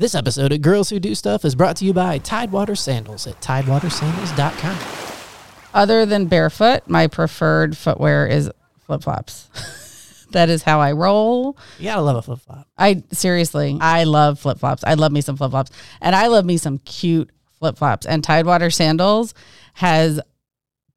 This 0.00 0.14
episode 0.14 0.50
of 0.50 0.62
Girls 0.62 0.88
Who 0.88 0.98
Do 0.98 1.14
Stuff 1.14 1.44
is 1.44 1.54
brought 1.54 1.76
to 1.76 1.84
you 1.84 1.92
by 1.92 2.16
Tidewater 2.16 2.74
Sandals 2.74 3.26
at 3.26 3.38
tidewatersandals.com. 3.42 4.78
Other 5.74 6.06
than 6.06 6.24
barefoot, 6.24 6.88
my 6.88 7.06
preferred 7.06 7.76
footwear 7.76 8.26
is 8.26 8.50
flip 8.78 9.02
flops. 9.02 10.24
that 10.30 10.48
is 10.48 10.62
how 10.62 10.80
I 10.80 10.92
roll. 10.92 11.58
You 11.78 11.84
gotta 11.84 12.00
love 12.00 12.16
a 12.16 12.22
flip 12.22 12.38
flop. 12.38 12.66
I 12.78 13.02
seriously, 13.12 13.76
I 13.78 14.04
love 14.04 14.38
flip 14.38 14.58
flops. 14.58 14.82
I 14.84 14.94
love 14.94 15.12
me 15.12 15.20
some 15.20 15.36
flip 15.36 15.50
flops, 15.50 15.70
and 16.00 16.16
I 16.16 16.28
love 16.28 16.46
me 16.46 16.56
some 16.56 16.78
cute 16.78 17.28
flip 17.58 17.76
flops. 17.76 18.06
And 18.06 18.24
Tidewater 18.24 18.70
Sandals 18.70 19.34
has 19.74 20.18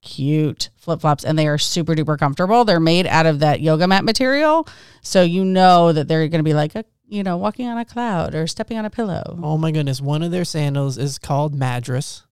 cute 0.01 0.69
flip 0.77 1.01
flops, 1.01 1.25
and 1.25 1.37
they 1.37 1.49
are 1.49 1.57
super 1.57 1.93
duper 1.93 2.17
comfortable. 2.17 2.63
They're 2.63 2.79
made 2.79 3.07
out 3.07 3.25
of 3.25 3.39
that 3.39 3.59
yoga 3.59 3.85
mat 3.85 4.05
material, 4.05 4.65
so 5.01 5.23
you 5.23 5.43
know 5.43 5.91
that 5.91 6.07
they're 6.07 6.29
going 6.29 6.39
to 6.39 6.43
be 6.43 6.53
like 6.53 6.73
a 6.75 6.85
you 7.13 7.23
know 7.23 7.37
walking 7.37 7.67
on 7.67 7.77
a 7.77 7.85
cloud 7.85 8.33
or 8.35 8.47
stepping 8.47 8.77
on 8.77 8.85
a 8.85 8.89
pillow. 8.89 9.39
Oh 9.41 9.57
my 9.57 9.71
goodness, 9.71 10.01
one 10.01 10.23
of 10.23 10.31
their 10.31 10.45
sandals 10.45 10.97
is 10.97 11.17
called 11.17 11.53
Madras. 11.55 12.23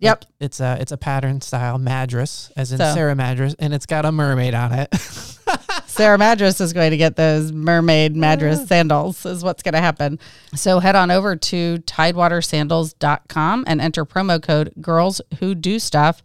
Yep. 0.00 0.20
Like, 0.26 0.34
it's 0.40 0.60
a 0.60 0.76
it's 0.80 0.92
a 0.92 0.96
pattern 0.96 1.40
style 1.40 1.78
Madras, 1.78 2.52
as 2.56 2.70
in 2.72 2.78
So- 2.78 2.94
Sarah 2.94 3.16
Madras, 3.16 3.54
and 3.58 3.74
it's 3.74 3.86
got 3.86 4.04
a 4.04 4.12
mermaid 4.12 4.54
on 4.54 4.72
it. 4.72 4.94
Sarah 5.86 6.18
Madras 6.18 6.60
is 6.60 6.72
going 6.72 6.92
to 6.92 6.96
get 6.96 7.16
those 7.16 7.50
mermaid 7.50 8.14
Madras 8.14 8.68
sandals, 8.68 9.26
is 9.26 9.42
what's 9.42 9.64
going 9.64 9.72
to 9.72 9.80
happen. 9.80 10.20
So 10.54 10.78
head 10.78 10.94
on 10.94 11.10
over 11.10 11.34
to 11.34 11.78
tidewatersandals.com 11.78 13.64
and 13.66 13.80
enter 13.80 14.04
promo 14.04 14.40
code 14.40 14.72
girls 14.80 15.20
who 15.40 15.54
do 15.56 15.78
stuff 15.80 16.22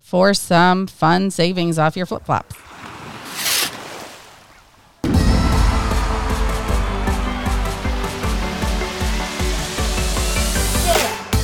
for 0.00 0.34
some 0.34 0.86
fun 0.86 1.30
savings 1.30 1.78
off 1.78 1.96
your 1.96 2.04
flip 2.04 2.26
flops. 2.26 2.54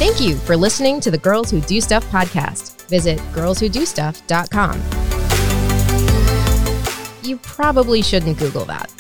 Thank 0.01 0.19
you 0.19 0.35
for 0.35 0.57
listening 0.57 0.99
to 1.01 1.11
the 1.11 1.19
Girls 1.19 1.51
Who 1.51 1.61
Do 1.61 1.79
Stuff 1.79 2.11
podcast. 2.11 2.89
Visit 2.89 3.19
girlswhodostuff.com. 3.35 4.81
You 7.23 7.37
probably 7.37 8.01
shouldn't 8.01 8.39
Google 8.39 8.65
that. 8.65 9.00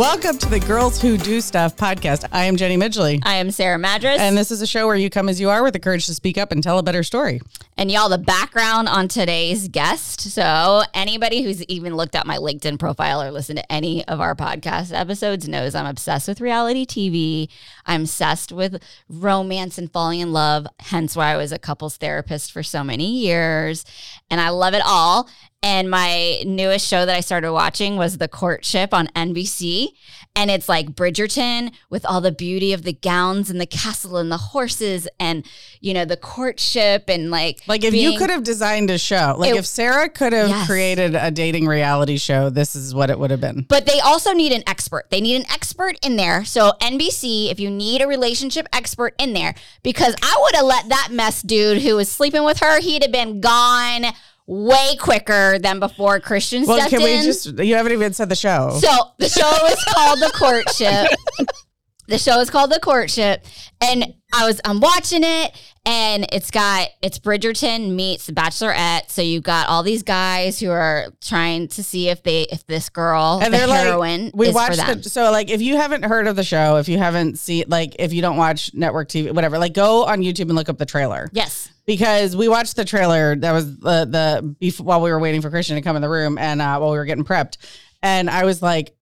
Welcome 0.00 0.38
to 0.38 0.48
the 0.48 0.60
Girls 0.60 0.98
Who 0.98 1.18
Do 1.18 1.42
Stuff 1.42 1.76
podcast. 1.76 2.26
I 2.32 2.46
am 2.46 2.56
Jenny 2.56 2.78
Midgley. 2.78 3.20
I 3.22 3.34
am 3.34 3.50
Sarah 3.50 3.78
Madras. 3.78 4.18
And 4.18 4.34
this 4.34 4.50
is 4.50 4.62
a 4.62 4.66
show 4.66 4.86
where 4.86 4.96
you 4.96 5.10
come 5.10 5.28
as 5.28 5.38
you 5.38 5.50
are 5.50 5.62
with 5.62 5.74
the 5.74 5.78
courage 5.78 6.06
to 6.06 6.14
speak 6.14 6.38
up 6.38 6.52
and 6.52 6.62
tell 6.62 6.78
a 6.78 6.82
better 6.82 7.02
story. 7.02 7.42
And 7.76 7.90
y'all, 7.90 8.08
the 8.08 8.16
background 8.16 8.88
on 8.88 9.08
today's 9.08 9.68
guest. 9.68 10.22
So, 10.22 10.84
anybody 10.94 11.42
who's 11.42 11.62
even 11.64 11.96
looked 11.96 12.14
at 12.14 12.26
my 12.26 12.38
LinkedIn 12.38 12.78
profile 12.78 13.22
or 13.22 13.30
listened 13.30 13.58
to 13.58 13.70
any 13.70 14.02
of 14.08 14.22
our 14.22 14.34
podcast 14.34 14.98
episodes 14.98 15.46
knows 15.46 15.74
I'm 15.74 15.84
obsessed 15.84 16.28
with 16.28 16.40
reality 16.40 16.86
TV. 16.86 17.48
I'm 17.84 18.02
obsessed 18.02 18.52
with 18.52 18.82
romance 19.10 19.76
and 19.76 19.92
falling 19.92 20.20
in 20.20 20.32
love, 20.32 20.66
hence 20.78 21.14
why 21.14 21.34
I 21.34 21.36
was 21.36 21.52
a 21.52 21.58
couples 21.58 21.98
therapist 21.98 22.52
for 22.52 22.62
so 22.62 22.82
many 22.82 23.18
years. 23.18 23.84
And 24.30 24.40
I 24.40 24.48
love 24.48 24.72
it 24.72 24.82
all. 24.82 25.28
And 25.62 25.90
my 25.90 26.42
newest 26.46 26.86
show 26.88 27.04
that 27.04 27.14
I 27.14 27.20
started 27.20 27.52
watching 27.52 27.96
was 27.96 28.16
The 28.16 28.28
Courtship 28.28 28.94
on 28.94 29.08
NBC. 29.08 29.88
And 30.36 30.48
it's 30.50 30.68
like 30.68 30.90
Bridgerton 30.92 31.72
with 31.90 32.06
all 32.06 32.20
the 32.20 32.30
beauty 32.30 32.72
of 32.72 32.84
the 32.84 32.92
gowns 32.92 33.50
and 33.50 33.60
the 33.60 33.66
castle 33.66 34.16
and 34.16 34.30
the 34.30 34.36
horses 34.36 35.08
and, 35.18 35.44
you 35.80 35.92
know, 35.92 36.04
the 36.04 36.16
courtship 36.16 37.10
and 37.10 37.32
like. 37.32 37.60
Like 37.66 37.82
if 37.82 37.92
you 37.94 38.16
could 38.16 38.30
have 38.30 38.44
designed 38.44 38.90
a 38.90 38.96
show, 38.98 39.34
like 39.36 39.50
It- 39.54 39.56
if 39.58 39.66
Sarah 39.66 40.08
could 40.08 40.32
have 40.32 40.48
Yes. 40.48 40.66
created 40.68 41.16
a 41.16 41.32
dating 41.32 41.66
reality 41.66 42.16
show, 42.16 42.48
this 42.48 42.76
is 42.76 42.94
what 42.94 43.10
it 43.10 43.18
would 43.18 43.32
have 43.32 43.40
been. 43.40 43.66
But 43.68 43.86
they 43.86 43.98
also 43.98 44.32
need 44.32 44.52
an 44.52 44.62
expert. 44.68 45.06
They 45.10 45.20
need 45.20 45.34
an 45.34 45.50
expert 45.52 45.96
in 46.06 46.14
there. 46.16 46.44
So 46.44 46.74
NBC, 46.80 47.50
if 47.50 47.58
you 47.58 47.68
need 47.68 48.00
a 48.00 48.06
relationship 48.06 48.68
expert 48.72 49.14
in 49.18 49.32
there, 49.32 49.54
because 49.82 50.14
I 50.22 50.36
would 50.42 50.54
have 50.54 50.64
let 50.64 50.88
that 50.90 51.08
mess 51.10 51.42
dude 51.42 51.82
who 51.82 51.96
was 51.96 52.08
sleeping 52.10 52.44
with 52.44 52.60
her, 52.60 52.80
he'd 52.80 53.02
have 53.02 53.12
been 53.12 53.40
gone 53.40 54.06
way 54.50 54.96
quicker 54.96 55.60
than 55.60 55.78
before 55.78 56.18
Christian 56.18 56.66
Well, 56.66 56.78
stepped 56.78 56.90
can 56.90 57.02
we 57.04 57.24
just, 57.24 57.46
you 57.60 57.76
haven't 57.76 57.92
even 57.92 58.12
said 58.12 58.28
the 58.28 58.34
show. 58.34 58.76
So 58.80 58.90
the 59.18 59.28
show 59.28 59.66
is 59.66 59.84
called 59.84 60.18
The 60.18 60.32
Courtship. 60.34 61.06
the 62.10 62.18
show 62.18 62.40
is 62.40 62.50
called 62.50 62.70
The 62.70 62.80
Courtship. 62.80 63.44
And 63.80 64.14
I 64.32 64.46
was 64.46 64.60
I'm 64.64 64.80
watching 64.80 65.22
it 65.24 65.52
and 65.86 66.26
it's 66.32 66.50
got 66.50 66.88
it's 67.02 67.18
Bridgerton 67.18 67.94
meets 67.94 68.26
The 68.26 68.32
Bachelorette. 68.32 69.08
So 69.08 69.22
you 69.22 69.40
got 69.40 69.68
all 69.68 69.82
these 69.82 70.02
guys 70.02 70.60
who 70.60 70.70
are 70.70 71.06
trying 71.22 71.68
to 71.68 71.82
see 71.82 72.08
if 72.08 72.22
they 72.22 72.42
if 72.42 72.66
this 72.66 72.88
girl, 72.90 73.40
and 73.42 73.54
the 73.54 73.58
heroine, 73.58 74.26
like, 74.26 74.36
we 74.36 74.46
is 74.48 74.52
for 74.52 74.56
watched 74.56 74.76
them. 74.76 75.00
the, 75.00 75.08
so 75.08 75.30
like 75.30 75.50
if 75.50 75.62
you 75.62 75.76
haven't 75.76 76.04
heard 76.04 76.26
of 76.26 76.36
the 76.36 76.44
show, 76.44 76.76
if 76.76 76.88
you 76.88 76.98
haven't 76.98 77.38
seen, 77.38 77.64
like 77.68 77.96
if 77.98 78.12
you 78.12 78.20
don't 78.20 78.36
watch 78.36 78.74
network 78.74 79.08
TV, 79.08 79.32
whatever, 79.32 79.58
like 79.58 79.72
go 79.72 80.04
on 80.04 80.20
YouTube 80.20 80.42
and 80.42 80.54
look 80.54 80.68
up 80.68 80.78
the 80.78 80.86
trailer 80.86 81.30
yes. 81.32 81.70
because 81.86 82.36
we 82.36 82.48
watched 82.48 82.76
the 82.76 82.84
trailer. 82.84 83.36
That 83.36 83.52
was 83.52 83.78
the 83.78 84.04
the 84.04 84.56
before 84.58 84.84
while 84.84 85.00
we 85.00 85.10
were 85.10 85.20
waiting 85.20 85.40
for 85.40 85.50
Christian 85.50 85.76
to 85.76 85.82
come 85.82 85.96
in 85.96 86.02
the 86.02 86.10
room 86.10 86.36
and 86.38 86.60
uh, 86.60 86.78
while 86.78 86.90
we 86.90 86.98
were 86.98 87.04
getting 87.06 87.24
prepped, 87.24 87.56
and 88.02 88.28
I 88.28 88.44
was 88.44 88.60
like, 88.60 88.94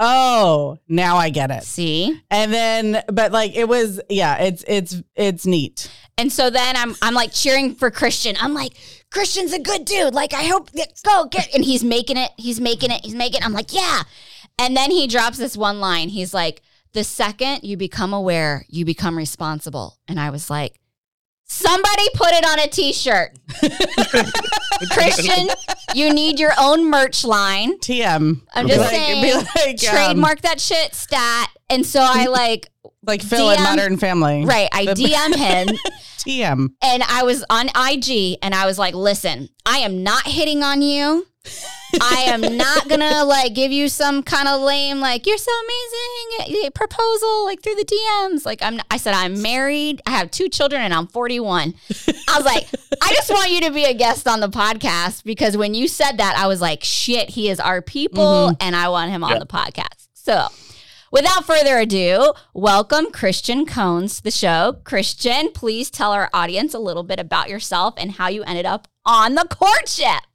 oh, 0.00 0.78
now 0.88 1.16
I 1.16 1.30
get 1.30 1.50
it. 1.52 1.62
See? 1.62 2.20
And 2.30 2.52
then, 2.52 3.04
but 3.12 3.30
like 3.30 3.54
it 3.54 3.68
was, 3.68 4.00
yeah, 4.08 4.38
it's 4.38 4.64
it's 4.66 5.00
it's 5.14 5.46
neat. 5.46 5.90
And 6.18 6.32
so 6.32 6.50
then 6.50 6.76
I'm 6.76 6.96
I'm 7.00 7.14
like 7.14 7.32
cheering 7.32 7.76
for 7.76 7.90
Christian. 7.90 8.36
I'm 8.40 8.54
like, 8.54 8.72
Christian's 9.10 9.52
a 9.52 9.60
good 9.60 9.84
dude. 9.84 10.14
Like 10.14 10.34
I 10.34 10.44
hope 10.44 10.70
go 11.04 11.26
get 11.26 11.54
and 11.54 11.64
he's 11.64 11.84
making 11.84 12.16
it. 12.16 12.32
He's 12.36 12.60
making 12.60 12.90
it. 12.90 13.04
He's 13.04 13.14
making 13.14 13.42
it. 13.42 13.46
I'm 13.46 13.52
like, 13.52 13.72
yeah. 13.72 14.02
And 14.58 14.76
then 14.76 14.90
he 14.90 15.06
drops 15.06 15.38
this 15.38 15.56
one 15.56 15.80
line. 15.80 16.08
He's 16.08 16.34
like, 16.34 16.62
the 16.92 17.04
second 17.04 17.60
you 17.62 17.76
become 17.76 18.12
aware, 18.12 18.64
you 18.68 18.84
become 18.84 19.16
responsible. 19.16 19.98
And 20.08 20.18
I 20.18 20.30
was 20.30 20.50
like, 20.50 20.79
somebody 21.50 22.04
put 22.14 22.28
it 22.32 22.44
on 22.46 22.60
a 22.60 22.68
t-shirt. 22.68 23.36
Christian, 24.92 25.48
you 25.94 26.12
need 26.14 26.38
your 26.38 26.52
own 26.58 26.88
merch 26.88 27.24
line. 27.24 27.78
TM. 27.80 28.40
I'm 28.54 28.68
just 28.68 28.78
Be 28.78 28.82
like- 28.84 28.90
saying, 28.90 29.22
be 29.22 29.34
like, 29.34 29.48
um, 29.56 29.76
trademark 29.96 30.42
that 30.42 30.60
shit 30.60 30.94
stat. 30.94 31.50
And 31.68 31.84
so 31.84 32.00
I 32.02 32.26
like, 32.30 32.68
like 33.06 33.22
Phil 33.22 33.50
in 33.50 33.56
DM 33.58 33.64
Modern 33.64 33.96
Family. 33.96 34.44
right, 34.44 34.68
I 34.72 34.86
DM 34.86 35.34
him 35.36 35.68
TM. 36.18 36.68
and 36.82 37.02
I 37.02 37.22
was 37.24 37.44
on 37.50 37.68
IG 37.68 38.38
and 38.42 38.54
I 38.54 38.66
was 38.66 38.78
like, 38.78 38.94
listen, 38.94 39.48
I 39.66 39.78
am 39.78 40.02
not 40.02 40.26
hitting 40.26 40.62
on 40.62 40.82
you. 40.82 41.26
I 42.00 42.24
am 42.28 42.56
not 42.56 42.88
gonna 42.88 43.24
like 43.24 43.54
give 43.54 43.72
you 43.72 43.88
some 43.88 44.22
kind 44.22 44.46
of 44.46 44.60
lame 44.60 45.00
like 45.00 45.26
you're 45.26 45.38
so 45.38 45.50
amazing 45.64 46.64
eh, 46.64 46.70
proposal 46.70 47.44
like 47.44 47.62
through 47.62 47.74
the 47.74 47.84
DMs. 47.84 48.46
Like 48.46 48.62
I'm, 48.62 48.80
I 48.90 48.96
said 48.96 49.14
I'm 49.14 49.42
married, 49.42 50.00
I 50.06 50.10
have 50.10 50.30
two 50.30 50.48
children, 50.48 50.82
and 50.82 50.94
I'm 50.94 51.06
41. 51.06 51.74
I 52.28 52.36
was 52.36 52.44
like, 52.44 52.68
I 53.02 53.12
just 53.14 53.30
want 53.30 53.50
you 53.50 53.62
to 53.62 53.72
be 53.72 53.84
a 53.84 53.94
guest 53.94 54.28
on 54.28 54.40
the 54.40 54.48
podcast 54.48 55.24
because 55.24 55.56
when 55.56 55.74
you 55.74 55.88
said 55.88 56.18
that, 56.18 56.36
I 56.36 56.46
was 56.46 56.60
like, 56.60 56.84
shit, 56.84 57.30
he 57.30 57.48
is 57.48 57.58
our 57.58 57.82
people, 57.82 58.54
and 58.60 58.76
I 58.76 58.88
want 58.88 59.10
him 59.10 59.24
on 59.24 59.38
the 59.38 59.46
podcast. 59.46 60.08
So. 60.14 60.46
Without 61.12 61.44
further 61.44 61.76
ado, 61.76 62.34
welcome 62.54 63.10
Christian 63.10 63.66
Cones 63.66 64.18
to 64.18 64.22
the 64.22 64.30
show. 64.30 64.76
Christian, 64.84 65.50
please 65.50 65.90
tell 65.90 66.12
our 66.12 66.30
audience 66.32 66.72
a 66.72 66.78
little 66.78 67.02
bit 67.02 67.18
about 67.18 67.48
yourself 67.48 67.94
and 67.96 68.12
how 68.12 68.28
you 68.28 68.44
ended 68.44 68.64
up 68.64 68.86
on 69.04 69.34
the 69.34 69.44
courtship. 69.50 70.29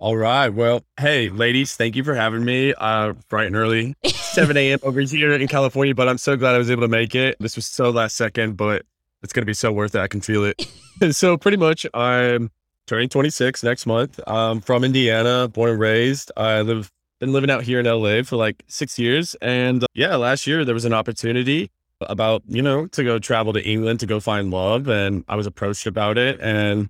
All 0.00 0.16
right. 0.16 0.48
Well, 0.48 0.82
hey, 0.98 1.28
ladies, 1.28 1.76
thank 1.76 1.94
you 1.94 2.02
for 2.02 2.14
having 2.14 2.42
me. 2.42 2.72
Uh, 2.72 3.12
bright 3.28 3.48
and 3.48 3.54
early, 3.54 3.94
7 4.06 4.56
a.m. 4.56 4.78
over 4.82 4.98
here 5.02 5.30
in 5.30 5.46
California, 5.46 5.94
but 5.94 6.08
I'm 6.08 6.16
so 6.16 6.38
glad 6.38 6.54
I 6.54 6.58
was 6.58 6.70
able 6.70 6.80
to 6.80 6.88
make 6.88 7.14
it. 7.14 7.36
This 7.38 7.54
was 7.54 7.66
so 7.66 7.90
last 7.90 8.16
second, 8.16 8.56
but 8.56 8.86
it's 9.22 9.34
going 9.34 9.42
to 9.42 9.46
be 9.46 9.52
so 9.52 9.70
worth 9.70 9.94
it. 9.94 10.00
I 10.00 10.08
can 10.08 10.22
feel 10.22 10.42
it. 10.46 10.66
so, 11.14 11.36
pretty 11.36 11.58
much, 11.58 11.84
I'm 11.92 12.50
turning 12.86 13.10
26 13.10 13.62
next 13.62 13.84
month. 13.84 14.18
I'm 14.26 14.62
from 14.62 14.84
Indiana, 14.84 15.48
born 15.48 15.72
and 15.72 15.78
raised. 15.78 16.32
I 16.34 16.62
live, 16.62 16.90
been 17.18 17.34
living 17.34 17.50
out 17.50 17.64
here 17.64 17.78
in 17.78 17.84
LA 17.84 18.22
for 18.22 18.36
like 18.36 18.64
six 18.68 18.98
years. 18.98 19.34
And 19.42 19.84
uh, 19.84 19.86
yeah, 19.92 20.16
last 20.16 20.46
year 20.46 20.64
there 20.64 20.74
was 20.74 20.86
an 20.86 20.94
opportunity 20.94 21.70
about, 22.00 22.42
you 22.48 22.62
know, 22.62 22.86
to 22.86 23.04
go 23.04 23.18
travel 23.18 23.52
to 23.52 23.62
England 23.62 24.00
to 24.00 24.06
go 24.06 24.18
find 24.18 24.50
love. 24.50 24.88
And 24.88 25.26
I 25.28 25.36
was 25.36 25.46
approached 25.46 25.86
about 25.86 26.16
it. 26.16 26.40
And 26.40 26.88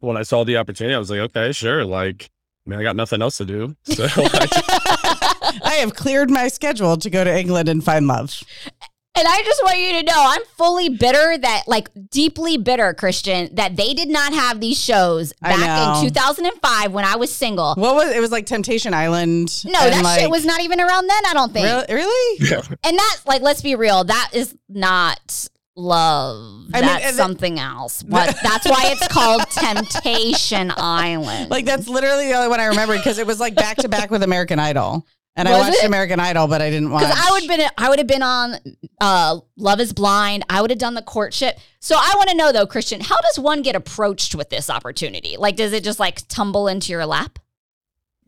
when 0.00 0.16
I 0.16 0.22
saw 0.22 0.42
the 0.42 0.56
opportunity, 0.56 0.94
I 0.94 0.98
was 0.98 1.10
like, 1.10 1.20
okay, 1.20 1.52
sure. 1.52 1.84
Like, 1.84 2.30
I 2.66 2.70
mean, 2.70 2.80
I 2.80 2.82
got 2.82 2.96
nothing 2.96 3.22
else 3.22 3.36
to 3.38 3.44
do. 3.44 3.76
So 3.86 4.06
I, 4.14 5.60
I 5.64 5.74
have 5.76 5.94
cleared 5.94 6.30
my 6.30 6.48
schedule 6.48 6.96
to 6.96 7.08
go 7.08 7.24
to 7.24 7.38
England 7.38 7.68
and 7.68 7.82
find 7.82 8.06
love. 8.06 8.42
And 9.18 9.26
I 9.26 9.42
just 9.44 9.62
want 9.64 9.78
you 9.78 9.92
to 9.92 10.02
know 10.02 10.14
I'm 10.14 10.44
fully 10.58 10.90
bitter 10.90 11.38
that, 11.38 11.62
like, 11.66 11.88
deeply 12.10 12.58
bitter, 12.58 12.92
Christian, 12.92 13.54
that 13.54 13.74
they 13.76 13.94
did 13.94 14.10
not 14.10 14.34
have 14.34 14.60
these 14.60 14.78
shows 14.78 15.32
back 15.40 16.02
in 16.02 16.10
2005 16.10 16.92
when 16.92 17.06
I 17.06 17.16
was 17.16 17.34
single. 17.34 17.74
What 17.76 17.94
was 17.94 18.14
it? 18.14 18.20
Was 18.20 18.30
like 18.30 18.44
Temptation 18.44 18.92
Island. 18.92 19.64
No, 19.64 19.78
and, 19.80 19.92
that 19.94 20.04
like, 20.04 20.20
shit 20.20 20.28
was 20.28 20.44
not 20.44 20.60
even 20.60 20.80
around 20.80 21.06
then, 21.08 21.26
I 21.26 21.32
don't 21.32 21.52
think. 21.52 21.64
really. 21.64 21.86
Really? 21.88 22.50
yeah. 22.50 22.60
And 22.84 22.98
that, 22.98 23.16
like, 23.24 23.40
let's 23.40 23.62
be 23.62 23.74
real, 23.74 24.04
that 24.04 24.30
is 24.34 24.54
not 24.68 25.48
love. 25.76 26.66
I 26.74 26.80
mean, 26.80 26.86
That's 26.86 27.06
and- 27.06 27.16
something 27.16 27.58
else. 27.58 28.02
What? 28.02 28.36
That's 28.42 28.68
why 28.68 28.82
it's 28.86 29.08
called 29.08 29.42
Temptation 29.50 30.72
Island. 30.76 31.50
Like 31.50 31.64
that's 31.64 31.88
literally 31.88 32.28
the 32.28 32.34
only 32.34 32.48
one 32.48 32.60
I 32.60 32.66
remember 32.66 32.96
because 32.96 33.18
it 33.18 33.26
was 33.26 33.38
like 33.40 33.54
back 33.54 33.76
to 33.78 33.88
back 33.88 34.10
with 34.10 34.22
American 34.22 34.58
Idol. 34.58 35.06
And 35.38 35.46
I 35.46 35.58
watched 35.58 35.76
it? 35.76 35.84
American 35.84 36.18
Idol, 36.18 36.48
but 36.48 36.62
I 36.62 36.70
didn't 36.70 36.90
watch. 36.90 37.04
Because 37.04 37.28
I 37.28 37.32
would 37.32 37.46
been 37.46 37.68
I 37.76 37.90
would 37.90 37.98
have 37.98 38.08
been 38.08 38.22
on 38.22 38.56
uh, 39.02 39.38
Love 39.58 39.80
Is 39.80 39.92
Blind. 39.92 40.44
I 40.48 40.62
would 40.62 40.70
have 40.70 40.78
done 40.78 40.94
the 40.94 41.02
courtship. 41.02 41.58
So 41.78 41.94
I 41.94 42.14
want 42.16 42.30
to 42.30 42.36
know 42.36 42.52
though, 42.52 42.66
Christian, 42.66 43.02
how 43.02 43.20
does 43.20 43.38
one 43.38 43.60
get 43.60 43.76
approached 43.76 44.34
with 44.34 44.48
this 44.48 44.70
opportunity? 44.70 45.36
Like, 45.36 45.56
does 45.56 45.74
it 45.74 45.84
just 45.84 46.00
like 46.00 46.26
tumble 46.28 46.68
into 46.68 46.90
your 46.92 47.04
lap? 47.04 47.38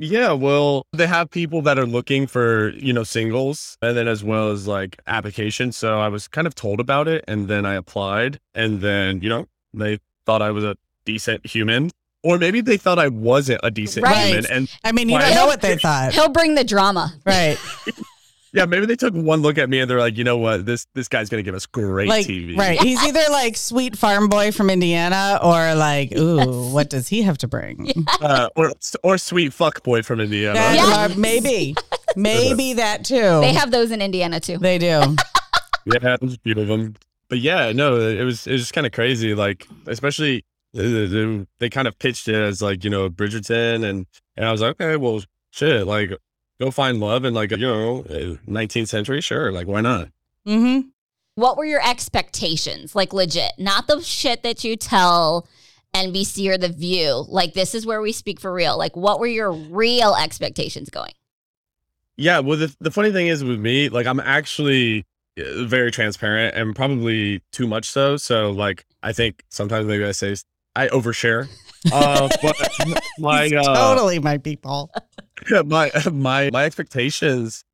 Yeah, 0.01 0.33
well, 0.33 0.87
they 0.93 1.07
have 1.09 1.29
people 1.31 1.61
that 1.63 1.79
are 1.79 1.87
looking 1.87 2.27
for, 2.29 2.71
you 2.71 2.93
know, 2.93 3.03
singles 3.03 3.77
and 3.83 3.97
then 3.97 4.07
as 4.07 4.23
well 4.23 4.51
as 4.51 4.69
like 4.69 5.01
applications. 5.09 5.77
So 5.77 5.99
I 6.01 6.09
was 6.09 6.29
kind 6.29 6.47
of 6.47 6.55
told 6.55 6.79
about 6.79 7.09
it 7.09 7.25
and 7.27 7.49
then 7.49 7.67
I 7.67 7.75
applied 7.75 8.39
and 8.55 8.81
then, 8.81 9.21
you 9.23 9.29
know, 9.29 9.47
they 9.75 9.99
thought 10.25 10.41
I 10.41 10.53
was 10.53 10.63
a 10.65 10.77
decent 11.05 11.45
human 11.47 11.91
or 12.23 12.39
maybe 12.39 12.61
they 12.61 12.77
thought 12.77 12.99
I 12.99 13.09
wasn't 13.09 13.61
a 13.65 13.71
decent 13.73 14.05
Right. 14.05 14.27
human. 14.29 14.47
And 14.51 14.69
I 14.85 14.93
mean, 14.93 15.09
you 15.09 15.19
don't 15.19 15.35
know 15.35 15.47
what 15.47 15.63
they 15.63 15.77
thought, 15.77 16.13
He'll 16.15 16.29
bring 16.29 16.55
the 16.55 16.65
drama. 16.65 17.13
right? 17.25 17.59
yeah, 18.53 18.65
maybe 18.67 18.87
they 18.87 18.97
took 18.97 19.15
one 19.15 19.41
look 19.43 19.59
at 19.59 19.69
me 19.69 19.81
and 19.81 19.91
they're 19.91 19.99
like, 19.99 20.17
you 20.17 20.25
know 20.25 20.37
what, 20.39 20.65
this 20.67 20.87
this 20.95 21.09
guy's 21.09 21.29
gonna 21.29 21.43
give 21.43 21.55
us 21.55 21.67
great 21.67 22.09
like, 22.09 22.27
TV. 22.27 22.57
right? 22.57 22.81
He's 22.81 23.03
either 23.03 23.21
like 23.31 23.57
sweet 23.57 23.97
farm 23.97 24.29
boy 24.29 24.53
from 24.53 24.71
Indiana, 24.71 25.39
or 25.43 25.75
like, 25.75 26.17
ooh, 26.17 26.71
what 26.73 26.89
does 26.91 27.09
he 27.09 27.23
have 27.23 27.39
to 27.39 27.49
bring? 27.49 27.93
Uh, 28.21 28.49
or 28.57 28.73
or 29.05 29.17
sweet 29.19 29.53
fuck 29.53 29.83
boy 29.83 30.03
from 30.03 30.21
Indiana. 30.21 30.55
That- 30.55 30.77
Yeah. 30.77 31.07
or 31.15 31.19
maybe, 31.19 31.75
maybe 32.17 32.73
that 32.75 33.05
too. 33.05 33.41
They 33.41 33.53
have 33.53 33.71
those 33.71 33.91
in 33.91 34.03
Indiana 34.03 34.41
too. 34.41 34.59
they 34.59 34.79
do. 34.79 35.17
Yeah, 35.87 36.17
there's 36.21 36.35
a 36.35 36.39
few 36.39 36.61
of 36.61 36.67
them. 36.69 36.97
But 37.31 37.39
yeah, 37.39 37.73
no, 37.73 37.97
it 37.99 38.23
was 38.23 38.47
it 38.47 38.53
was 38.53 38.61
just 38.63 38.75
kind 38.75 38.87
of 38.87 38.93
crazy. 38.93 39.35
Like, 39.35 39.67
especially 39.87 40.45
uh, 40.77 40.83
they, 40.83 41.47
they 41.61 41.71
kind 41.71 41.89
of 41.89 41.99
pitched 41.99 42.29
it 42.29 42.35
as 42.35 42.61
like 42.61 42.85
you 42.85 42.91
know 42.91 43.09
Bridgerton, 43.09 43.85
and 43.89 44.07
and 44.37 44.47
I 44.47 44.53
was 44.53 44.61
like, 44.61 44.73
okay, 44.73 44.97
well, 44.97 45.23
shit, 45.51 45.87
like 45.87 46.11
go 46.61 46.71
find 46.71 47.01
love 47.01 47.25
in 47.25 47.35
like 47.35 47.51
you 47.51 47.59
know 47.59 48.03
19th 48.49 48.89
century, 48.89 49.21
sure, 49.21 49.53
like 49.53 49.67
why 49.67 49.81
not? 49.81 50.09
Mm-hmm. 50.47 50.89
What 51.35 51.57
were 51.57 51.65
your 51.65 51.87
expectations? 51.87 52.97
Like 52.97 53.13
legit, 53.13 53.53
not 53.59 53.87
the 53.87 54.01
shit 54.03 54.43
that 54.43 54.65
you 54.65 54.77
tell 54.77 55.47
NBC 55.95 56.49
or 56.49 56.59
The 56.59 56.69
View. 56.69 57.25
Like 57.29 57.55
this 57.55 57.75
is 57.75 57.87
where 57.87 58.01
we 58.01 58.13
speak 58.13 58.41
for 58.41 58.53
real. 58.53 58.77
Like 58.77 58.97
what 58.97 59.21
were 59.21 59.27
your 59.27 59.53
real 59.53 60.15
expectations 60.15 60.91
going? 60.91 61.13
Yeah, 62.17 62.41
well, 62.41 62.59
the 62.59 62.75
the 62.81 62.91
funny 62.91 63.13
thing 63.13 63.29
is 63.29 63.45
with 63.45 63.61
me, 63.61 63.89
like 63.89 64.07
I'm 64.07 64.21
actually 64.21 65.07
uh, 65.39 65.65
very 65.65 65.91
transparent 65.91 66.57
and 66.57 66.75
probably 66.75 67.41
too 67.53 67.69
much 67.69 67.89
so. 67.89 68.17
So 68.17 68.51
like 68.51 68.85
I 69.03 69.13
think 69.13 69.45
sometimes 69.49 69.87
maybe 69.87 70.05
I 70.05 70.13
say 70.13 70.35
I 70.75 70.89
overshare. 70.89 71.49
Uh, 71.93 72.29
but 72.43 72.57
my 73.21 73.45
He's 73.45 73.53
uh, 73.53 73.63
totally 73.63 74.19
my 74.19 74.37
people. 74.37 74.91
my 75.67 75.91
my 76.13 76.51
my 76.53 76.65
expectations 76.65 77.65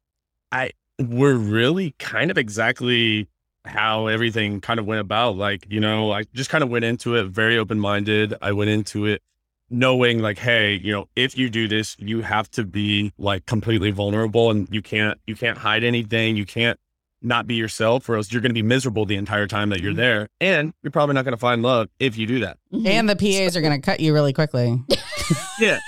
i 0.53 0.71
were 0.99 1.35
really 1.35 1.95
kind 1.99 2.31
of 2.31 2.39
exactly 2.39 3.29
how 3.65 4.09
everything 4.09 4.61
kind 4.61 4.79
of 4.79 4.87
went 4.87 5.01
about. 5.01 5.37
Like 5.37 5.67
you 5.69 5.81
know 5.81 6.13
i 6.13 6.25
just 6.35 6.51
kind 6.51 6.63
of 6.63 6.71
went 6.71 6.85
into 6.85 7.17
it 7.17 7.25
very 7.27 7.59
open-minded. 7.59 8.35
I 8.43 8.53
went 8.53 8.71
into 8.71 9.07
it 9.07 9.23
knowing 9.71 10.21
like 10.21 10.39
hey 10.39 10.75
you 10.75 10.93
know 10.93 11.09
if 11.17 11.39
you 11.39 11.49
do 11.49 11.67
this 11.67 11.97
you 11.99 12.21
have 12.21 12.51
to 12.51 12.63
be 12.65 13.13
like 13.17 13.47
completely 13.47 13.91
vulnerable 13.91 14.51
and 14.51 14.69
you 14.71 14.83
can't 14.83 15.19
you 15.27 15.35
can't 15.35 15.59
hide 15.59 15.85
anything. 15.85 16.37
You 16.37 16.47
can't 16.47 16.79
not 17.23 17.47
be 17.47 17.55
yourself 17.55 18.07
or 18.09 18.17
else 18.17 18.31
you're 18.31 18.43
going 18.43 18.51
to 18.51 18.55
be 18.55 18.63
miserable 18.63 19.07
the 19.07 19.17
entire 19.17 19.47
time 19.47 19.71
that 19.71 19.81
you're 19.81 19.93
mm-hmm. 19.93 20.01
there. 20.01 20.29
And 20.43 20.75
you're 20.83 20.91
probably 20.91 21.15
not 21.15 21.25
going 21.25 21.33
to 21.33 21.39
find 21.41 21.63
love 21.63 21.89
if 21.99 22.19
you 22.19 22.27
do 22.27 22.41
that. 22.41 22.59
Mm-hmm. 22.71 22.87
And 22.87 23.09
the 23.09 23.17
PAs 23.17 23.57
are 23.57 23.63
going 23.63 23.73
to 23.73 23.81
cut 23.81 24.01
you 24.01 24.13
really 24.13 24.35
quickly. 24.35 24.79
yeah 25.59 25.79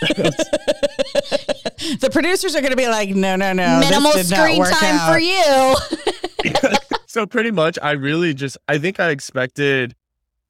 the 2.01 2.09
producers 2.11 2.55
are 2.57 2.61
going 2.61 2.71
to 2.73 2.77
be 2.77 2.89
like, 2.89 3.11
no, 3.11 3.37
no, 3.37 3.53
no. 3.53 3.81
this 3.81 3.91
Minimal 3.91 4.13
did 4.13 4.31
not 4.31 4.39
screen 4.39 4.59
work 4.59 4.71
time 4.73 4.95
out. 4.97 5.13
for 5.13 5.19
you. 5.19 6.77
so 7.07 7.27
pretty 7.27 7.51
much 7.51 7.79
i 7.83 7.93
really 7.93 8.35
just 8.35 8.57
i 8.69 8.77
think 8.79 9.01
i 9.01 9.09
expected 9.11 9.95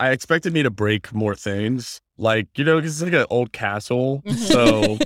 i 0.00 0.10
expected 0.10 0.52
me 0.52 0.62
to 0.62 0.70
break 0.70 1.12
more 1.14 1.34
things 1.34 2.00
like 2.18 2.48
you 2.58 2.64
know 2.64 2.80
'cause 2.80 3.00
it's 3.00 3.02
like 3.02 3.12
an 3.20 3.26
old 3.30 3.52
castle 3.52 4.22
so 4.36 4.98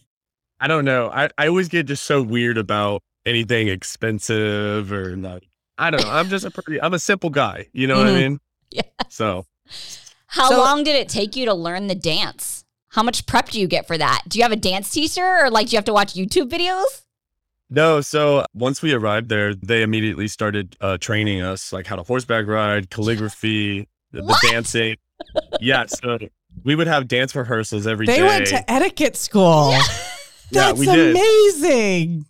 i 0.60 0.66
don't 0.66 0.84
know 0.84 1.08
I, 1.10 1.28
I 1.38 1.46
always 1.48 1.68
get 1.68 1.86
just 1.86 2.02
so 2.04 2.20
weird 2.22 2.58
about 2.58 3.02
anything 3.24 3.68
expensive 3.68 4.92
or 4.92 5.14
not 5.16 5.42
i 5.78 5.90
don't 5.90 6.02
know 6.02 6.10
i'm 6.10 6.28
just 6.28 6.44
a 6.44 6.50
pretty 6.50 6.80
i'm 6.82 6.94
a 6.94 6.98
simple 6.98 7.30
guy 7.30 7.68
you 7.72 7.86
know 7.86 7.96
what 7.98 8.08
i 8.08 8.10
Mhm. 8.10 8.16
mean 8.22 8.40
Yeah. 8.70 8.82
so 9.08 9.46
How 10.26 10.50
So- 10.50 10.58
long 10.58 10.82
did 10.84 10.96
it 10.96 11.08
take 11.08 11.36
you 11.36 11.44
to 11.46 11.54
learn 11.54 11.86
the 11.86 11.94
dance? 11.94 12.63
How 12.94 13.02
much 13.02 13.26
prep 13.26 13.50
do 13.50 13.60
you 13.60 13.66
get 13.66 13.86
for 13.86 13.98
that? 13.98 14.22
Do 14.28 14.38
you 14.38 14.42
have 14.44 14.52
a 14.52 14.56
dance 14.56 14.90
teacher 14.90 15.24
or 15.42 15.50
like 15.50 15.66
do 15.68 15.72
you 15.72 15.78
have 15.78 15.84
to 15.86 15.92
watch 15.92 16.14
YouTube 16.14 16.48
videos? 16.50 17.02
no 17.70 18.02
so 18.02 18.44
once 18.52 18.82
we 18.82 18.92
arrived 18.92 19.30
there 19.30 19.54
they 19.54 19.82
immediately 19.82 20.28
started 20.28 20.76
uh, 20.82 20.98
training 20.98 21.40
us 21.40 21.72
like 21.72 21.86
how 21.86 21.96
to 21.96 22.02
horseback 22.02 22.46
ride 22.46 22.90
calligraphy 22.90 23.88
the, 24.12 24.20
the 24.20 24.48
dancing 24.50 24.94
yeah 25.62 25.86
so 25.86 26.18
we 26.62 26.74
would 26.74 26.86
have 26.86 27.08
dance 27.08 27.34
rehearsals 27.34 27.86
every 27.86 28.04
day. 28.04 28.16
They 28.18 28.22
went 28.22 28.46
to 28.48 28.70
etiquette 28.70 29.16
school. 29.16 29.74
Yeah, 30.50 30.66
That's 30.66 30.78
we 30.78 30.86
did. 30.86 31.16
amazing. 31.16 32.26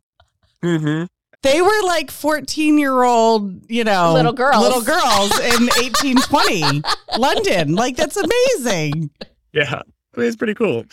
Mhm. 0.63 1.09
They 1.43 1.61
were 1.61 1.83
like 1.85 2.11
14 2.13 2.79
year 2.79 3.03
old, 3.03 3.69
you 3.71 3.83
know, 3.85 4.15
Little 4.15 4.33
girls. 4.33 4.63
little 4.63 4.81
girls 4.83 5.33
in 5.41 5.67
1820 5.67 6.83
London. 7.19 7.75
Like, 7.75 7.97
that's 7.97 8.17
amazing. 8.17 9.11
Yeah, 9.53 9.83
I 10.15 10.21
mean, 10.21 10.29
it's 10.29 10.37
pretty 10.37 10.55
cool. 10.55 10.85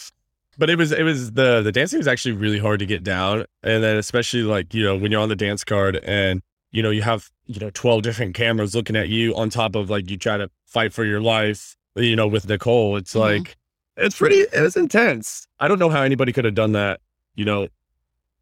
But 0.58 0.70
it 0.70 0.78
was 0.78 0.92
it 0.92 1.04
was 1.04 1.32
the 1.34 1.62
the 1.62 1.72
dancing 1.72 1.98
was 2.00 2.08
actually 2.08 2.34
really 2.34 2.60
hard 2.60 2.80
to 2.80 2.86
get 2.86 3.04
down, 3.04 3.46
and 3.64 3.84
then 3.84 3.98
especially 3.98 4.44
like 4.44 4.74
you 4.74 4.84
know 4.84 4.96
when 4.98 5.12
you're 5.12 5.22
on 5.22 5.30
the 5.30 5.36
dance 5.36 5.64
card 5.64 5.96
and 6.04 6.42
you 6.72 6.84
know 6.84 6.90
you 6.90 7.02
have 7.02 7.30
you 7.46 7.60
know 7.60 7.70
12 7.74 8.02
different 8.02 8.36
cameras 8.36 8.76
looking 8.76 8.96
at 8.96 9.10
you 9.10 9.36
on 9.36 9.50
top 9.50 9.76
of 9.76 9.90
like 9.90 10.10
you 10.10 10.18
try 10.18 10.38
to 10.38 10.50
fight 10.66 10.94
for 10.94 11.06
your 11.06 11.22
life, 11.22 11.76
you 11.96 12.16
know 12.16 12.28
with 12.28 12.48
Nicole. 12.48 12.98
It's 12.98 13.14
Mhm. 13.14 13.20
like 13.20 13.58
it's 13.98 14.18
pretty 14.18 14.42
it 14.42 14.62
was 14.62 14.76
intense. 14.76 15.48
I 15.60 15.68
don't 15.68 15.80
know 15.80 15.90
how 15.90 16.02
anybody 16.02 16.34
could 16.34 16.46
have 16.46 16.56
done 16.56 16.74
that. 16.74 17.00
You 17.36 17.46
know, 17.46 17.68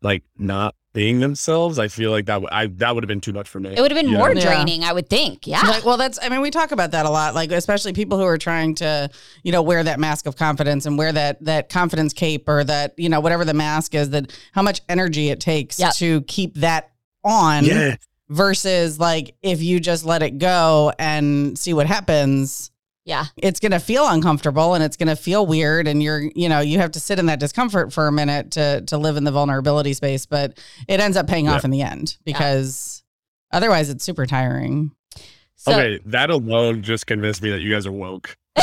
like 0.01 0.23
not 0.37 0.75
being 0.93 1.19
themselves. 1.19 1.77
I 1.77 1.87
feel 1.87 2.09
like 2.11 2.25
that 2.25 2.33
w- 2.41 2.49
I 2.51 2.65
that 2.67 2.95
would 2.95 3.03
have 3.03 3.07
been 3.07 3.21
too 3.21 3.31
much 3.33 3.47
for 3.47 3.59
me. 3.59 3.69
It 3.75 3.79
would 3.81 3.91
have 3.91 4.01
been 4.01 4.11
more 4.11 4.33
Yeah. 4.33 4.41
draining, 4.41 4.83
I 4.83 4.91
would 4.91 5.07
think. 5.09 5.45
Yeah. 5.45 5.61
Like, 5.61 5.85
well, 5.85 5.97
that's, 5.97 6.17
I 6.21 6.29
mean, 6.29 6.41
we 6.41 6.49
talk 6.49 6.71
about 6.71 6.91
that 6.91 7.05
a 7.05 7.09
lot, 7.09 7.35
like, 7.35 7.51
especially 7.51 7.93
people 7.93 8.17
who 8.17 8.23
are 8.25 8.37
trying 8.39 8.73
to, 8.75 9.09
you 9.43 9.51
know, 9.51 9.61
wear 9.61 9.83
that 9.83 9.99
mask 9.99 10.25
of 10.25 10.35
confidence 10.35 10.85
and 10.87 10.97
wear 10.97 11.11
that, 11.11 11.43
that 11.45 11.69
confidence 11.69 12.11
cape 12.13 12.49
or 12.49 12.63
that, 12.63 12.95
you 12.97 13.07
know, 13.07 13.19
whatever 13.19 13.45
the 13.45 13.53
mask 13.53 13.93
is, 13.93 14.09
that 14.09 14.35
how 14.53 14.63
much 14.63 14.81
energy 14.89 15.29
it 15.29 15.39
takes 15.39 15.79
Yep. 15.79 15.93
to 15.95 16.21
keep 16.23 16.55
that 16.55 16.89
on 17.23 17.65
yeah, 17.65 17.95
versus 18.29 18.99
like 18.99 19.35
if 19.41 19.61
you 19.61 19.79
just 19.79 20.05
let 20.05 20.23
it 20.23 20.37
go 20.39 20.91
and 20.97 21.57
see 21.57 21.73
what 21.73 21.85
happens. 21.85 22.71
Yeah. 23.09 23.25
it's 23.35 23.59
going 23.59 23.71
to 23.73 23.79
feel 23.79 24.07
uncomfortable 24.07 24.73
and 24.75 24.83
it's 24.83 24.95
going 24.95 25.07
to 25.07 25.15
feel 25.17 25.45
weird 25.45 25.87
and 25.87 26.01
you're 26.01 26.21
you 26.35 26.47
know 26.47 26.59
you 26.61 26.77
have 26.79 26.91
to 26.91 26.99
sit 26.99 27.19
in 27.19 27.25
that 27.25 27.39
discomfort 27.39 27.91
for 27.91 28.07
a 28.07 28.11
minute 28.11 28.51
to 28.51 28.81
to 28.87 28.97
live 28.97 29.17
in 29.17 29.23
the 29.25 29.31
vulnerability 29.31 29.93
space 29.93 30.25
but 30.25 30.57
it 30.87 30.99
ends 31.01 31.17
up 31.17 31.27
paying 31.27 31.45
Yeah. 31.45 31.55
off 31.55 31.65
in 31.65 31.71
the 31.71 31.81
end 31.81 32.17
because 32.23 33.03
otherwise 33.51 33.89
it's 33.89 34.03
super 34.05 34.25
tiring 34.25 34.91
So 35.55 35.73
okay, 35.73 35.99
that 36.05 36.29
alone 36.29 36.83
just 36.83 37.05
convinced 37.07 37.41
me 37.41 37.49
that 37.49 37.59
you 37.61 37.69
guys 37.73 37.85
are 37.85 37.91
woke. 37.91 38.37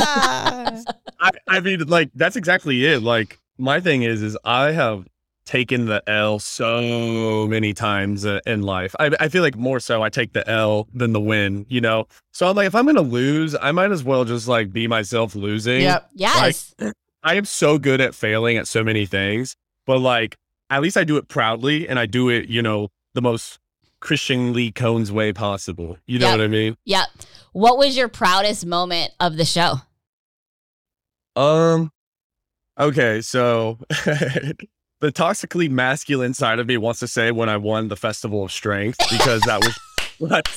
I, 0.00 1.30
I 1.48 1.60
mean, 1.60 1.80
like 1.88 2.10
that's 2.14 2.36
exactly 2.36 2.84
it. 2.86 3.02
Like 3.02 3.38
my 3.58 3.80
thing 3.80 4.02
is, 4.02 4.22
is 4.22 4.36
I 4.44 4.72
have 4.72 5.06
taken 5.48 5.86
the 5.86 6.02
L 6.06 6.38
so 6.38 7.46
many 7.48 7.72
times 7.72 8.26
uh, 8.26 8.38
in 8.46 8.60
life. 8.60 8.94
I, 9.00 9.10
I 9.18 9.28
feel 9.28 9.42
like 9.42 9.56
more 9.56 9.80
so 9.80 10.02
I 10.02 10.10
take 10.10 10.34
the 10.34 10.46
L 10.46 10.86
than 10.92 11.14
the 11.14 11.20
win. 11.20 11.64
You 11.70 11.80
know, 11.80 12.06
so 12.32 12.46
I'm 12.48 12.54
like, 12.54 12.66
if 12.66 12.74
I'm 12.74 12.84
gonna 12.84 13.00
lose, 13.00 13.56
I 13.60 13.72
might 13.72 13.90
as 13.90 14.04
well 14.04 14.24
just 14.26 14.46
like 14.46 14.72
be 14.72 14.86
myself 14.86 15.34
losing. 15.34 15.80
yep 15.80 16.08
yes. 16.14 16.74
I 17.22 17.34
am 17.34 17.46
so 17.46 17.78
good 17.78 18.00
at 18.02 18.14
failing 18.14 18.58
at 18.58 18.68
so 18.68 18.84
many 18.84 19.06
things, 19.06 19.56
but 19.86 19.98
like 19.98 20.36
at 20.70 20.82
least 20.82 20.98
I 20.98 21.04
do 21.04 21.16
it 21.16 21.28
proudly 21.28 21.88
and 21.88 21.98
I 21.98 22.04
do 22.04 22.28
it, 22.28 22.48
you 22.48 22.60
know, 22.60 22.88
the 23.14 23.22
most 23.22 23.58
Christian 24.00 24.52
Lee 24.52 24.70
Cones 24.70 25.10
way 25.10 25.32
possible. 25.32 25.96
You 26.06 26.18
know 26.18 26.28
Yep. 26.28 26.38
what 26.38 26.44
I 26.44 26.48
mean? 26.48 26.76
Yep. 26.84 27.06
What 27.52 27.78
was 27.78 27.96
your 27.96 28.08
proudest 28.08 28.66
moment 28.66 29.12
of 29.18 29.36
the 29.38 29.46
show? 29.46 29.76
Um. 31.34 31.90
Okay, 32.78 33.22
so 33.22 33.78
the 35.00 35.12
toxically 35.12 35.70
masculine 35.70 36.34
side 36.34 36.58
of 36.58 36.66
me 36.66 36.76
wants 36.76 37.00
to 37.00 37.08
say 37.08 37.30
when 37.30 37.48
I 37.48 37.56
won 37.56 37.88
the 37.88 37.96
Festival 37.96 38.44
of 38.44 38.52
Strength 38.52 38.98
because 39.10 39.40
that 39.42 39.60
was 39.60 39.78
what. 40.18 40.48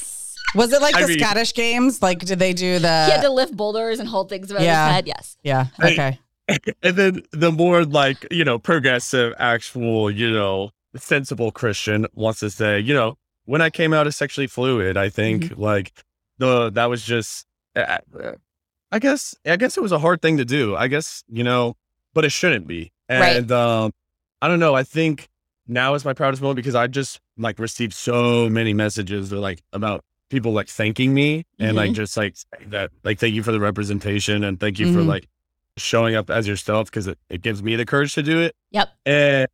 was 0.55 0.73
it 0.73 0.81
like 0.81 0.95
I 0.95 1.01
the 1.03 1.07
mean- 1.09 1.19
Scottish 1.19 1.53
games 1.53 2.01
like 2.01 2.19
did 2.19 2.39
they 2.39 2.53
do 2.53 2.79
the 2.79 3.05
he 3.05 3.11
had 3.11 3.21
to 3.21 3.29
lift 3.29 3.55
boulders 3.55 3.99
and 3.99 4.07
hold 4.09 4.29
things 4.29 4.51
above 4.51 4.63
yeah. 4.63 4.87
his 4.87 4.95
head. 4.95 5.07
Yes. 5.07 5.37
yeah 5.43 5.65
Hey. 5.79 5.93
okay 5.93 6.19
And 6.83 6.95
then 6.95 7.23
the 7.31 7.51
more 7.51 7.85
like 7.85 8.27
you 8.31 8.43
know 8.43 8.59
progressive, 8.59 9.33
actual 9.37 10.11
you 10.11 10.31
know 10.31 10.71
sensible 10.95 11.51
Christian 11.51 12.07
wants 12.13 12.39
to 12.41 12.49
say 12.49 12.79
you 12.79 12.93
know 12.93 13.17
when 13.45 13.61
I 13.61 13.69
came 13.69 13.93
out 13.93 14.07
as 14.07 14.15
sexually 14.15 14.47
fluid, 14.47 14.97
I 14.97 15.09
think 15.09 15.57
like 15.57 15.93
the 16.37 16.69
that 16.71 16.85
was 16.85 17.03
just. 17.03 17.45
Uh, 17.75 17.97
I 18.91 18.99
guess 18.99 19.33
I 19.45 19.55
guess 19.55 19.77
it 19.77 19.81
was 19.81 19.91
a 19.93 19.99
hard 19.99 20.21
thing 20.21 20.37
to 20.37 20.45
do. 20.45 20.75
I 20.75 20.87
guess 20.87 21.23
you 21.29 21.43
know, 21.43 21.77
but 22.13 22.25
it 22.25 22.31
shouldn't 22.31 22.67
be. 22.67 22.91
Right. 23.09 23.37
And 23.37 23.51
um, 23.51 23.91
I 24.41 24.47
don't 24.47 24.59
know. 24.59 24.73
I 24.75 24.83
think 24.83 25.29
now 25.67 25.93
is 25.93 26.03
my 26.05 26.13
proudest 26.13 26.41
moment 26.41 26.55
because 26.57 26.75
I 26.75 26.87
just 26.87 27.19
like 27.37 27.59
received 27.59 27.93
so 27.93 28.49
many 28.49 28.73
messages 28.73 29.29
that 29.29 29.39
like 29.39 29.61
about 29.73 30.03
people 30.29 30.53
like 30.53 30.67
thanking 30.67 31.13
me 31.13 31.45
and 31.59 31.75
like 31.75 31.91
just 31.93 32.15
like 32.17 32.35
that 32.67 32.89
like 33.03 33.19
thank 33.19 33.33
you 33.35 33.43
for 33.43 33.51
the 33.51 33.59
representation 33.59 34.43
and 34.43 34.59
thank 34.59 34.79
you 34.79 34.91
for 34.93 34.99
Mhm. 34.99 35.07
like 35.07 35.27
showing 35.77 36.15
up 36.15 36.29
as 36.29 36.47
yourself 36.47 36.89
because 36.89 37.07
it, 37.07 37.17
it 37.29 37.41
gives 37.41 37.61
me 37.61 37.75
the 37.75 37.85
courage 37.85 38.13
to 38.15 38.23
do 38.23 38.39
it. 38.39 38.55
Yep. 38.71 38.89
And 39.05 39.47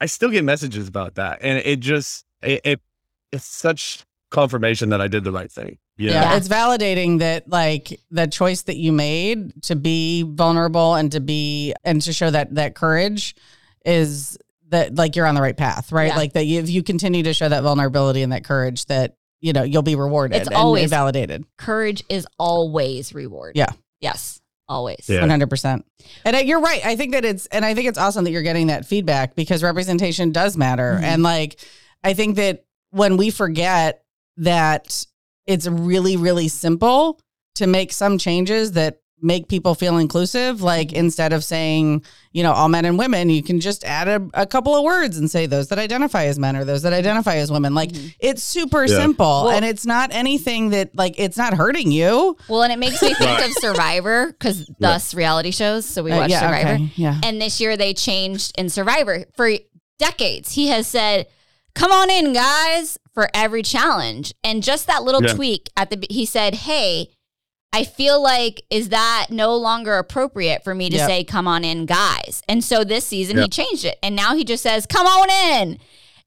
I 0.00 0.06
still 0.06 0.30
get 0.30 0.44
messages 0.44 0.88
about 0.88 1.16
that. 1.16 1.38
And 1.42 1.58
it 1.64 1.80
just 1.80 2.24
it, 2.42 2.60
it 2.64 2.80
it's 3.32 3.44
such 3.44 4.04
confirmation 4.30 4.88
that 4.90 5.00
I 5.00 5.08
did 5.08 5.24
the 5.24 5.32
right 5.32 5.50
thing. 5.50 5.78
Yeah. 5.96 6.12
Yeah. 6.12 6.36
It's 6.36 6.48
validating 6.48 7.18
that 7.18 7.48
like 7.48 8.00
the 8.10 8.26
choice 8.26 8.62
that 8.62 8.76
you 8.76 8.92
made 8.92 9.62
to 9.64 9.76
be 9.76 10.22
vulnerable 10.22 10.94
and 10.94 11.10
to 11.12 11.20
be 11.20 11.74
and 11.84 12.00
to 12.02 12.12
show 12.12 12.30
that 12.30 12.54
that 12.54 12.74
courage 12.74 13.34
is 13.84 14.38
that 14.68 14.94
like 14.94 15.16
you're 15.16 15.26
on 15.26 15.34
the 15.34 15.40
right 15.42 15.56
path, 15.56 15.90
right? 15.92 16.08
Yeah. 16.08 16.16
Like 16.16 16.32
that 16.34 16.44
you, 16.46 16.60
if 16.60 16.70
you 16.70 16.82
continue 16.82 17.22
to 17.24 17.34
show 17.34 17.48
that 17.48 17.62
vulnerability 17.62 18.22
and 18.22 18.32
that 18.32 18.44
courage 18.44 18.86
that 18.86 19.16
you 19.40 19.52
know 19.52 19.62
you'll 19.62 19.82
be 19.82 19.96
rewarded 19.96 20.36
It's 20.36 20.46
and 20.48 20.56
always- 20.56 20.90
validated. 20.90 21.44
Courage 21.56 22.04
is 22.08 22.26
always 22.38 23.14
reward. 23.14 23.56
Yeah. 23.56 23.70
Yes. 24.00 24.40
Always. 24.68 25.06
Yeah. 25.08 25.20
One 25.20 25.30
hundred 25.30 25.50
percent. 25.50 25.84
And 26.24 26.36
uh, 26.36 26.40
you're 26.40 26.60
right. 26.60 26.84
I 26.86 26.94
think 26.94 27.12
that 27.12 27.24
it's 27.24 27.46
and 27.46 27.64
I 27.64 27.74
think 27.74 27.88
it's 27.88 27.98
awesome 27.98 28.24
that 28.24 28.30
you're 28.30 28.42
getting 28.42 28.68
that 28.68 28.86
feedback 28.86 29.34
because 29.34 29.62
representation 29.64 30.30
does 30.30 30.56
matter. 30.56 30.98
Mhm. 31.00 31.02
And 31.02 31.22
like 31.24 31.58
I 32.04 32.14
think 32.14 32.36
that 32.36 32.64
when 32.90 33.16
we 33.16 33.30
forget 33.30 34.04
that 34.36 35.04
it's 35.46 35.66
really 35.66 36.16
really 36.16 36.46
simple 36.48 37.18
to 37.56 37.66
make 37.66 37.92
some 37.92 38.16
changes 38.18 38.72
that 38.72 39.00
make 39.22 39.48
people 39.48 39.74
feel 39.74 39.98
inclusive 39.98 40.62
like 40.62 40.92
instead 40.92 41.32
of 41.32 41.44
saying 41.44 42.02
you 42.32 42.42
know 42.42 42.52
all 42.52 42.68
men 42.68 42.84
and 42.84 42.98
women 42.98 43.28
you 43.28 43.42
can 43.42 43.60
just 43.60 43.84
add 43.84 44.08
a, 44.08 44.26
a 44.34 44.46
couple 44.46 44.74
of 44.74 44.82
words 44.82 45.18
and 45.18 45.30
say 45.30 45.46
those 45.46 45.68
that 45.68 45.78
identify 45.78 46.24
as 46.24 46.38
men 46.38 46.56
or 46.56 46.64
those 46.64 46.82
that 46.82 46.92
identify 46.92 47.36
as 47.36 47.50
women 47.52 47.74
like 47.74 47.90
Mhm. 47.90 48.14
it's 48.20 48.42
super 48.42 48.84
Yeah. 48.86 48.96
simple 48.96 49.44
Well- 49.44 49.50
and 49.50 49.64
it's 49.64 49.84
not 49.84 50.10
anything 50.12 50.70
that 50.70 50.94
like 50.96 51.14
it's 51.18 51.36
not 51.36 51.54
hurting 51.54 51.92
you 51.92 52.36
Well, 52.48 52.62
and 52.62 52.72
it 52.72 52.78
makes 52.78 53.02
me 53.02 53.12
think 53.14 53.40
of 53.44 53.52
Survivor 53.60 54.28
because 54.28 54.66
thus 54.78 55.12
reality 55.14 55.50
shows. 55.50 55.84
So 55.86 56.02
we 56.02 56.12
Uh, 56.12 56.18
watch 56.18 56.30
yeah, 56.30 56.40
Survivor. 56.40 56.72
okay, 56.74 56.90
yeah 56.96 57.20
And 57.22 57.40
this 57.42 57.60
year 57.60 57.76
they 57.76 57.92
changed 57.94 58.52
in 58.58 58.68
Survivor. 58.70 59.24
For 59.36 59.50
decades, 59.98 60.52
he 60.52 60.68
has 60.68 60.86
said, 60.86 61.26
Come 61.74 61.92
on 61.92 62.10
in, 62.10 62.32
guys, 62.32 62.98
for 63.14 63.28
every 63.32 63.62
challenge. 63.62 64.34
And 64.42 64.62
just 64.62 64.86
that 64.88 65.04
little 65.04 65.22
Yeah. 65.22 65.34
tweak 65.34 65.68
at 65.76 65.90
the, 65.90 66.04
he 66.10 66.26
said, 66.26 66.54
Hey, 66.54 67.10
I 67.72 67.84
feel 67.84 68.20
like, 68.20 68.62
is 68.70 68.88
that 68.88 69.26
no 69.30 69.56
longer 69.56 69.94
appropriate 69.98 70.64
for 70.64 70.74
me 70.74 70.90
to 70.90 70.96
Yep. 70.96 71.08
say, 71.08 71.24
Come 71.24 71.46
on 71.46 71.64
in, 71.64 71.86
guys? 71.86 72.42
And 72.48 72.64
so 72.64 72.82
this 72.84 73.04
season 73.06 73.38
he 73.38 73.48
changed 73.48 73.84
it. 73.84 73.98
And 74.02 74.16
now 74.16 74.34
he 74.34 74.44
just 74.44 74.62
says, 74.62 74.86
Come 74.86 75.06
on 75.06 75.30
in. 75.30 75.78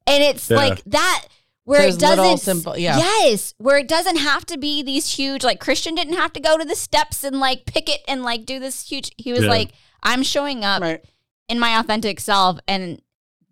And 0.07 0.23
it's 0.23 0.49
Yeah. 0.49 0.57
like 0.57 0.83
that. 0.85 1.25
Where 1.65 1.81
Those 1.83 1.95
it 1.95 1.99
doesn't, 2.01 2.19
little 2.19 2.37
simple- 2.37 2.77
yeah. 2.77 2.97
yes, 2.97 3.53
where 3.57 3.77
it 3.77 3.87
doesn't 3.87 4.17
have 4.17 4.45
to 4.47 4.57
be 4.57 4.83
these 4.83 5.15
huge. 5.15 5.45
Like 5.45 5.61
Christian 5.61 5.95
didn't 5.95 6.15
have 6.17 6.33
to 6.33 6.41
go 6.41 6.57
to 6.57 6.65
the 6.65 6.75
steps 6.75 7.23
and 7.23 7.39
like 7.39 7.65
pick 7.65 7.87
it 7.89 8.01
and 8.07 8.21
like 8.23 8.45
do 8.45 8.59
this 8.59 8.85
huge. 8.89 9.11
He 9.17 9.31
was 9.31 9.43
Yeah. 9.43 9.49
like, 9.49 9.71
I'm 10.01 10.23
showing 10.23 10.65
up 10.65 10.81
right 10.81 11.01
in 11.47 11.59
my 11.59 11.79
authentic 11.79 12.19
self 12.19 12.59
and 12.67 13.01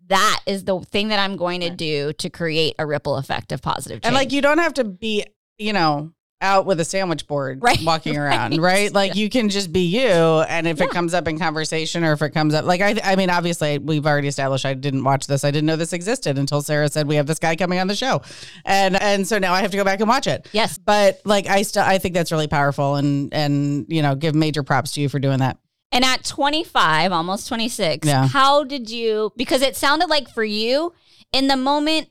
that 0.08 0.40
is 0.44 0.64
the 0.64 0.80
thing 0.80 1.08
that 1.08 1.20
I'm 1.20 1.36
going 1.36 1.62
to 1.62 1.70
do 1.70 2.12
to 2.14 2.28
create 2.28 2.74
a 2.78 2.84
ripple 2.84 3.16
effect 3.16 3.50
of 3.50 3.62
positive 3.62 4.02
change. 4.02 4.06
And 4.06 4.14
like 4.14 4.30
you 4.30 4.42
don't 4.42 4.58
have 4.58 4.74
to 4.74 4.84
be, 4.84 5.24
you 5.56 5.72
know, 5.72 6.12
out 6.42 6.66
with 6.66 6.80
a 6.80 6.84
sandwich 6.84 7.26
board 7.26 7.60
Right, 7.62 7.78
walking 7.84 8.16
around, 8.18 8.50
right. 8.52 8.60
right? 8.60 8.92
Like 8.92 9.14
you 9.14 9.30
can 9.30 9.48
just 9.48 9.72
be 9.72 9.80
you 9.86 10.02
and 10.08 10.66
if 10.66 10.80
it 10.80 10.90
comes 10.90 11.14
up 11.14 11.26
in 11.28 11.38
conversation 11.38 12.04
or 12.04 12.12
if 12.12 12.20
it 12.22 12.30
comes 12.30 12.52
up 12.54 12.64
like 12.64 12.80
I 12.80 12.96
I 13.02 13.16
mean 13.16 13.30
obviously 13.30 13.78
we've 13.78 14.04
already 14.06 14.28
established 14.28 14.66
I 14.66 14.74
didn't 14.74 15.04
watch 15.04 15.26
this. 15.26 15.44
I 15.44 15.50
didn't 15.50 15.66
know 15.66 15.76
this 15.76 15.92
existed 15.92 16.36
until 16.38 16.60
Sarah 16.60 16.88
said 16.88 17.06
we 17.06 17.16
have 17.16 17.26
this 17.26 17.38
guy 17.38 17.56
coming 17.56 17.78
on 17.78 17.86
the 17.86 17.94
show. 17.94 18.20
And 18.64 19.00
and 19.00 19.26
so 19.26 19.38
now 19.38 19.52
I 19.54 19.60
have 19.62 19.70
to 19.70 19.76
go 19.76 19.84
back 19.84 20.00
and 20.00 20.08
watch 20.08 20.26
it. 20.26 20.48
yes, 20.52 20.76
But 20.78 21.20
like 21.24 21.46
I 21.46 21.62
still 21.62 21.84
I 21.84 21.98
think 21.98 22.14
that's 22.14 22.32
really 22.32 22.48
powerful 22.48 22.96
and 22.96 23.32
and 23.32 23.86
you 23.88 24.02
know, 24.02 24.14
give 24.14 24.34
major 24.34 24.62
props 24.62 24.92
to 24.92 25.00
you 25.00 25.08
for 25.08 25.18
doing 25.18 25.38
that. 25.38 25.58
and 25.92 26.04
at 26.04 26.24
25, 26.24 27.12
almost 27.12 27.48
26, 27.48 28.06
Yeah. 28.06 28.26
how 28.26 28.64
did 28.64 28.90
you? 28.90 29.32
Because 29.36 29.62
it 29.62 29.76
sounded 29.76 30.08
like 30.08 30.28
for 30.28 30.42
you 30.44 30.92
in 31.32 31.46
the 31.48 31.56
moment, 31.56 32.08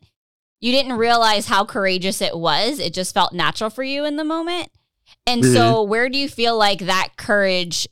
you 0.62 0.72
didn't 0.72 0.94
realize 0.94 1.48
how 1.48 1.66
courageous 1.66 2.22
it 2.22 2.38
was. 2.38 2.80
It 2.80 2.94
just 2.94 3.14
felt 3.14 3.34
natural 3.34 3.70
for 3.70 3.84
you 3.84 4.06
in 4.06 4.16
the 4.16 4.24
moment. 4.24 4.70
And 5.28 5.44
so, 5.44 5.76
mm-hmm. 5.76 5.90
where 5.90 6.10
do 6.10 6.18
you 6.18 6.30
feel 6.30 6.58
like 6.58 6.80
that 6.82 7.10
courage? 7.18 7.88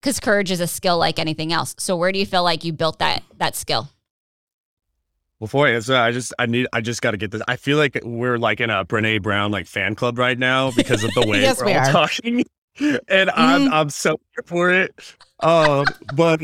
Because 0.00 0.18
courage 0.18 0.50
is 0.50 0.60
a 0.60 0.66
skill 0.66 0.98
like 0.98 1.18
anything 1.18 1.52
else. 1.52 1.74
So, 1.78 1.96
where 1.96 2.10
do 2.12 2.18
you 2.18 2.26
feel 2.26 2.42
like 2.42 2.64
you 2.64 2.72
built 2.72 2.98
that 2.98 3.22
that 3.36 3.54
skill? 3.54 3.88
Before 5.38 5.66
I 5.66 5.72
answer, 5.72 5.94
I 5.94 6.12
just 6.12 6.32
I 6.38 6.46
need 6.46 6.66
I 6.72 6.80
just 6.80 7.02
got 7.02 7.10
to 7.10 7.18
get 7.18 7.30
this. 7.30 7.42
I 7.46 7.56
feel 7.56 7.76
like 7.76 7.98
we're 8.02 8.38
like 8.38 8.60
in 8.60 8.70
a 8.70 8.84
Brene 8.84 9.22
Brown 9.22 9.50
like 9.50 9.66
fan 9.66 9.94
club 9.94 10.18
right 10.18 10.38
now 10.38 10.70
because 10.70 11.04
of 11.04 11.12
the 11.14 11.26
way 11.26 11.42
Yes, 11.42 11.60
we're 11.60 11.66
we 11.66 11.74
all 11.74 11.86
are. 11.86 11.92
talking, 11.92 12.44
and 13.08 13.30
I'm 13.30 13.62
mm-hmm. 13.62 13.74
I'm 13.74 13.90
so 13.90 14.18
here 14.34 14.44
for 14.46 14.72
it. 14.72 14.94
Um, 15.40 15.84
but 16.14 16.40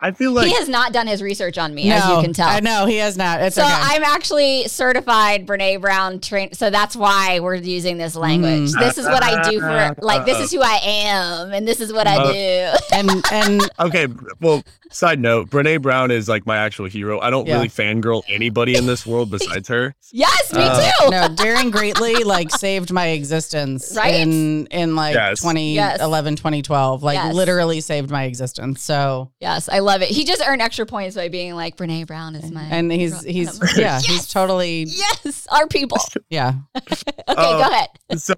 I 0.00 0.12
feel 0.12 0.32
like 0.32 0.46
he 0.46 0.54
has 0.54 0.68
not 0.68 0.94
done 0.94 1.06
his 1.06 1.22
research 1.22 1.58
on 1.58 1.74
me, 1.74 1.90
as 1.92 2.08
you 2.08 2.22
can 2.22 2.32
tell. 2.32 2.48
I 2.48 2.60
know 2.60 2.86
he 2.86 2.96
has 2.96 3.18
not. 3.18 3.42
It's 3.42 3.56
So 3.56 3.62
okay. 3.62 3.70
I'm 3.70 4.02
actually 4.02 4.66
certified 4.66 5.46
Brene 5.46 5.80
Brown 5.80 6.18
trained. 6.20 6.56
So 6.56 6.70
that's 6.70 6.96
why 6.96 7.40
we're 7.40 7.56
using 7.56 7.98
this 7.98 8.16
language. 8.16 8.70
Mm. 8.72 8.78
This 8.80 8.96
is 8.96 9.04
what 9.04 9.22
I 9.22 9.50
do 9.50 9.60
for 9.60 9.94
like 10.00 10.24
this 10.24 10.38
is 10.40 10.50
who 10.50 10.60
I 10.62 10.80
am 10.82 11.52
and 11.52 11.68
this 11.68 11.80
is 11.80 11.92
what 11.92 12.06
I 12.06 12.16
Uh, 12.16 12.32
do. 12.32 12.78
and 12.92 13.24
and 13.30 13.70
okay. 13.78 14.06
Well, 14.40 14.62
side 14.90 15.20
note, 15.20 15.50
Brene 15.50 15.82
Brown 15.82 16.10
is 16.10 16.30
like 16.30 16.46
my 16.46 16.56
actual 16.56 16.86
hero. 16.86 17.20
I 17.20 17.28
don't 17.28 17.46
Yeah. 17.46 17.56
really 17.56 17.68
fangirl 17.68 18.22
anybody 18.26 18.74
in 18.76 18.86
this 18.86 19.06
world 19.06 19.30
besides 19.30 19.68
her. 19.68 19.94
yes, 20.12 20.52
me 20.54 20.62
uh, 20.62 20.90
too. 21.02 21.10
no, 21.10 21.28
daring 21.34 21.70
greatly 21.70 22.24
like 22.24 22.50
saved 22.52 22.90
my 22.90 23.08
existence 23.08 23.92
Right? 23.94 24.14
in 24.14 24.66
in 24.68 24.96
like 24.96 25.14
Yes. 25.14 25.40
2011 25.42 26.36
2012 26.36 27.02
like 27.02 27.16
Yes. 27.16 27.34
literally 27.34 27.82
saved 27.82 27.97
my 28.10 28.24
existence 28.24 28.80
so 28.82 29.30
Yes, 29.40 29.68
I 29.68 29.80
love 29.80 30.02
it. 30.02 30.08
He 30.08 30.24
just 30.24 30.42
earned 30.46 30.62
extra 30.62 30.86
points 30.86 31.16
by 31.16 31.28
being 31.28 31.54
like 31.54 31.76
Brene 31.76 32.06
Brown 32.06 32.34
is 32.36 32.50
my 32.50 32.62
and 32.62 32.90
he's 32.92 33.22
hero." 33.22 33.32
he's 33.32 33.60
And 33.60 33.70
yeah 33.76 33.82
yes, 33.96 34.06
he's 34.06 34.28
totally 34.28 34.84
yes, 34.88 35.46
our 35.50 35.66
people. 35.66 35.98
yeah 36.30 36.54
Okay, 36.76 37.02
Uh, 37.28 37.34
go 37.68 37.70
ahead. 37.72 37.88
so 38.20 38.34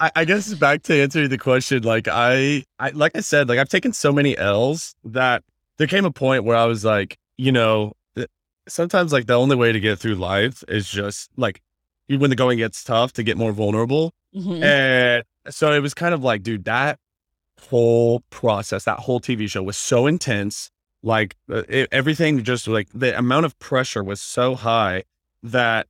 I, 0.00 0.10
I 0.16 0.24
guess 0.24 0.52
back 0.54 0.82
to 0.84 1.00
answering 1.00 1.28
the 1.28 1.38
question, 1.38 1.82
like 1.84 2.08
I, 2.08 2.64
I, 2.80 2.90
like 2.90 3.12
I 3.16 3.20
said, 3.20 3.48
like 3.48 3.58
I've 3.60 3.68
taken 3.68 3.92
so 3.92 4.12
many 4.12 4.36
L's 4.36 4.94
that 5.04 5.44
there 5.78 5.86
came 5.86 6.04
a 6.04 6.10
point 6.10 6.42
where 6.44 6.56
I 6.56 6.64
was 6.64 6.84
like, 6.84 7.18
you 7.38 7.52
know, 7.52 7.92
th- 8.16 8.28
sometimes 8.68 9.12
like 9.12 9.26
the 9.26 9.34
only 9.34 9.54
way 9.54 9.70
to 9.70 9.78
get 9.78 9.98
through 10.00 10.16
life 10.16 10.64
is 10.66 10.88
just 10.88 11.30
like 11.36 11.60
when 12.08 12.30
the 12.30 12.36
going 12.36 12.58
gets 12.58 12.82
tough 12.82 13.12
to 13.14 13.22
get 13.22 13.36
more 13.36 13.52
vulnerable. 13.52 14.12
Mhm. 14.34 14.62
And 14.62 15.24
so 15.54 15.72
it 15.72 15.80
was 15.80 15.94
kind 15.94 16.14
of 16.14 16.24
like, 16.24 16.42
dude, 16.42 16.64
that 16.64 16.98
whole 17.70 18.20
process, 18.30 18.84
that 18.84 19.00
whole 19.00 19.20
TV 19.20 19.48
show 19.48 19.62
was 19.62 19.76
so 19.76 20.06
intense. 20.06 20.70
Like 21.02 21.36
uh, 21.50 21.62
it, 21.68 21.88
everything 21.90 22.42
just 22.44 22.68
like 22.68 22.88
the 22.94 23.16
amount 23.18 23.46
of 23.46 23.58
pressure 23.58 24.04
was 24.04 24.20
so 24.20 24.54
high 24.54 25.04
that 25.42 25.88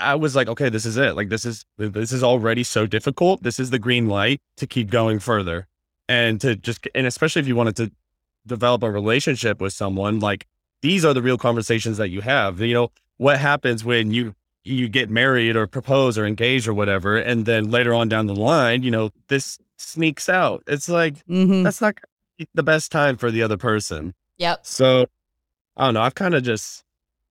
I 0.00 0.14
was 0.14 0.34
like, 0.34 0.48
okay, 0.48 0.68
this 0.68 0.86
is 0.86 0.96
it. 0.96 1.14
Like 1.16 1.28
this 1.28 1.44
is 1.44 1.64
this 1.76 2.12
is 2.12 2.22
already 2.22 2.64
so 2.64 2.86
difficult. 2.86 3.42
This 3.42 3.60
is 3.60 3.70
the 3.70 3.78
green 3.78 4.08
light 4.08 4.40
to 4.56 4.66
keep 4.66 4.90
going 4.90 5.18
further. 5.18 5.66
And 6.08 6.40
to 6.40 6.56
just 6.56 6.86
and 6.94 7.06
especially 7.06 7.40
if 7.40 7.48
you 7.48 7.56
wanted 7.56 7.76
to 7.76 7.92
develop 8.46 8.82
a 8.82 8.90
relationship 8.90 9.60
with 9.60 9.72
someone, 9.72 10.20
like 10.20 10.46
these 10.80 11.04
are 11.04 11.12
the 11.12 11.22
real 11.22 11.36
conversations 11.36 11.98
that 11.98 12.08
you 12.08 12.22
have. 12.22 12.60
You 12.60 12.74
know, 12.74 12.92
what 13.18 13.38
happens 13.38 13.84
when 13.84 14.12
you 14.12 14.34
you 14.64 14.88
get 14.88 15.10
married 15.10 15.56
or 15.56 15.66
propose 15.66 16.16
or 16.16 16.26
engage 16.26 16.66
or 16.66 16.74
whatever, 16.74 17.16
and 17.16 17.44
then 17.44 17.70
later 17.70 17.92
on 17.92 18.08
down 18.08 18.26
the 18.26 18.34
line, 18.34 18.82
you 18.82 18.90
know, 18.90 19.10
this 19.28 19.58
sneaks 19.76 20.28
out. 20.28 20.62
It's 20.66 20.88
like 20.88 21.24
hmm 21.26 21.62
that's 21.62 21.80
not 21.80 21.98
the 22.54 22.62
best 22.62 22.92
time 22.92 23.16
for 23.16 23.30
the 23.30 23.42
other 23.42 23.56
person. 23.56 24.14
Yep. 24.38 24.60
So 24.66 25.06
I 25.76 25.86
don't 25.86 25.94
know. 25.94 26.02
I've 26.02 26.14
kind 26.14 26.34
of 26.34 26.42
just, 26.42 26.84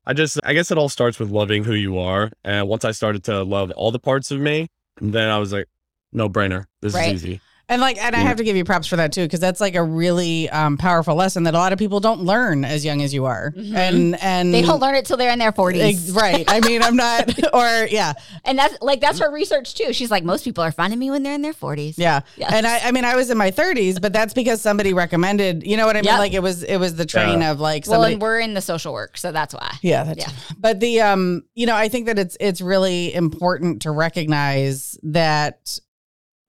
I 0.05 0.13
just, 0.13 0.39
I 0.43 0.53
guess 0.53 0.71
it 0.71 0.77
all 0.77 0.89
starts 0.89 1.19
with 1.19 1.29
loving 1.29 1.63
who 1.63 1.73
you 1.73 1.97
are. 1.97 2.31
And 2.43 2.67
once 2.67 2.85
I 2.85 2.91
started 2.91 3.23
to 3.25 3.43
love 3.43 3.71
all 3.71 3.91
the 3.91 3.99
parts 3.99 4.29
of 4.31 4.39
me, 4.39 4.67
then 5.01 5.29
I 5.29 5.37
was 5.39 5.51
like, 5.51 5.67
no 6.13 6.29
brainer. 6.29 6.65
This 6.81 6.93
Right. 6.93 7.07
is 7.15 7.23
easy. 7.23 7.41
And 7.69 7.81
like 7.81 7.97
and 7.97 8.15
i 8.15 8.19
have 8.19 8.37
to 8.37 8.43
give 8.43 8.55
you 8.55 8.63
props 8.63 8.87
for 8.87 8.95
that 8.95 9.11
too 9.11 9.23
because 9.23 9.39
that's 9.39 9.59
like 9.59 9.75
a 9.75 9.83
really 9.83 10.49
um 10.49 10.77
powerful 10.77 11.15
lesson 11.15 11.43
that 11.43 11.53
a 11.53 11.57
lot 11.57 11.73
of 11.73 11.79
people 11.79 11.99
don't 11.99 12.21
learn 12.21 12.63
as 12.63 12.85
young 12.85 13.01
as 13.01 13.13
you 13.13 13.25
are 13.25 13.51
Mhm. 13.55 13.75
and 13.75 14.21
and 14.23 14.53
They 14.53 14.61
don't 14.61 14.79
learn 14.79 14.95
it 14.95 15.05
till 15.05 15.17
they're 15.17 15.31
in 15.31 15.39
their 15.39 15.51
40s. 15.51 16.15
Right 16.15 16.45
i 16.47 16.59
mean 16.59 16.81
i'm 16.83 16.95
not 16.95 17.29
or 17.53 17.87
yeah 17.89 18.13
And 18.43 18.57
that's 18.59 18.77
like 18.81 19.01
that's 19.01 19.19
her 19.19 19.31
research 19.31 19.73
too. 19.73 19.91
She's 19.93 20.11
like 20.11 20.23
most 20.23 20.43
people 20.43 20.63
are 20.63 20.71
finding 20.71 20.99
me 20.99 21.09
when 21.09 21.23
they're 21.23 21.33
in 21.33 21.41
their 21.41 21.53
40s. 21.53 21.95
Yeah. 21.97 22.21
Yes. 22.37 22.51
And 22.53 22.67
I, 22.67 22.79
I 22.79 22.91
mean, 22.91 23.03
I 23.05 23.15
was 23.15 23.29
in 23.31 23.37
my 23.37 23.49
30s, 23.51 23.99
but 23.99 24.13
that's 24.13 24.33
because 24.33 24.61
somebody 24.61 24.93
recommended, 24.93 25.65
you 25.65 25.77
know 25.77 25.85
what 25.87 25.95
I 25.95 26.01
mean? 26.01 26.05
Yep. 26.11 26.19
Like 26.19 26.33
it 26.33 26.43
was, 26.43 26.61
it 26.63 26.77
was 26.77 26.95
the 26.95 27.05
train 27.05 27.41
of 27.41 27.59
like 27.59 27.87
Well, 27.87 28.03
and 28.03 28.21
we're 28.21 28.39
in 28.39 28.53
the 28.53 28.61
social 28.61 28.93
work, 28.93 29.17
so 29.17 29.31
that's 29.31 29.53
why. 29.55 29.71
yeah, 29.81 30.03
that's, 30.03 30.19
Yeah. 30.19 30.31
but 30.59 30.79
the, 30.79 31.01
um, 31.01 31.43
you 31.55 31.65
know, 31.65 31.75
I 31.75 31.89
think 31.89 32.05
that 32.05 32.19
it's, 32.19 32.37
it's 32.39 32.61
really 32.61 33.13
important 33.13 33.81
to 33.83 33.91
recognize 33.91 34.97
that 35.03 35.79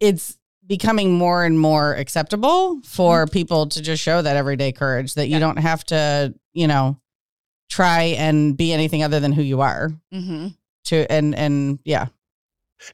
it's 0.01 0.37
becoming 0.67 1.13
more 1.13 1.45
and 1.45 1.59
more 1.61 1.95
acceptable 1.95 2.81
for 2.85 3.27
people 3.27 3.67
to 3.69 3.81
just 3.83 4.03
show 4.03 4.21
that 4.23 4.37
everyday 4.37 4.73
courage 4.73 5.15
that 5.15 5.27
you 5.29 5.35
Yeah. 5.35 5.39
don't 5.41 5.59
have 5.59 5.85
to, 5.85 6.35
you 6.55 6.67
know, 6.67 6.99
try 7.71 8.03
and 8.19 8.57
be 8.57 8.73
anything 8.73 9.03
other 9.03 9.21
than 9.21 9.33
who 9.33 9.43
you 9.43 9.61
are. 9.61 9.91
Mm-hmm. 10.13 10.49
To 10.87 11.13
and 11.13 11.35
and 11.35 11.79
yeah, 11.85 12.07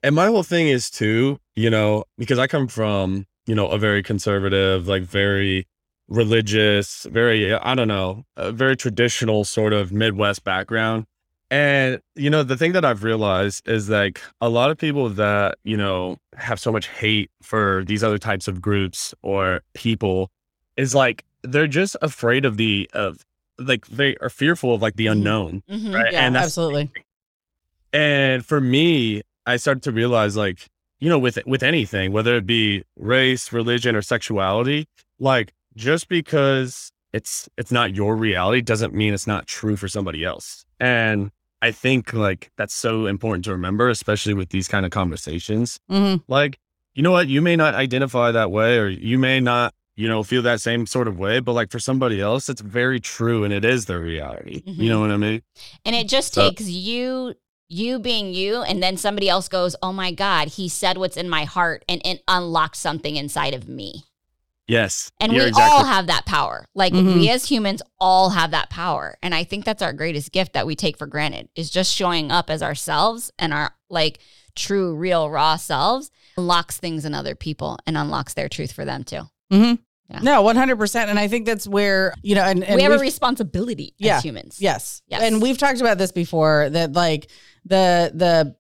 And 0.03 0.15
my 0.15 0.27
whole 0.27 0.43
thing 0.43 0.69
is 0.69 0.89
too, 0.91 1.39
you 1.55 1.69
know, 1.71 2.05
because 2.17 2.39
I 2.39 2.47
come 2.47 2.69
from, 2.69 3.27
you 3.47 3.55
know, 3.55 3.67
a 3.69 3.79
very 3.79 4.03
conservative, 4.03 4.89
like 4.89 5.03
very 5.03 5.67
religious, 6.09 7.07
very, 7.11 7.53
I 7.55 7.75
don't 7.75 7.89
know, 7.89 8.25
a 8.37 8.53
very 8.53 8.77
traditional 8.77 9.45
sort 9.45 9.73
of 9.73 9.93
Midwest 9.93 10.45
background. 10.45 11.07
And, 11.53 12.01
you 12.17 12.31
know, 12.31 12.43
the 12.43 12.57
thing 12.57 12.73
that 12.73 12.83
I've 12.85 13.05
realized 13.05 13.69
is 13.69 13.91
like 13.91 14.23
a 14.41 14.49
lot 14.49 14.71
of 14.71 14.79
people 14.79 15.11
that, 15.11 15.59
you 15.65 15.77
know, 15.77 16.17
have 16.35 16.59
so 16.59 16.73
much 16.73 16.89
hate 16.89 17.31
for 17.43 17.85
these 17.87 18.03
other 18.03 18.17
types 18.17 18.49
of 18.49 18.63
groups 18.63 19.15
or 19.23 19.61
people 19.75 20.31
is 20.79 20.95
like 20.95 21.25
they're 21.43 21.67
just 21.67 21.95
afraid 22.01 22.47
of 22.47 22.57
the, 22.57 22.89
of 22.95 23.19
like 23.59 23.87
they 23.89 24.17
are 24.23 24.31
fearful 24.31 24.75
of 24.75 24.81
like 24.81 24.97
the 24.97 25.07
Mhm. 25.07 25.13
unknown. 25.13 25.63
Mm-hmm. 25.71 25.93
Right. 25.95 26.13
yeah, 26.15 26.27
and 26.27 26.37
absolutely. 26.39 26.91
and 27.93 28.45
for 28.47 28.61
me, 28.61 29.21
I 29.47 29.57
started 29.57 29.83
to 29.85 29.93
realize 29.93 30.37
like, 30.37 30.69
you 31.01 31.09
know, 31.11 31.19
with 31.19 31.39
with 31.47 31.63
anything, 31.63 32.13
whether 32.13 32.35
it 32.37 32.47
be 32.47 32.85
race, 32.97 33.53
religion, 33.53 33.95
or 33.95 34.01
sexuality, 34.03 34.87
like 35.19 35.53
just 35.77 36.09
because 36.09 36.93
it's 37.13 37.49
it's 37.59 37.71
not 37.73 37.95
your 37.95 38.17
reality 38.17 38.63
doesn't 38.63 38.95
mean 38.95 39.13
it's 39.13 39.27
not 39.27 39.47
true 39.47 39.77
for 39.77 39.89
somebody 39.89 40.25
else. 40.25 40.65
And 40.81 41.31
I 41.63 41.71
think 41.71 42.13
like 42.13 42.51
that's 42.59 42.75
so 42.75 43.07
important 43.07 43.45
to 43.47 43.53
remember, 43.53 43.89
especially 43.89 44.35
with 44.35 44.51
these 44.51 44.69
kind 44.69 44.85
of 44.85 44.91
conversations. 44.91 45.79
hmm 45.89 46.17
Like, 46.29 46.59
you 46.95 47.03
know 47.03 47.13
what, 47.13 47.29
you 47.29 47.41
may 47.41 47.57
not 47.57 47.75
identify 47.75 48.33
that 48.33 48.51
way 48.51 48.79
or 48.79 48.89
you 48.89 49.17
may 49.19 49.41
not, 49.41 49.73
you 49.97 50.09
know, 50.09 50.23
feel 50.23 50.43
that 50.43 50.61
same 50.61 50.87
sort 50.87 51.07
of 51.09 51.19
way, 51.19 51.39
but 51.41 51.53
like 51.53 51.71
for 51.71 51.79
somebody 51.79 52.21
else, 52.21 52.49
it's 52.49 52.61
very 52.61 52.99
true 53.01 53.45
and 53.45 53.55
it 53.55 53.65
is 53.65 53.85
their 53.87 54.01
reality. 54.01 54.63
Mhm. 54.63 54.77
You 54.77 54.89
know 54.91 55.01
what 55.01 55.11
I 55.13 55.17
mean? 55.17 55.43
And 55.85 55.95
it 55.97 56.09
just 56.09 56.35
So- 56.35 56.51
takes 56.51 56.69
you 56.69 57.35
you 57.69 57.99
being 57.99 58.35
you 58.35 58.61
and 58.61 58.83
then 58.83 58.99
somebody 58.99 59.31
else 59.31 59.49
goes, 59.49 59.75
"Oh 59.83 59.95
my 59.95 60.13
god, 60.13 60.49
he 60.49 60.69
said 60.69 60.99
what's 60.99 61.17
in 61.17 61.27
my 61.31 61.45
heart 61.45 61.85
and 61.89 62.03
it 62.05 62.23
unlocks 62.29 62.79
something 62.79 63.17
inside 63.17 63.55
of 63.55 63.67
me." 63.67 64.05
Yes. 64.73 65.13
And 65.21 65.33
we 65.33 65.41
exactly 65.41 65.63
all 65.63 65.85
have 65.85 66.07
that 66.09 66.25
power. 66.27 66.65
Like 66.75 66.93
Mhm. 66.93 67.15
we 67.15 67.29
as 67.31 67.45
humans 67.49 67.83
all 68.01 68.31
have 68.31 68.51
that 68.53 68.71
power. 68.71 69.17
And 69.23 69.35
I 69.35 69.45
think 69.45 69.65
that's 69.65 69.83
our 69.83 69.93
greatest 69.93 70.33
gift 70.33 70.55
that 70.55 70.67
we 70.67 70.75
take 70.75 70.97
for 70.97 71.07
granted 71.07 71.49
is 71.55 71.71
just 71.71 71.95
showing 71.95 72.31
up 72.33 72.49
as 72.51 72.63
ourselves 72.63 73.31
and 73.39 73.53
our 73.53 73.75
like 73.91 74.19
true, 74.57 74.95
real, 74.95 75.31
raw 75.31 75.57
selves 75.57 76.11
unlocks 76.37 76.79
things 76.79 77.05
in 77.05 77.15
other 77.15 77.35
people 77.35 77.79
and 77.87 77.97
unlocks 77.99 78.35
their 78.35 78.49
truth 78.49 78.73
for 78.73 78.85
them 78.85 79.05
too. 79.05 79.23
Mm-hmm. 79.53 79.75
Yeah. 80.11 80.19
No, 80.23 80.43
one 80.43 80.57
hundred 80.57 80.77
percent. 80.79 81.09
And 81.11 81.19
I 81.19 81.29
think 81.29 81.47
that's 81.47 81.67
where 81.67 82.15
you 82.23 82.35
know, 82.35 82.43
and, 82.43 82.63
and 82.65 82.77
we 82.77 82.83
have 82.83 82.93
a 82.93 82.99
responsibility 82.99 83.95
Yeah. 83.99 84.17
as 84.19 84.23
humans. 84.25 84.57
Yes. 84.61 85.01
Yes. 85.07 85.23
And 85.23 85.41
we've 85.41 85.57
talked 85.59 85.81
about 85.81 85.97
this 85.99 86.13
before 86.13 86.69
that 86.71 86.93
like 86.93 87.31
the 87.65 88.11
the 88.15 88.57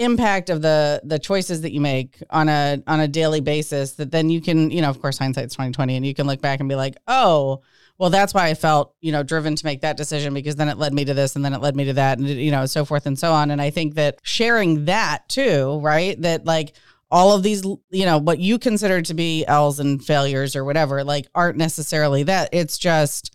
impact 0.00 0.50
of 0.50 0.62
the 0.62 1.00
the 1.04 1.18
choices 1.18 1.60
that 1.60 1.72
you 1.72 1.80
make 1.80 2.22
on 2.30 2.48
a 2.48 2.82
on 2.86 3.00
a 3.00 3.08
daily 3.08 3.40
basis 3.40 3.92
that 3.92 4.10
then 4.10 4.30
you 4.30 4.40
can, 4.40 4.70
you 4.70 4.82
know, 4.82 4.90
of 4.90 5.00
course 5.00 5.18
hindsight's 5.18 5.54
2020 5.54 5.96
and 5.96 6.06
you 6.06 6.14
can 6.14 6.26
look 6.26 6.40
back 6.40 6.60
and 6.60 6.68
be 6.68 6.74
like, 6.74 6.96
"Oh, 7.06 7.62
well 7.98 8.10
that's 8.10 8.34
why 8.34 8.48
I 8.48 8.54
felt, 8.54 8.94
you 9.00 9.12
know, 9.12 9.22
driven 9.22 9.54
to 9.56 9.64
make 9.64 9.82
that 9.82 9.96
decision 9.96 10.34
because 10.34 10.56
then 10.56 10.68
it 10.68 10.78
led 10.78 10.94
me 10.94 11.04
to 11.04 11.14
this 11.14 11.36
and 11.36 11.44
then 11.44 11.52
it 11.52 11.60
led 11.60 11.76
me 11.76 11.84
to 11.84 11.92
that 11.92 12.18
and 12.18 12.28
you 12.28 12.50
know, 12.50 12.66
so 12.66 12.84
forth 12.84 13.06
and 13.06 13.18
so 13.18 13.32
on." 13.32 13.50
And 13.50 13.60
I 13.60 13.70
think 13.70 13.94
that 13.94 14.18
sharing 14.22 14.86
that 14.86 15.28
too, 15.28 15.78
right? 15.80 16.20
That 16.22 16.44
like 16.44 16.74
all 17.10 17.34
of 17.34 17.42
these, 17.42 17.62
you 17.90 18.06
know, 18.06 18.18
what 18.18 18.38
you 18.38 18.58
consider 18.58 19.02
to 19.02 19.14
be 19.14 19.44
L's 19.46 19.80
and 19.80 20.04
failures 20.04 20.56
or 20.56 20.64
whatever, 20.64 21.04
like 21.04 21.28
aren't 21.34 21.58
necessarily 21.58 22.22
that. 22.24 22.48
It's 22.52 22.78
just 22.78 23.34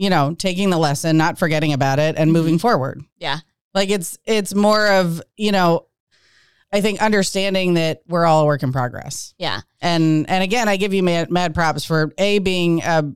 you 0.00 0.08
know, 0.08 0.34
taking 0.34 0.70
the 0.70 0.78
lesson, 0.78 1.18
not 1.18 1.38
forgetting 1.38 1.74
about 1.74 1.98
it 1.98 2.16
and 2.16 2.32
moving 2.32 2.54
mm-hmm. 2.54 2.62
forward. 2.62 3.02
Yeah. 3.18 3.40
Like 3.74 3.90
it's 3.90 4.18
it's 4.24 4.54
more 4.54 4.88
of, 4.88 5.20
you 5.36 5.52
know, 5.52 5.86
I 6.72 6.80
think 6.80 7.02
understanding 7.02 7.74
that 7.74 8.02
we're 8.06 8.24
all 8.24 8.42
a 8.42 8.46
work 8.46 8.62
in 8.62 8.72
progress. 8.72 9.34
Yeah. 9.38 9.60
And 9.80 10.28
and 10.30 10.44
again, 10.44 10.68
I 10.68 10.76
give 10.76 10.94
you 10.94 11.02
mad, 11.02 11.30
mad 11.30 11.54
props 11.54 11.84
for 11.84 12.12
a 12.16 12.38
being 12.38 12.82
a 12.82 13.12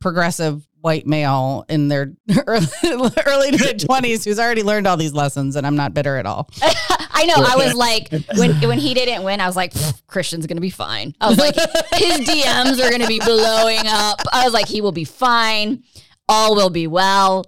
progressive 0.00 0.66
white 0.80 1.06
male 1.06 1.64
in 1.68 1.88
their 1.88 2.12
early, 2.46 2.66
early 3.26 3.50
to 3.52 3.58
mid 3.58 3.78
20s 3.78 4.24
who's 4.24 4.38
already 4.38 4.62
learned 4.64 4.86
all 4.86 4.96
these 4.96 5.12
lessons 5.12 5.56
and 5.56 5.66
I'm 5.66 5.76
not 5.76 5.94
bitter 5.94 6.16
at 6.16 6.26
all. 6.26 6.50
I 6.62 7.24
know. 7.26 7.34
I 7.36 7.54
was 7.56 7.74
like, 7.74 8.08
when 8.36 8.54
when 8.62 8.78
he 8.78 8.94
didn't 8.94 9.22
win, 9.22 9.40
I 9.40 9.46
was 9.46 9.54
like, 9.54 9.72
Christian's 10.08 10.46
gonna 10.46 10.60
be 10.60 10.70
fine. 10.70 11.14
I 11.20 11.28
was 11.28 11.38
like, 11.38 11.54
his 11.54 12.20
DMs 12.26 12.84
are 12.84 12.90
gonna 12.90 13.06
be 13.06 13.20
blowing 13.20 13.86
up. 13.86 14.20
I 14.32 14.44
was 14.44 14.52
like, 14.52 14.66
he 14.66 14.80
will 14.80 14.92
be 14.92 15.04
fine. 15.04 15.84
All 16.28 16.56
will 16.56 16.70
be 16.70 16.86
well. 16.86 17.44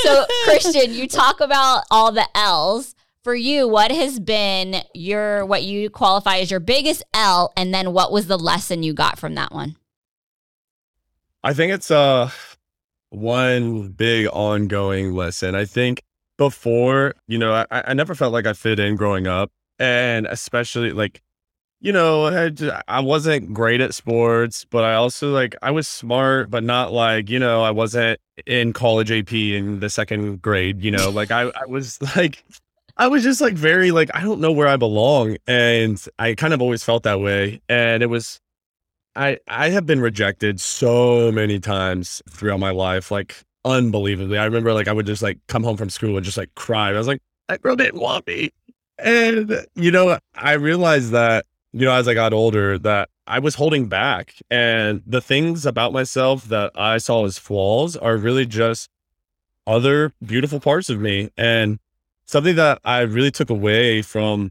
So, 0.00 0.24
Christian, 0.44 0.92
you 0.92 1.06
talk 1.06 1.40
about 1.40 1.84
all 1.90 2.12
the 2.12 2.26
L's. 2.34 2.95
For 3.26 3.34
you, 3.34 3.66
what 3.66 3.90
has 3.90 4.20
been 4.20 4.84
your 4.94 5.44
what 5.44 5.64
you 5.64 5.90
qualify 5.90 6.36
as 6.36 6.48
your 6.48 6.60
biggest 6.60 7.02
L, 7.12 7.52
and 7.56 7.74
then 7.74 7.92
what 7.92 8.12
was 8.12 8.28
the 8.28 8.38
lesson 8.38 8.84
you 8.84 8.94
got 8.94 9.18
from 9.18 9.34
that 9.34 9.50
one? 9.50 9.74
I 11.42 11.52
think 11.52 11.72
it's 11.72 11.90
uh 11.90 12.30
one 13.10 13.88
big 13.88 14.28
ongoing 14.28 15.12
lesson. 15.12 15.56
I 15.56 15.64
think 15.64 16.04
before, 16.38 17.16
you 17.26 17.36
know, 17.36 17.52
I, 17.52 17.66
I 17.72 17.94
never 17.94 18.14
felt 18.14 18.32
like 18.32 18.46
I 18.46 18.52
fit 18.52 18.78
in 18.78 18.94
growing 18.94 19.26
up. 19.26 19.50
And 19.80 20.28
especially 20.28 20.92
like, 20.92 21.20
you 21.80 21.90
know, 21.90 22.26
I 22.86 23.00
wasn't 23.00 23.52
great 23.52 23.80
at 23.80 23.92
sports, 23.92 24.64
but 24.70 24.84
I 24.84 24.94
also 24.94 25.32
like, 25.32 25.56
I 25.62 25.72
was 25.72 25.88
smart, 25.88 26.48
but 26.48 26.62
not 26.62 26.92
like, 26.92 27.28
you 27.28 27.40
know, 27.40 27.64
I 27.64 27.72
wasn't 27.72 28.20
in 28.46 28.72
college 28.72 29.10
AP 29.10 29.32
in 29.32 29.80
the 29.80 29.90
second 29.90 30.42
grade, 30.42 30.80
you 30.80 30.92
know, 30.92 31.10
like 31.10 31.32
I, 31.32 31.50
I 31.60 31.66
was 31.66 32.00
like, 32.16 32.44
I 32.96 33.08
was 33.08 33.22
just 33.22 33.40
like 33.40 33.54
very 33.54 33.90
like, 33.90 34.10
I 34.14 34.22
don't 34.22 34.40
know 34.40 34.52
where 34.52 34.68
I 34.68 34.76
belong. 34.76 35.36
And 35.46 36.02
I 36.18 36.34
kind 36.34 36.54
of 36.54 36.62
always 36.62 36.82
felt 36.82 37.02
that 37.02 37.20
way. 37.20 37.60
And 37.68 38.02
it 38.02 38.06
was, 38.06 38.40
I 39.14 39.38
I 39.48 39.70
have 39.70 39.86
been 39.86 40.00
rejected 40.00 40.60
so 40.60 41.30
many 41.32 41.58
times 41.58 42.22
throughout 42.28 42.60
my 42.60 42.70
life, 42.70 43.10
like 43.10 43.42
unbelievably. 43.64 44.38
I 44.38 44.44
remember 44.44 44.72
like 44.72 44.88
I 44.88 44.92
would 44.92 45.06
just 45.06 45.22
like 45.22 45.38
come 45.48 45.62
home 45.64 45.76
from 45.76 45.90
school 45.90 46.16
and 46.16 46.24
just 46.24 46.36
like 46.36 46.54
cry. 46.54 46.90
I 46.90 46.98
was 46.98 47.06
like, 47.06 47.20
that 47.48 47.62
girl 47.62 47.76
didn't 47.76 48.00
want 48.00 48.26
me. 48.26 48.50
And 48.98 49.66
you 49.74 49.90
know, 49.90 50.18
I 50.34 50.52
realized 50.52 51.10
that, 51.12 51.46
you 51.72 51.84
know, 51.84 51.92
as 51.92 52.08
I 52.08 52.14
got 52.14 52.32
older, 52.32 52.78
that 52.78 53.08
I 53.26 53.38
was 53.40 53.54
holding 53.56 53.88
back. 53.88 54.34
And 54.50 55.02
the 55.06 55.20
things 55.20 55.66
about 55.66 55.92
myself 55.92 56.44
that 56.48 56.72
I 56.74 56.98
saw 56.98 57.24
as 57.24 57.38
flaws 57.38 57.96
are 57.96 58.16
really 58.16 58.46
just 58.46 58.88
other 59.66 60.12
beautiful 60.24 60.60
parts 60.60 60.88
of 60.88 61.00
me. 61.00 61.30
And 61.36 61.78
something 62.26 62.56
that 62.56 62.80
I 62.84 63.00
really 63.00 63.30
took 63.30 63.50
away 63.50 64.02
from, 64.02 64.50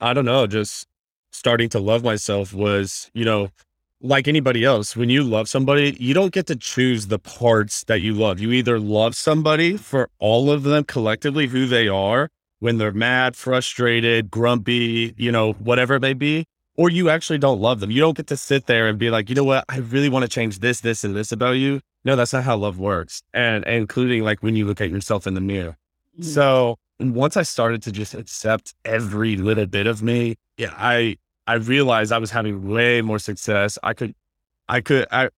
I 0.00 0.12
don't 0.14 0.24
know, 0.24 0.46
just 0.46 0.86
starting 1.32 1.68
to 1.70 1.80
love 1.80 2.02
myself 2.04 2.52
was, 2.52 3.10
you 3.14 3.24
know, 3.24 3.50
like 4.00 4.28
anybody 4.28 4.64
else, 4.64 4.96
when 4.96 5.08
you 5.08 5.22
love 5.22 5.48
somebody, 5.48 5.96
you 5.98 6.12
don't 6.12 6.32
get 6.32 6.46
to 6.48 6.56
choose 6.56 7.06
the 7.06 7.18
parts 7.18 7.84
that 7.84 8.02
you 8.02 8.12
love. 8.12 8.38
You 8.38 8.52
either 8.52 8.78
love 8.78 9.16
somebody 9.16 9.76
for 9.76 10.10
all 10.18 10.50
of 10.50 10.62
them 10.62 10.84
collectively, 10.84 11.46
who 11.46 11.66
they 11.66 11.88
are, 11.88 12.28
when 12.58 12.76
they're 12.76 12.92
mad, 12.92 13.34
frustrated, 13.34 14.30
grumpy, 14.30 15.14
you 15.16 15.32
know, 15.32 15.52
whatever 15.54 15.94
it 15.94 16.02
may 16.02 16.12
be, 16.12 16.44
or 16.76 16.90
you 16.90 17.08
actually 17.08 17.38
don't 17.38 17.60
love 17.60 17.80
them. 17.80 17.90
You 17.90 18.00
don't 18.00 18.16
get 18.16 18.26
to 18.26 18.36
sit 18.36 18.66
there 18.66 18.88
and 18.88 18.98
be 18.98 19.08
like, 19.10 19.28
you 19.30 19.34
know 19.34 19.44
what, 19.44 19.64
I 19.68 19.78
really 19.78 20.10
want 20.10 20.24
to 20.24 20.28
change 20.28 20.58
this, 20.58 20.80
this, 20.80 21.02
and 21.02 21.16
this 21.16 21.32
about 21.32 21.52
you. 21.52 21.80
No, 22.04 22.14
that's 22.14 22.34
not 22.34 22.44
how 22.44 22.56
love 22.56 22.78
works. 22.78 23.22
And, 23.32 23.64
and 23.64 23.76
including 23.76 24.22
like 24.22 24.42
when 24.42 24.54
you 24.54 24.66
look 24.66 24.80
at 24.80 24.90
yourself 24.90 25.26
in 25.26 25.34
the 25.34 25.40
mirror. 25.40 25.78
Mm-hmm. 26.18 26.24
So 26.24 26.76
once 27.00 27.36
I 27.36 27.42
started 27.42 27.82
to 27.82 27.92
just 27.92 28.14
accept 28.14 28.74
every 28.84 29.36
little 29.36 29.66
bit 29.66 29.86
of 29.86 30.02
me, 30.02 30.36
yeah, 30.56 30.74
I 30.76 31.16
I 31.46 31.54
realized 31.54 32.12
I 32.12 32.18
was 32.18 32.30
having 32.30 32.68
way 32.68 33.02
more 33.02 33.18
success. 33.18 33.78
I 33.82 33.94
could, 33.94 34.14
I 34.68 34.80
could, 34.80 35.06
I, 35.10 35.28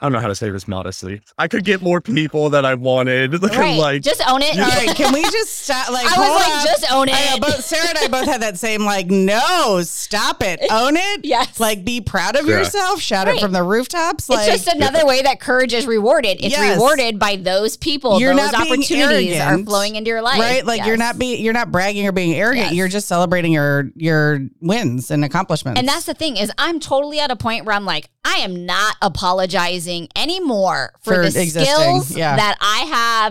I 0.00 0.06
don't 0.06 0.12
know 0.12 0.18
how 0.20 0.26
to 0.28 0.34
say 0.34 0.50
this 0.50 0.66
modestly. 0.66 1.22
I 1.38 1.46
could 1.48 1.64
get 1.64 1.80
more 1.80 2.00
people 2.00 2.50
that 2.50 2.64
I 2.66 2.74
wanted. 2.74 3.40
Right. 3.54 3.78
like, 3.78 4.02
just 4.02 4.20
own 4.28 4.42
it. 4.42 4.58
All 4.58 4.66
right, 4.68 4.94
can 4.96 5.12
we 5.14 5.22
just 5.30 5.60
stop 5.60 5.88
like 5.90 6.04
I 6.06 6.18
was 6.18 6.40
like, 6.40 6.52
up. 6.56 6.66
just 6.66 6.92
own 6.92 7.08
it. 7.08 7.14
I 7.14 7.34
know, 7.34 7.40
both 7.40 7.64
Sarah 7.64 7.88
and 7.88 7.98
I 7.98 8.08
both 8.08 8.26
had 8.26 8.42
that 8.42 8.58
same 8.58 8.84
like, 8.84 9.06
no, 9.06 9.80
stop 9.84 10.42
it, 10.42 10.60
own 10.70 10.96
it. 10.96 11.20
Yes. 11.24 11.60
Like, 11.60 11.84
be 11.84 12.00
proud 12.00 12.34
of 12.36 12.46
Yeah. 12.46 12.58
yourself. 12.58 13.00
Shout 13.00 13.28
Right. 13.28 13.36
it 13.36 13.40
from 13.40 13.52
the 13.52 13.62
rooftops. 13.62 14.28
Like, 14.28 14.48
it's 14.48 14.64
just 14.64 14.76
another 14.76 15.06
way 15.06 15.22
that 15.22 15.40
courage 15.40 15.72
is 15.72 15.86
rewarded. 15.86 16.38
It's 16.40 16.50
Yes. 16.56 16.74
rewarded 16.76 17.18
by 17.20 17.36
those 17.36 17.76
people. 17.76 18.18
You're 18.20 18.34
those 18.34 18.52
not 18.52 18.62
being 18.64 18.72
opportunities 18.80 19.40
are 19.40 19.58
flowing 19.58 19.94
into 19.94 20.08
your 20.10 20.20
life. 20.22 20.40
right. 20.40 20.66
Like, 20.66 20.84
you're 20.84 20.96
not 20.96 21.16
be 21.18 21.36
you're 21.36 21.52
not 21.54 21.70
bragging 21.70 22.06
or 22.06 22.12
being 22.12 22.34
arrogant. 22.34 22.66
Yes. 22.66 22.74
You're 22.74 22.88
just 22.88 23.06
celebrating 23.06 23.52
your 23.52 23.90
your 23.94 24.40
wins 24.60 25.10
and 25.12 25.24
accomplishments. 25.24 25.78
And 25.78 25.88
that's 25.88 26.04
the 26.06 26.14
thing 26.14 26.36
is 26.36 26.50
I'm 26.58 26.80
totally 26.80 27.20
at 27.20 27.30
a 27.30 27.36
point 27.36 27.64
where 27.64 27.74
I'm 27.76 27.84
like, 27.86 28.10
I 28.26 28.36
am 28.38 28.64
not 28.64 28.96
apologizing 29.02 30.08
anymore 30.16 30.92
for, 31.00 31.14
For 31.14 31.20
the 31.30 31.42
existing, 31.42 31.64
skills 31.64 32.16
yeah. 32.16 32.36
that 32.36 32.56
I 32.60 32.78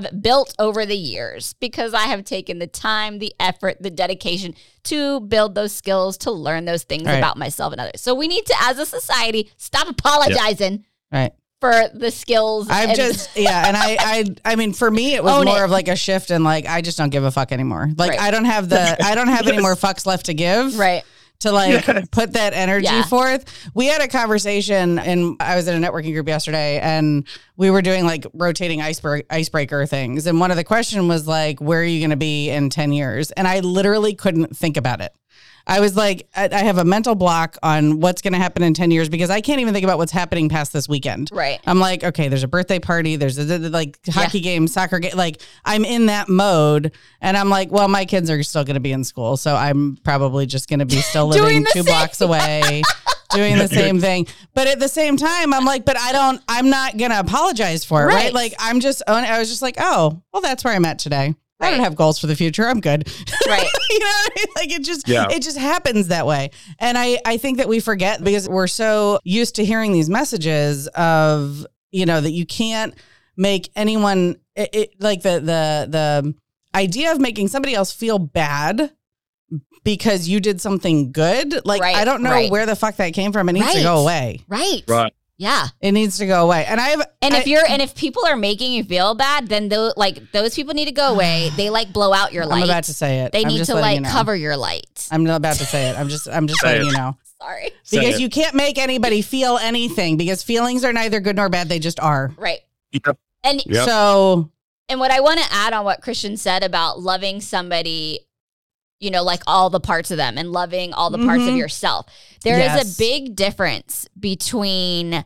have 0.04 0.22
built 0.22 0.54
over 0.60 0.86
the 0.86 0.96
years 0.98 1.54
because 1.54 1.94
I 1.94 2.04
have 2.04 2.24
taken 2.26 2.60
the 2.60 2.68
time, 2.68 3.20
the 3.20 3.34
effort, 3.40 3.78
the 3.82 3.90
dedication 3.90 4.54
to 4.84 5.22
build 5.22 5.56
those 5.56 5.72
skills, 5.74 6.18
to 6.20 6.32
learn 6.32 6.66
those 6.66 6.84
things 6.84 7.06
Right. 7.06 7.16
about 7.18 7.38
myself 7.38 7.72
and 7.74 7.82
others. 7.82 8.02
So 8.02 8.14
we 8.14 8.28
need 8.28 8.46
to, 8.46 8.56
as 8.62 8.78
a 8.80 8.86
society, 8.86 9.52
stop 9.58 9.88
apologizing 9.88 10.86
right. 11.12 11.32
for 11.62 11.74
the 11.94 12.12
skills. 12.12 12.68
I'm 12.70 12.96
just 12.96 13.30
yeah, 13.38 13.68
and 13.68 13.76
I 13.78 13.98
I 14.00 14.26
I 14.46 14.56
mean 14.56 14.74
for 14.74 14.92
me 14.92 15.16
it 15.16 15.24
was 15.24 15.34
Own 15.34 15.46
more 15.46 15.62
it. 15.62 15.66
of 15.66 15.72
like 15.72 15.88
a 15.88 15.96
shift 15.96 16.30
and 16.32 16.44
like 16.44 16.66
I 16.68 16.82
just 16.82 16.98
don't 16.98 17.10
give 17.10 17.24
a 17.24 17.32
fuck 17.32 17.52
anymore. 17.52 17.90
Like 17.98 18.12
Right. 18.12 18.20
I 18.20 18.32
don't 18.32 18.46
have 18.46 18.70
the 18.70 19.04
I 19.04 19.16
don't 19.16 19.30
have 19.30 19.48
any 19.48 19.62
more 19.68 19.76
fucks 19.76 20.06
left 20.06 20.28
to 20.28 20.34
give. 20.34 20.78
right. 20.78 21.04
To 21.44 21.52
like 21.52 22.10
put 22.12 22.34
that 22.34 22.54
energy 22.54 22.86
Yeah. 22.86 23.04
forth. 23.04 23.46
We 23.74 23.86
had 23.88 24.02
a 24.02 24.08
conversation 24.08 24.98
and 25.00 25.36
I 25.40 25.56
was 25.56 25.68
in 25.68 25.82
a 25.82 25.88
networking 25.88 26.14
group 26.14 26.28
yesterday 26.28 26.80
and 26.80 27.26
we 27.58 27.70
were 27.70 27.82
doing 27.82 28.06
like 28.06 28.26
rotating 28.34 28.82
iceberg 28.82 29.26
icebreaker 29.30 29.86
things. 29.86 30.26
And 30.26 30.40
one 30.40 30.52
of 30.52 30.58
the 30.58 30.64
question 30.64 31.08
was 31.08 31.28
like, 31.28 31.60
where 31.60 31.82
are 31.82 31.84
you 31.84 32.02
gonna 32.02 32.16
be 32.18 32.50
in 32.50 32.70
10 32.70 32.94
years? 32.94 33.32
And 33.32 33.48
I 33.48 33.60
literally 33.60 34.16
couldn't 34.16 34.56
think 34.58 34.78
about 34.78 35.02
it. 35.02 35.14
I 35.66 35.80
was 35.80 35.96
like, 35.96 36.28
I 36.36 36.50
I 36.52 36.60
have 36.60 36.78
a 36.78 36.84
mental 36.84 37.16
block 37.16 37.58
on 37.64 38.00
what's 38.00 38.22
going 38.22 38.34
to 38.34 38.40
happen 38.40 38.64
in 38.64 38.74
10 38.74 38.92
years 38.92 39.08
because 39.10 39.30
I 39.30 39.42
can't 39.42 39.62
even 39.62 39.74
think 39.74 39.84
about 39.84 39.98
what's 39.98 40.12
happening 40.12 40.50
past 40.50 40.74
this 40.74 40.90
weekend. 40.90 41.30
Right. 41.32 41.60
I'm 41.66 41.80
like, 41.80 42.04
okay, 42.04 42.28
there's 42.28 42.44
a 42.44 42.48
birthday 42.48 42.80
party, 42.80 43.16
there's 43.16 43.38
a, 43.38 43.58
like 43.70 43.98
hockey 44.10 44.42
game, 44.42 44.68
soccer 44.68 45.00
game. 45.00 45.14
Like, 45.16 45.42
I'm 45.64 45.86
in 45.86 46.08
that 46.08 46.28
mode. 46.28 46.92
And 47.22 47.38
I'm 47.38 47.50
like, 47.50 47.72
well, 47.72 47.88
my 47.88 48.06
kids 48.06 48.30
are 48.30 48.44
still 48.44 48.66
going 48.66 48.76
to 48.76 48.82
be 48.82 48.92
in 48.92 49.04
school. 49.04 49.38
So 49.38 49.56
I'm 49.56 49.98
probably 50.04 50.46
just 50.46 50.68
going 50.68 50.80
to 50.80 50.86
be 50.86 50.98
still 50.98 51.28
living 51.28 51.64
two 51.66 51.84
same- 51.84 51.86
blocks 51.86 52.22
away. 52.22 52.82
Doing 53.34 53.58
the 53.58 53.68
same 53.68 54.00
thing, 54.00 54.28
but 54.54 54.68
at 54.68 54.80
the 54.80 54.88
same 54.88 55.18
time, 55.18 55.56
I'm 55.56 55.66
like, 55.66 55.86
but 55.86 55.98
I 55.98 56.12
don't. 56.12 56.40
I'm 56.48 56.70
not 56.70 56.98
gonna 56.98 57.18
apologize 57.18 57.84
for 57.84 58.04
it, 58.04 58.06
right? 58.06 58.26
Right. 58.26 58.34
Like, 58.34 58.54
I'm 58.60 58.80
just. 58.80 59.02
Oh, 59.08 59.16
I 59.16 59.40
was 59.40 59.50
just 59.50 59.64
like, 59.64 59.74
oh, 59.80 60.22
well, 60.32 60.44
that's 60.44 60.64
where 60.64 60.72
I'm 60.72 60.86
at 60.86 61.00
today. 61.00 61.34
I 61.64 61.72
don't 61.72 61.80
have 61.80 61.96
goals 61.96 62.20
for 62.20 62.28
the 62.28 62.36
future. 62.36 62.68
I'm 62.68 62.80
good. 62.80 63.08
Right. 63.48 63.68
you 63.90 64.00
know 64.00 64.06
I 64.06 64.30
mean? 64.36 64.46
Like 64.56 64.72
it 64.72 64.84
just 64.84 65.08
Yeah. 65.08 65.28
it 65.30 65.42
just 65.42 65.58
happens 65.58 66.08
that 66.10 66.26
way. 66.26 66.52
And 66.80 66.98
I 66.98 67.20
I 67.26 67.38
think 67.38 67.58
that 67.58 67.68
we 67.68 67.80
forget 67.80 68.24
because 68.24 68.48
we're 68.48 68.68
so 68.68 69.20
used 69.24 69.56
to 69.56 69.66
hearing 69.66 69.92
these 69.94 70.10
messages 70.10 70.88
of, 70.90 71.66
you 71.92 72.06
know, 72.06 72.22
that 72.22 72.32
you 72.32 72.46
can't 72.46 72.94
make 73.38 73.70
anyone 73.76 74.38
it, 74.56 74.70
it, 74.74 74.96
like 75.00 75.22
the 75.24 75.40
the 75.40 75.88
the 75.90 76.36
idea 76.76 77.12
of 77.12 77.20
making 77.20 77.48
somebody 77.48 77.74
else 77.76 77.92
feel 77.92 78.20
bad 78.20 78.92
because 79.84 80.28
you 80.28 80.40
did 80.40 80.62
something 80.62 81.12
good. 81.12 81.66
Like 81.66 81.82
Right, 81.82 81.96
I 81.96 82.06
don't 82.06 82.24
know 82.24 82.32
right. 82.32 82.52
where 82.52 82.66
the 82.66 82.76
fuck 82.76 82.96
that 82.98 83.14
came 83.14 83.32
from. 83.32 83.50
It 83.50 83.54
needs 83.54 83.74
to 83.74 83.82
go 83.84 83.98
away. 83.98 84.42
Right. 84.48 84.82
Right. 84.88 85.14
Yeah. 85.44 85.68
It 85.82 85.92
needs 85.92 86.18
to 86.20 86.26
go 86.26 86.44
away. 86.46 86.66
And 86.66 86.80
I 86.80 86.90
have 86.90 87.06
And 87.22 87.34
if 87.34 87.48
you're 87.48 87.66
and 87.68 87.82
if 87.82 87.96
people 87.96 88.26
are 88.26 88.38
making 88.38 88.72
you 88.72 88.84
feel 88.86 89.14
bad, 89.14 89.50
then 89.50 89.68
those 89.68 89.94
like 89.98 90.32
those 90.32 90.56
people 90.56 90.74
need 90.74 90.86
to 90.86 90.94
go 90.94 91.10
away. 91.14 91.50
They 91.58 91.70
like 91.70 91.92
blow 91.92 92.14
out 92.14 92.32
your 92.32 92.46
light. 92.46 92.60
I'm 92.60 92.64
about 92.64 92.86
to 92.86 92.94
say 92.94 93.20
it. 93.22 93.34
They 93.34 93.42
I'm 93.42 93.50
need 93.50 93.66
to 93.66 93.76
like 93.76 93.96
you 93.96 94.02
know. 94.02 94.10
cover 94.10 94.36
your 94.36 94.56
light. 94.56 95.08
I'm 95.12 95.26
not 95.26 95.36
about 95.36 95.58
to 95.58 95.66
say 95.66 95.90
it. 95.90 96.00
I'm 96.00 96.08
just 96.08 96.28
I'm 96.30 96.48
just 96.48 96.64
letting 96.66 96.86
you 96.88 96.94
know. 96.94 97.18
Sorry. 97.42 97.72
Say 97.84 98.00
because 98.00 98.16
it. 98.16 98.22
you 98.22 98.30
can't 98.30 98.56
make 98.56 98.78
anybody 98.78 99.22
feel 99.22 99.58
anything 99.58 100.16
because 100.16 100.42
feelings 100.44 100.86
are 100.86 100.94
neither 100.94 101.20
good 101.20 101.36
nor 101.36 101.50
bad 101.50 101.68
they 101.68 101.80
just 101.80 102.00
are 102.00 102.32
Right. 102.38 102.60
Yep. 102.94 103.18
And 103.44 103.62
Yep. 103.66 103.86
so 103.86 104.50
and 104.88 105.00
what 105.02 105.12
I 105.12 105.20
want 105.20 105.40
to 105.42 105.46
add 105.52 105.74
on 105.74 105.84
what 105.84 106.02
Christian 106.02 106.38
said 106.38 106.64
about 106.64 107.00
loving 107.02 107.42
somebody, 107.42 108.20
you 109.04 109.12
know, 109.12 109.22
like 109.24 109.42
all 109.48 109.70
the 109.70 109.80
parts 109.80 110.12
of 110.12 110.18
them 110.18 110.38
and 110.38 110.52
loving 110.52 110.94
all 110.94 111.10
the 111.10 111.18
parts 111.18 111.44
of 111.44 111.50
Mhm. 111.50 111.58
yourself. 111.58 112.06
There 112.44 112.56
is 112.58 112.74
Yes. 112.74 112.96
a 112.96 112.98
big 112.98 113.36
difference 113.36 114.08
between 114.20 115.26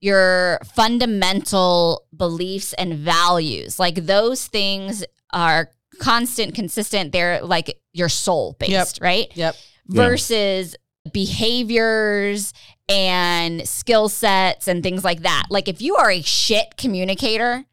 your 0.00 0.60
fundamental 0.74 2.04
beliefs 2.16 2.72
and 2.74 2.94
values. 2.94 3.78
Like 3.78 4.06
those 4.06 4.46
things 4.46 5.04
are 5.32 5.70
constant, 6.00 6.54
consistent. 6.54 7.12
They're 7.12 7.40
like 7.42 7.78
your 7.92 8.08
soul 8.08 8.56
based, 8.58 8.72
Yep. 8.72 8.88
right? 9.00 9.28
yep 9.34 9.54
Yeah. 9.88 10.02
versus 10.02 10.76
behaviors 11.12 12.52
and 12.88 13.66
skill 13.68 14.08
sets 14.08 14.68
and 14.68 14.82
things 14.82 15.04
like 15.04 15.22
that. 15.22 15.44
Like 15.50 15.68
if 15.68 15.80
you 15.80 15.96
are 15.96 16.10
a 16.10 16.22
shit 16.22 16.76
communicator, 16.76 17.64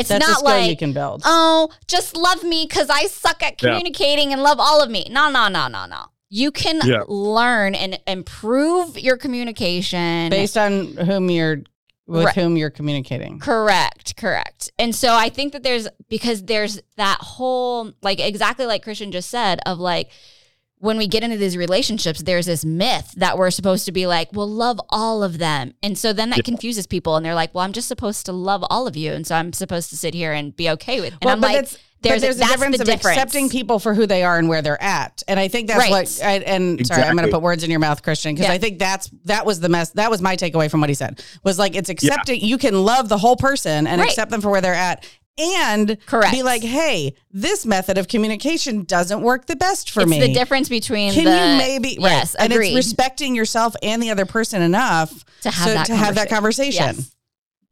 it's 0.00 0.08
that's 0.08 0.24
a 0.24 0.28
not 0.28 0.38
skill 0.38 0.50
like 0.50 0.70
you 0.70 0.76
can 0.76 0.92
build 0.92 1.22
oh, 1.24 1.68
just 1.86 2.16
love 2.16 2.42
me 2.42 2.66
because 2.68 2.90
I 2.90 3.06
suck 3.06 3.42
at 3.42 3.62
Yeah. 3.62 3.70
communicating 3.70 4.32
and 4.32 4.42
love 4.42 4.58
all 4.58 4.82
of 4.82 4.90
me. 4.90 5.06
No, 5.10 5.30
no, 5.30 5.48
no, 5.48 5.68
no, 5.68 5.86
no. 5.86 6.06
You 6.28 6.50
can 6.52 6.80
Yeah. 6.84 7.02
learn 7.08 7.74
and 7.74 7.98
improve 8.06 8.98
your 8.98 9.16
communication. 9.16 10.30
based 10.30 10.56
on 10.56 10.96
whom 10.96 11.30
you're 11.30 11.62
with 12.06 12.24
Right. 12.26 12.34
whom 12.34 12.56
you're 12.56 12.70
communicating 12.70 13.38
Correct, 13.38 14.16
correct. 14.16 14.70
And 14.80 14.94
so 14.96 15.14
I 15.14 15.28
think 15.28 15.52
that 15.52 15.62
there's 15.62 15.86
because 16.08 16.42
there's 16.42 16.80
that 16.96 17.18
whole 17.20 17.92
like 18.02 18.18
exactly 18.18 18.66
like 18.66 18.82
Christian 18.82 19.12
just 19.12 19.30
said 19.30 19.60
of 19.64 19.78
like 19.78 20.10
when 20.80 20.96
we 20.96 21.06
get 21.06 21.22
into 21.22 21.36
these 21.36 21.56
relationships, 21.56 22.22
there's 22.22 22.46
this 22.46 22.64
myth 22.64 23.12
that 23.16 23.36
we're 23.38 23.50
supposed 23.50 23.84
to 23.84 23.92
be 23.92 24.06
like, 24.06 24.28
well, 24.32 24.48
love 24.48 24.80
all 24.88 25.22
of 25.22 25.38
them. 25.38 25.74
And 25.82 25.96
so 25.96 26.12
then 26.12 26.30
that 26.30 26.38
Yeah. 26.38 26.42
confuses 26.42 26.86
people 26.86 27.16
and 27.16 27.24
they're 27.24 27.34
like, 27.34 27.54
well, 27.54 27.64
I'm 27.64 27.72
just 27.72 27.86
supposed 27.88 28.24
to 28.26 28.32
love 28.32 28.64
all 28.70 28.86
of 28.86 28.96
you. 28.96 29.12
And 29.12 29.26
so 29.26 29.34
I'm 29.36 29.52
supposed 29.52 29.90
to 29.90 29.96
sit 29.96 30.14
here 30.14 30.32
and 30.32 30.56
be 30.56 30.70
okay 30.70 31.00
with 31.00 31.08
it. 31.12 31.18
And 31.20 31.24
Well, 31.26 31.34
I'm 31.34 31.40
but 31.40 31.46
like, 31.48 31.56
that's- 31.56 31.78
there's, 32.02 32.22
there's 32.22 32.36
a 32.36 32.38
that's 32.38 32.52
difference 32.52 32.76
the 32.78 32.82
of 32.84 32.86
difference. 32.86 33.14
accepting 33.18 33.50
people 33.50 33.78
for 33.78 33.92
who 33.92 34.06
they 34.06 34.22
are 34.22 34.38
and 34.38 34.48
where 34.48 34.62
they're 34.62 34.82
at 34.82 35.22
and 35.28 35.38
i 35.38 35.48
think 35.48 35.68
that's 35.68 35.80
Right. 35.80 35.90
what 35.90 36.20
I, 36.24 36.36
and 36.38 36.86
sorry 36.86 37.02
i'm 37.02 37.14
going 37.14 37.28
to 37.28 37.30
put 37.30 37.42
words 37.42 37.62
in 37.62 37.68
your 37.68 37.78
mouth 37.78 38.02
christian 38.02 38.34
because 38.34 38.48
Yeah. 38.48 38.54
i 38.54 38.56
think 38.56 38.78
that's 38.78 39.10
that 39.26 39.44
was 39.44 39.60
the 39.60 39.68
mess 39.68 39.90
that 39.90 40.10
was 40.10 40.22
my 40.22 40.34
takeaway 40.34 40.70
from 40.70 40.80
what 40.80 40.88
he 40.88 40.94
said 40.94 41.22
was 41.44 41.58
like 41.58 41.76
it's 41.76 41.90
accepting 41.90 42.40
you 42.40 42.56
can 42.56 42.86
love 42.86 43.10
the 43.10 43.18
whole 43.18 43.36
person 43.36 43.86
and 43.86 44.00
Right. 44.00 44.08
accept 44.08 44.30
them 44.30 44.40
for 44.40 44.48
where 44.48 44.62
they're 44.62 44.72
at 44.72 45.06
and 45.40 45.96
Correct. 46.06 46.32
be 46.32 46.42
like 46.42 46.62
hey 46.62 47.14
this 47.30 47.64
method 47.64 47.96
of 47.98 48.08
communication 48.08 48.84
doesn't 48.84 49.22
work 49.22 49.46
the 49.46 49.56
best 49.56 49.90
for 49.90 50.02
it's 50.02 50.10
me 50.10 50.20
the 50.20 50.34
difference 50.34 50.68
between 50.68 51.12
Can 51.12 51.24
the, 51.24 51.30
you 51.30 51.58
maybe 51.58 51.96
yes, 51.98 52.34
right? 52.38 52.44
And 52.44 52.52
it's 52.52 52.74
respecting 52.74 53.34
yourself 53.34 53.74
and 53.82 54.02
the 54.02 54.10
other 54.10 54.26
person 54.26 54.62
enough 54.62 55.24
To 55.42 55.50
have 55.50 55.68
so- 55.68 55.74
that 55.74 55.86
to 55.86 55.94
have 55.96 56.14
that 56.16 56.28
conversation. 56.28 56.84
conversation. 56.84 57.12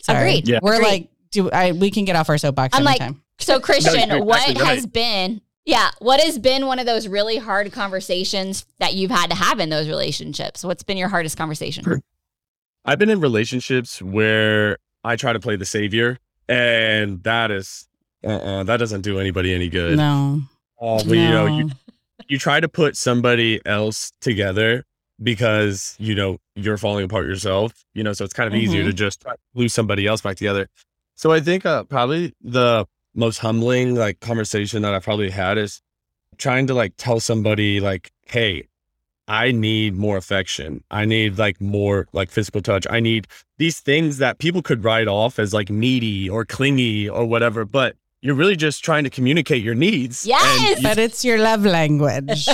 Yes. 0.00 0.08
Agreed. 0.08 0.48
Yeah. 0.48 0.60
We're 0.62 0.76
Agreed. 0.76 0.88
like, 0.88 1.10
do 1.32 1.50
I? 1.50 1.72
We 1.72 1.90
can 1.90 2.04
get 2.06 2.16
off 2.16 2.28
our 2.30 2.38
soapbox 2.38 2.74
I'm 2.76 2.84
like, 2.84 3.00
anytime. 3.00 3.22
So 3.40 3.60
Christian, 3.60 4.08
you're 4.08 4.24
what 4.24 4.46
right. 4.46 4.56
has 4.56 4.86
been 4.86 5.42
yeah, 5.68 5.90
what 5.98 6.18
has 6.20 6.38
been 6.38 6.64
one 6.66 6.78
of 6.78 6.86
those 6.86 7.08
really 7.08 7.36
hard 7.36 7.70
conversations 7.72 8.64
that 8.78 8.94
you've 8.94 9.10
had 9.10 9.28
to 9.28 9.36
have 9.36 9.60
in 9.60 9.68
those 9.68 9.86
relationships? 9.86 10.64
What's 10.64 10.82
been 10.82 10.96
your 10.96 11.08
hardest 11.08 11.36
conversation? 11.36 12.00
I've 12.86 12.98
been 12.98 13.10
in 13.10 13.20
relationships 13.20 14.00
where 14.00 14.78
I 15.04 15.16
try 15.16 15.34
to 15.34 15.40
play 15.40 15.56
the 15.56 15.66
savior, 15.66 16.18
and 16.48 17.22
that 17.24 17.50
is, 17.50 17.88
uh-uh, 18.24 18.64
that 18.64 18.76
doesn't 18.78 19.02
do 19.02 19.18
anybody 19.18 19.54
any 19.54 19.68
good. 19.68 19.96
no, 19.98 20.40
Uh, 20.80 21.02
when, 21.04 21.18
you 21.18 21.28
know, 21.30 21.46
you, 21.46 21.64
No. 21.64 21.70
you 22.28 22.38
try 22.38 22.60
to 22.60 22.68
put 22.68 22.96
somebody 22.96 23.60
else 23.66 24.12
together 24.20 24.84
because 25.22 25.96
you 25.98 26.14
know 26.14 26.38
you're 26.54 26.76
falling 26.78 27.04
apart 27.04 27.26
yourself. 27.26 27.84
You 27.94 28.02
know, 28.04 28.12
so 28.12 28.24
it's 28.24 28.32
kind 28.34 28.46
of 28.52 28.54
easier 28.58 28.80
Mm-hmm. 28.82 28.90
to 28.90 28.94
just 28.94 29.20
try 29.22 29.32
to 29.32 29.38
glue 29.54 29.68
somebody 29.68 30.06
else 30.06 30.20
back 30.20 30.36
together. 30.36 30.68
So 31.14 31.32
I 31.32 31.40
think 31.40 31.66
uh, 31.66 31.84
probably 31.84 32.34
the 32.42 32.86
most 33.14 33.38
humbling 33.38 33.94
like 33.96 34.20
conversation 34.20 34.82
that 34.82 34.94
I've 34.94 35.02
probably 35.02 35.30
had 35.30 35.58
is 35.58 35.82
trying 36.36 36.68
to 36.68 36.74
like 36.74 36.92
tell 36.96 37.18
somebody 37.18 37.80
like, 37.80 38.12
hey, 38.26 38.68
I 39.28 39.52
need 39.52 39.94
more 39.94 40.16
affection. 40.16 40.82
I 40.90 41.04
need 41.04 41.38
like 41.38 41.60
more 41.60 42.08
like 42.12 42.30
physical 42.30 42.62
touch. 42.62 42.86
I 42.88 42.98
need 43.00 43.26
these 43.58 43.78
things 43.78 44.18
that 44.18 44.38
people 44.38 44.62
could 44.62 44.82
write 44.82 45.06
off 45.06 45.38
as 45.38 45.52
like 45.52 45.68
needy 45.70 46.28
or 46.28 46.44
clingy 46.44 47.08
or 47.08 47.26
whatever, 47.26 47.64
but 47.64 47.94
you're 48.22 48.34
really 48.34 48.56
just 48.56 48.82
trying 48.82 49.04
to 49.04 49.10
communicate 49.10 49.62
your 49.62 49.74
needs. 49.74 50.24
and 50.24 50.30
Yes! 50.30 50.78
you 50.78 50.82
but 50.82 50.98
it's 50.98 51.24
your 51.24 51.38
love 51.38 51.64
language. 51.64 52.48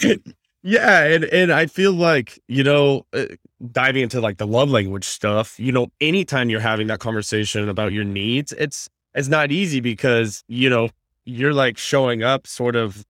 yeah, 0.62 1.04
and 1.04 1.24
and 1.24 1.52
I 1.52 1.66
feel 1.66 1.92
like 1.92 2.38
you 2.48 2.64
know, 2.64 3.06
uh, 3.12 3.26
diving 3.70 4.02
into 4.02 4.20
like 4.20 4.38
the 4.38 4.46
love 4.46 4.68
language 4.68 5.04
stuff. 5.04 5.58
You 5.58 5.72
know, 5.72 5.86
anytime 6.00 6.50
you're 6.50 6.60
having 6.60 6.88
that 6.88 7.00
conversation 7.00 7.68
about 7.68 7.92
your 7.92 8.04
needs, 8.04 8.52
it's 8.52 8.88
it's 9.14 9.28
not 9.28 9.52
easy 9.52 9.80
because 9.80 10.42
you 10.48 10.68
know 10.68 10.90
you're 11.24 11.54
like 11.54 11.78
showing 11.78 12.22
up 12.22 12.46
sort 12.46 12.76
of. 12.76 13.04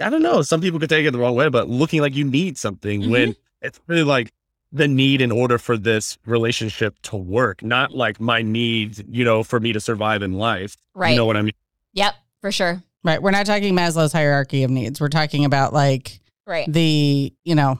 I 0.00 0.10
don't 0.10 0.22
know. 0.22 0.42
Some 0.42 0.60
people 0.60 0.80
could 0.80 0.88
take 0.88 1.06
it 1.06 1.10
the 1.10 1.18
wrong 1.18 1.34
way, 1.34 1.48
but 1.48 1.68
looking 1.68 2.00
like 2.00 2.14
you 2.14 2.24
need 2.24 2.58
something 2.58 3.02
mm-hmm. 3.02 3.10
when 3.10 3.36
it's 3.60 3.80
really 3.86 4.02
like 4.02 4.32
the 4.72 4.88
need 4.88 5.20
in 5.20 5.32
order 5.32 5.58
for 5.58 5.76
this 5.76 6.16
relationship 6.26 6.96
to 7.02 7.16
work, 7.16 7.62
not 7.62 7.92
like 7.92 8.20
my 8.20 8.42
need, 8.42 9.04
you 9.08 9.24
know, 9.24 9.42
for 9.42 9.58
me 9.58 9.72
to 9.72 9.80
survive 9.80 10.22
in 10.22 10.34
life. 10.34 10.76
Right. 10.94 11.10
You 11.10 11.16
know 11.16 11.26
what 11.26 11.36
I 11.36 11.42
mean? 11.42 11.52
Yep, 11.92 12.14
for 12.40 12.52
sure. 12.52 12.82
right. 13.02 13.20
We're 13.20 13.32
not 13.32 13.46
talking 13.46 13.74
Maslow's 13.74 14.12
hierarchy 14.12 14.62
of 14.62 14.70
needs. 14.70 15.00
We're 15.00 15.08
talking 15.08 15.44
about 15.44 15.72
like 15.72 16.20
Right. 16.46 16.72
the, 16.72 17.32
you 17.44 17.54
know, 17.54 17.78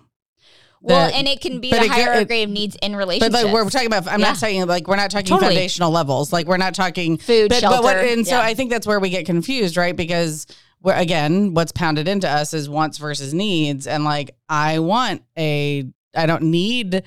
well, 0.82 1.10
and 1.12 1.28
it 1.28 1.40
can 1.42 1.60
be 1.60 1.70
but 1.70 1.80
the 1.80 1.86
it 1.86 1.90
hierarchy 1.90 2.42
of 2.42 2.50
needs 2.50 2.76
in 2.80 2.92
but 2.92 2.98
relationships. 2.98 3.44
like 3.44 3.52
we're 3.52 3.68
talking 3.68 3.86
about, 3.86 4.06
I'm 4.08 4.20
Yeah. 4.20 4.28
not 4.28 4.36
saying 4.38 4.66
like, 4.66 4.88
we're 4.88 4.96
not 4.96 5.10
talking 5.10 5.26
Totally. 5.26 5.54
foundational 5.54 5.90
levels. 5.90 6.32
Like 6.32 6.46
we're 6.46 6.56
not 6.56 6.74
talking 6.74 7.18
food, 7.18 7.50
but, 7.50 7.60
shelter. 7.60 7.76
but 7.76 7.84
what, 7.84 7.96
and 7.96 8.26
so 8.26 8.36
yeah. 8.36 8.42
I 8.44 8.54
think 8.54 8.70
that's 8.70 8.86
where 8.86 8.98
we 8.98 9.10
get 9.10 9.26
confused, 9.26 9.76
right? 9.76 9.94
Because 9.94 10.46
we're, 10.82 10.94
again, 10.94 11.54
what's 11.54 11.72
pounded 11.72 12.08
into 12.08 12.28
us 12.28 12.54
is 12.54 12.68
wants 12.68 12.98
versus 12.98 13.34
needs. 13.34 13.86
And 13.86 14.04
like, 14.04 14.34
I 14.48 14.78
want 14.78 15.22
a, 15.36 15.84
I 16.14 16.26
don't 16.26 16.44
need 16.44 17.02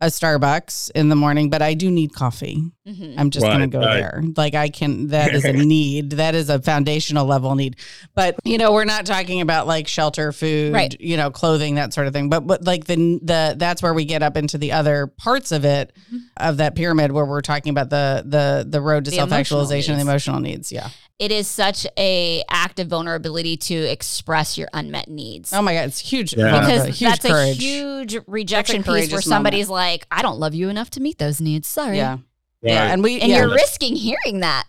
a 0.00 0.06
Starbucks 0.06 0.90
in 0.94 1.08
the 1.08 1.16
morning, 1.16 1.50
but 1.50 1.62
I 1.62 1.74
do 1.74 1.90
need 1.90 2.12
coffee. 2.12 2.62
Mhm. 2.86 3.14
I'm 3.16 3.30
just 3.30 3.42
Right, 3.44 3.50
going 3.56 3.70
to 3.70 3.78
go 3.78 3.84
right. 3.84 3.94
there. 3.96 4.22
Like 4.36 4.54
I 4.54 4.68
can 4.68 5.06
that 5.08 5.34
is 5.34 5.44
a 5.44 5.52
need. 5.54 6.10
That 6.12 6.34
is 6.34 6.50
a 6.50 6.60
foundational 6.60 7.24
level 7.24 7.54
need. 7.54 7.76
But, 8.14 8.36
you 8.44 8.58
know, 8.58 8.72
we're 8.72 8.84
not 8.84 9.06
talking 9.06 9.40
about 9.40 9.66
like 9.66 9.88
shelter, 9.88 10.32
food, 10.32 10.74
Right. 10.74 10.94
you 11.00 11.16
know, 11.16 11.30
clothing, 11.30 11.76
that 11.76 11.94
sort 11.94 12.06
of 12.08 12.12
thing. 12.12 12.28
But 12.28 12.46
but 12.46 12.64
like 12.64 12.84
the 12.84 13.18
the 13.22 13.54
that's 13.56 13.82
where 13.82 13.94
we 13.94 14.04
get 14.04 14.22
up 14.22 14.36
into 14.36 14.58
the 14.58 14.72
other 14.72 15.06
parts 15.06 15.50
of 15.50 15.64
it 15.64 15.92
Mm-hmm. 16.08 16.18
of 16.36 16.58
that 16.58 16.74
pyramid 16.74 17.10
where 17.12 17.24
we're 17.24 17.40
talking 17.40 17.70
about 17.70 17.88
the 17.88 18.22
the 18.26 18.66
the 18.68 18.80
road 18.82 19.06
to 19.06 19.10
self-actualization 19.12 19.92
and 19.94 20.00
the 20.00 20.10
emotional 20.10 20.40
needs. 20.40 20.70
Yeah. 20.70 20.90
It 21.18 21.30
is 21.32 21.46
such 21.48 21.86
a 21.96 22.42
act 22.50 22.80
of 22.80 22.88
vulnerability 22.88 23.56
to 23.56 23.74
express 23.74 24.58
your 24.58 24.68
unmet 24.74 25.08
needs. 25.08 25.52
Oh 25.54 25.62
my 25.62 25.72
god, 25.72 25.84
it's 25.86 26.00
huge. 26.00 26.34
Yeah. 26.36 26.50
vulnerability, 26.50 26.86
because 26.90 26.98
huge 26.98 27.10
that's 27.10 27.26
courage. 27.26 27.58
a 27.58 27.62
huge 27.62 28.16
rejection 28.26 28.76
piece 28.82 28.86
where 28.86 29.00
courageous 29.00 29.24
somebody's 29.24 29.68
like, 29.70 30.06
I 30.10 30.20
don't 30.22 30.38
love 30.38 30.54
you 30.54 30.68
enough 30.68 30.90
to 30.90 31.00
meet 31.00 31.18
those 31.18 31.40
needs. 31.40 31.66
Sorry. 31.66 31.96
yeah. 31.96 32.18
Yeah, 32.64 32.84
Right. 32.84 32.90
and 32.92 33.02
we 33.02 33.20
And 33.20 33.30
yeah. 33.30 33.40
you're 33.40 33.54
risking 33.54 33.96
hearing 33.96 34.40
that. 34.40 34.64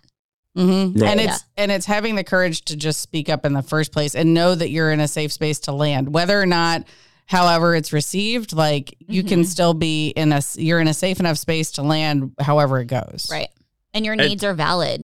hmm 0.55 0.93
Right. 0.95 1.11
And 1.11 1.19
it's 1.21 1.43
and 1.57 1.71
it's 1.71 1.85
having 1.85 2.15
the 2.15 2.23
courage 2.23 2.63
to 2.65 2.75
just 2.75 3.01
speak 3.01 3.29
up 3.29 3.45
in 3.45 3.53
the 3.53 3.61
first 3.63 3.91
place 3.91 4.15
and 4.15 4.33
know 4.33 4.55
that 4.55 4.69
you're 4.69 4.91
in 4.91 4.99
a 4.99 5.07
safe 5.07 5.31
space 5.31 5.59
to 5.61 5.71
land, 5.71 6.13
whether 6.13 6.39
or 6.41 6.45
not, 6.45 6.83
however 7.25 7.75
it's 7.75 7.91
received. 7.93 8.53
Like 8.53 8.95
you 9.07 9.23
can 9.23 9.41
Mhm. 9.41 9.45
still 9.47 9.73
be 9.73 10.09
in 10.09 10.31
a 10.31 10.37
s- 10.37 10.57
you're 10.57 10.79
in 10.79 10.87
a 10.87 10.93
safe 10.93 11.19
enough 11.19 11.37
space 11.37 11.71
to 11.71 11.81
land, 11.83 12.31
however 12.39 12.79
it 12.79 12.85
goes. 12.87 13.27
Right. 13.31 13.49
And 13.93 14.05
your 14.05 14.13
And- 14.13 14.27
needs 14.27 14.43
are 14.43 14.53
valid. 14.53 15.01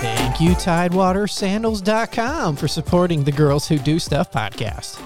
Thank 0.00 0.40
you, 0.40 0.54
TidewaterSandals.com, 0.56 2.56
for 2.56 2.68
supporting 2.68 3.24
the 3.24 3.32
Girls 3.32 3.68
Who 3.68 3.78
Do 3.78 3.98
Stuff 3.98 4.30
podcast. 4.32 4.98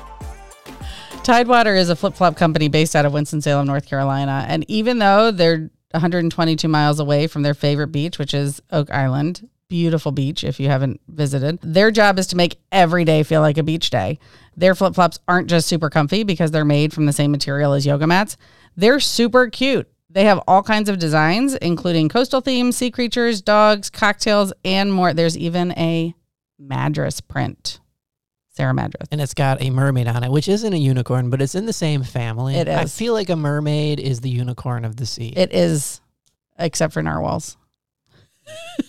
Tidewater 1.23 1.75
is 1.77 1.91
a 1.91 1.97
flip 1.97 2.15
flop 2.15 2.37
company 2.37 2.69
based 2.69 2.97
out 2.97 3.05
of 3.05 3.13
Winston 3.13 3.43
Salem, 3.43 3.67
North 3.67 3.87
Carolina, 3.87 4.47
and 4.49 4.65
even 4.69 4.99
though 4.99 5.31
they're 5.31 5.71
122 5.93 6.69
miles 6.69 7.01
away 7.01 7.27
from 7.27 7.43
their 7.43 7.55
favorite 7.55 7.89
beach, 7.89 8.19
which 8.19 8.35
is 8.35 8.61
Oak 8.71 8.91
Island. 8.91 9.49
Beautiful 9.69 10.13
beach 10.13 10.45
if 10.45 10.59
you 10.59 10.69
haven't 10.69 11.01
visited. 11.09 11.59
Their 11.63 11.91
job 11.91 12.19
is 12.19 12.27
to 12.29 12.37
make 12.37 12.59
every 12.73 13.05
day 13.05 13.23
feel 13.23 13.41
like 13.41 13.59
a 13.59 13.63
beach 13.63 13.91
day. 13.91 14.19
Their 14.57 14.75
flip 14.75 14.95
flops 14.95 15.19
aren't 15.29 15.51
just 15.51 15.69
super 15.69 15.91
comfy 15.91 16.25
because 16.25 16.51
they're 16.51 16.65
made 16.65 16.93
from 16.93 17.07
the 17.07 17.13
same 17.13 17.31
material 17.31 17.75
as 17.75 17.87
yoga 17.87 18.07
mats. 18.07 18.37
They're 18.77 19.01
super 19.01 19.49
cute. 19.49 19.89
They 20.11 20.25
have 20.25 20.41
all 20.49 20.63
kinds 20.63 20.89
of 20.89 20.99
designs, 20.99 21.55
including 21.57 22.09
coastal 22.09 22.41
themes, 22.41 22.77
sea 22.77 22.91
creatures, 22.91 23.43
dogs, 23.43 23.91
cocktails, 23.91 24.53
and 24.65 24.93
more. 24.93 25.13
There's 25.13 25.37
even 25.37 25.73
a 25.73 26.15
Madras 26.59 27.21
print. 27.21 27.81
Sarah 28.59 28.75
Madras. 28.75 29.07
And 29.13 29.21
it's 29.21 29.35
got 29.35 29.63
a 29.63 29.71
mermaid 29.71 30.09
on 30.09 30.25
it, 30.25 30.33
which 30.33 30.49
isn't 30.49 30.73
a 30.73 30.77
unicorn, 30.77 31.31
but 31.31 31.41
it's 31.41 31.55
in 31.55 31.65
the 31.67 31.73
same 31.73 32.03
family. 32.03 32.57
It 32.57 32.67
I 32.69 32.87
feel 32.87 33.13
like 33.13 33.31
a 33.31 33.37
mermaid 33.37 34.01
is 34.01 34.21
the 34.21 34.29
unicorn 34.31 34.85
of 34.85 34.97
the 34.97 35.07
sea. 35.07 35.33
It 35.37 35.55
is, 35.55 36.01
except 36.59 36.93
for 36.93 37.01
narwhals. 37.01 37.57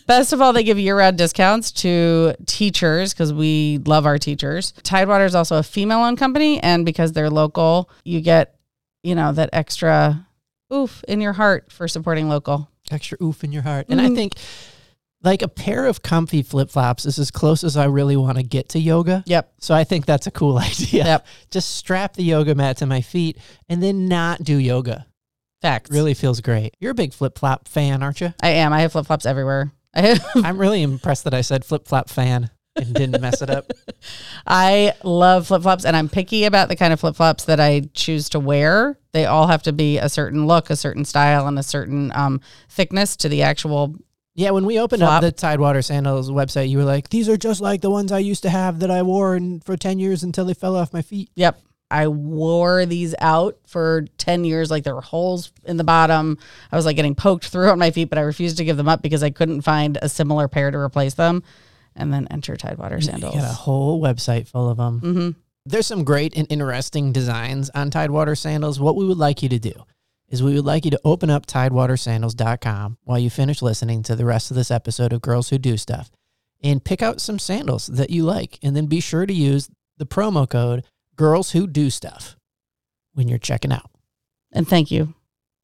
Best 0.08 0.34
of 0.34 0.42
all, 0.42 0.54
they 0.54 0.64
give 0.64 0.80
year 0.80 0.98
round 0.98 1.20
discounts 1.20 1.72
to 1.84 2.34
teachers 2.48 3.14
because 3.14 3.32
we 3.32 3.78
love 3.86 4.08
our 4.08 4.18
teachers. 4.18 4.72
Tidewater 4.82 5.26
is 5.26 5.36
also 5.36 5.58
a 5.58 5.64
female 5.64 6.00
owned 6.00 6.18
company. 6.18 6.60
And 6.64 6.84
because 6.84 7.12
they're 7.12 7.30
local, 7.30 7.92
you 8.04 8.22
get, 8.22 8.56
you 9.04 9.14
know, 9.14 9.32
that 9.34 9.52
extra 9.54 10.26
oof 10.74 11.04
in 11.08 11.22
your 11.22 11.34
heart 11.34 11.72
for 11.72 11.88
supporting 11.88 12.28
local. 12.28 12.72
Extra 12.90 13.20
oof 13.22 13.44
in 13.44 13.52
your 13.52 13.62
heart. 13.62 13.86
And 13.90 14.02
I 14.02 14.08
Mhm. 14.08 14.16
think 14.16 14.34
like 15.22 15.42
a 15.42 15.48
pair 15.48 15.86
of 15.86 16.02
comfy 16.02 16.42
flip 16.42 16.70
flops 16.70 17.06
is 17.06 17.20
as 17.20 17.32
close 17.32 17.64
as 17.64 17.76
I 17.76 17.86
really 17.86 18.16
want 18.16 18.38
to 18.38 18.44
get 18.44 18.70
to 18.70 18.80
yoga. 18.80 19.24
Yep. 19.26 19.54
So 19.60 19.76
I 19.76 19.84
think 19.84 20.06
that's 20.06 20.28
a 20.28 20.32
cool 20.32 20.58
idea. 20.60 21.06
Yep. 21.06 21.28
Just 21.52 21.76
strap 21.76 22.14
the 22.14 22.24
yoga 22.24 22.56
mat 22.56 22.78
to 22.78 22.86
my 22.86 23.02
feet 23.02 23.38
and 23.68 23.84
then 23.84 24.08
not 24.08 24.44
do 24.44 24.58
yoga. 24.58 25.06
Facts. 25.62 25.92
Really 25.92 26.14
feels 26.14 26.40
great. 26.40 26.76
You're 26.80 26.92
a 26.92 26.96
big 26.96 27.14
flip 27.14 27.38
flop 27.38 27.68
fan, 27.68 28.02
aren't 28.02 28.22
you? 28.22 28.34
I 28.42 28.50
am. 28.50 28.72
I 28.72 28.82
have 28.82 28.94
flip 28.94 29.08
flops 29.08 29.26
everywhere. 29.26 29.74
I 29.94 30.02
have. 30.02 30.26
I'm 30.36 30.58
really 30.58 30.82
impressed 30.82 31.26
that 31.26 31.34
I 31.34 31.42
said 31.42 31.66
flip 31.66 31.88
flop 31.88 32.10
fan 32.10 32.50
and 32.78 32.94
didn't 32.94 33.22
mess 33.22 33.42
it 33.42 33.50
up. 33.50 33.70
I 34.48 34.94
love 35.04 35.48
flip 35.48 35.64
flops 35.64 35.84
and 35.84 35.98
I'm 35.98 36.08
picky 36.08 36.46
about 36.46 36.70
the 36.70 36.78
kind 36.78 36.94
of 36.94 37.00
flip 37.02 37.16
flops 37.18 37.46
that 37.46 37.60
I 37.60 37.82
choose 37.94 38.30
to 38.30 38.40
wear. 38.40 38.98
They 39.12 39.26
all 39.26 39.48
have 39.48 39.64
to 39.64 39.74
be 39.74 39.98
a 39.98 40.08
certain 40.08 40.48
look, 40.48 40.70
a 40.70 40.78
certain 40.78 41.04
style, 41.04 41.48
and 41.48 41.60
a 41.60 41.64
certain 41.64 42.12
um, 42.16 42.40
thickness 42.70 43.18
to 43.18 43.30
the 43.30 43.42
actual. 43.42 43.96
Yeah, 44.40 44.52
when 44.52 44.66
we 44.66 44.80
opened 44.80 45.02
Flop. 45.02 45.16
up 45.16 45.22
the 45.22 45.34
Tidewater 45.34 45.82
Sandals 45.82 46.32
website, 46.32 46.70
you 46.70 46.78
were 46.78 46.86
like, 46.86 47.10
"These 47.10 47.28
are 47.28 47.36
just 47.36 47.60
like 47.60 47.82
the 47.82 47.90
ones 47.90 48.10
I 48.10 48.20
used 48.20 48.44
to 48.44 48.50
have 48.50 48.80
that 48.80 48.90
I 48.90 49.02
wore 49.02 49.36
and 49.36 49.62
for 49.62 49.76
ten 49.76 50.00
years 50.00 50.24
until 50.24 50.46
they 50.46 50.54
fell 50.54 50.78
off 50.78 50.94
my 50.94 51.02
feet." 51.02 51.30
Yep. 51.36 51.60
I 51.92 52.08
wore 52.08 52.86
these 52.86 53.16
out 53.20 53.58
for 53.66 54.06
10 54.20 54.46
years. 54.46 54.70
Like 54.70 54.84
there 54.84 54.94
were 54.94 55.02
holes 55.02 55.52
in 55.66 55.78
the 55.78 55.84
bottom. 55.84 56.38
I 56.72 56.76
was 56.76 56.86
like 56.86 56.96
getting 56.96 57.16
poked 57.16 57.48
through 57.48 57.70
on 57.70 57.80
my 57.80 57.90
feet, 57.90 58.10
but 58.10 58.20
I 58.20 58.22
refused 58.22 58.58
to 58.58 58.64
give 58.64 58.78
them 58.78 58.88
up 58.88 59.02
because 59.02 59.24
I 59.24 59.32
couldn't 59.32 59.62
find 59.62 59.98
a 60.00 60.08
similar 60.08 60.48
pair 60.48 60.70
to 60.70 60.78
replace 60.78 61.16
them. 61.16 61.42
And 61.96 62.14
then 62.14 62.28
enter 62.30 62.56
Tidewater 62.56 63.02
sandals. 63.02 63.34
You 63.34 63.42
got 63.42 63.50
a 63.50 63.54
whole 63.54 64.00
website 64.00 64.48
full 64.48 64.70
of 64.70 64.78
them. 64.78 65.00
hmm 65.00 65.30
There's 65.66 65.88
some 65.88 66.04
great 66.04 66.38
and 66.38 66.46
interesting 66.52 67.12
designs 67.12 67.72
on 67.74 67.90
Tidewater 67.90 68.36
sandals. 68.36 68.80
What 68.80 68.96
we 68.96 69.06
would 69.06 69.18
like 69.18 69.42
you 69.42 69.50
to 69.50 69.60
do 69.60 69.74
is 70.30 70.44
we 70.44 70.56
would 70.56 70.66
like 70.66 70.86
you 70.86 70.92
to 70.92 71.02
open 71.04 71.30
up 71.30 71.46
tidewatersandals.com 71.46 72.98
while 73.04 73.20
you 73.20 73.30
finish 73.30 73.62
listening 73.62 74.04
to 74.04 74.16
the 74.16 74.26
rest 74.26 74.52
of 74.52 74.56
this 74.56 74.72
episode 74.72 75.14
of 75.14 75.22
Girls 75.22 75.50
Who 75.50 75.58
Do 75.58 75.78
Stuff 75.78 76.12
and 76.64 76.84
pick 76.84 77.02
out 77.02 77.22
some 77.22 77.40
sandals 77.40 77.88
that 77.88 78.10
you 78.10 78.24
like 78.24 78.60
and 78.62 78.76
then 78.76 78.86
be 78.86 79.00
sure 79.00 79.26
to 79.26 79.34
use 79.34 79.70
the 79.98 80.06
promo 80.06 80.50
code 80.50 80.84
Girls 81.16 81.52
Who 81.52 81.68
Do 81.68 81.90
Stuff 81.90 82.36
when 83.14 83.28
you're 83.28 83.38
checking 83.38 83.72
out. 83.72 83.90
And 84.52 84.68
thank 84.68 84.92
you, 84.92 85.14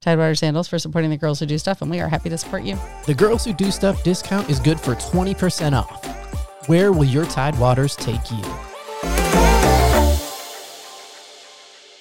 Tidewater 0.01 0.35
sandals, 0.35 0.67
for 0.67 0.77
supporting 0.77 1.09
the 1.09 1.17
girls 1.17 1.39
who 1.39 1.45
do 1.45 1.57
stuff. 1.57 1.81
And 1.81 1.89
we 1.89 1.99
are 1.99 2.09
happy 2.09 2.29
to 2.29 2.37
support 2.37 2.63
you. 2.63 2.77
The 3.05 3.13
Girls 3.13 3.45
Who 3.45 3.53
Do 3.53 3.71
Stuff 3.71 4.03
discount 4.03 4.49
is 4.49 4.59
good 4.59 4.79
for 4.79 4.95
20% 4.95 5.73
off. 5.73 6.67
Where 6.67 6.91
will 6.91 7.05
your 7.05 7.25
Tidewaters 7.25 7.95
take 7.95 8.31
you? 8.31 9.44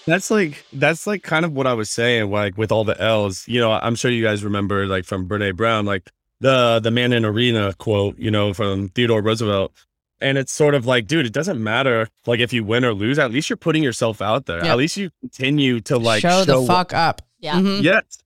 That's 0.06 0.30
like 0.30 0.64
that's 0.72 1.06
like 1.06 1.22
kind 1.22 1.44
of 1.44 1.52
what 1.52 1.66
I 1.66 1.74
was 1.74 1.90
saying, 1.90 2.30
like 2.30 2.58
with 2.58 2.70
all 2.70 2.84
the 2.84 3.00
L's. 3.00 3.46
You 3.48 3.60
know, 3.60 3.72
I'm 3.72 3.94
sure 3.94 4.10
you 4.10 4.22
guys 4.22 4.44
remember 4.44 4.86
like 4.86 5.04
from 5.04 5.28
Brene 5.28 5.56
Brown, 5.56 5.86
like 5.86 6.10
the 6.40 6.80
the 6.80 6.90
man 6.90 7.12
in 7.12 7.24
arena 7.24 7.72
quote, 7.78 8.18
you 8.18 8.30
know, 8.30 8.52
from 8.52 8.88
Theodore 8.90 9.22
Roosevelt. 9.22 9.72
And 10.20 10.38
it's 10.38 10.52
sort 10.52 10.74
of 10.74 10.86
like, 10.86 11.06
dude, 11.06 11.26
it 11.26 11.32
doesn't 11.32 11.62
matter 11.62 12.08
like 12.26 12.40
if 12.40 12.52
you 12.52 12.64
win 12.64 12.84
or 12.84 12.94
lose, 12.94 13.18
at 13.18 13.30
least 13.30 13.50
you're 13.50 13.56
putting 13.56 13.82
yourself 13.82 14.22
out 14.22 14.46
there. 14.46 14.58
Yep. 14.58 14.66
At 14.66 14.76
least 14.78 14.96
you 14.96 15.10
continue 15.20 15.80
to 15.82 15.98
like 15.98 16.22
show, 16.22 16.44
the 16.44 16.64
fuck 16.66 16.92
up. 16.94 17.22
Yeah. 17.40 17.56
Mhm. 17.56 17.82
Yes. 17.82 18.18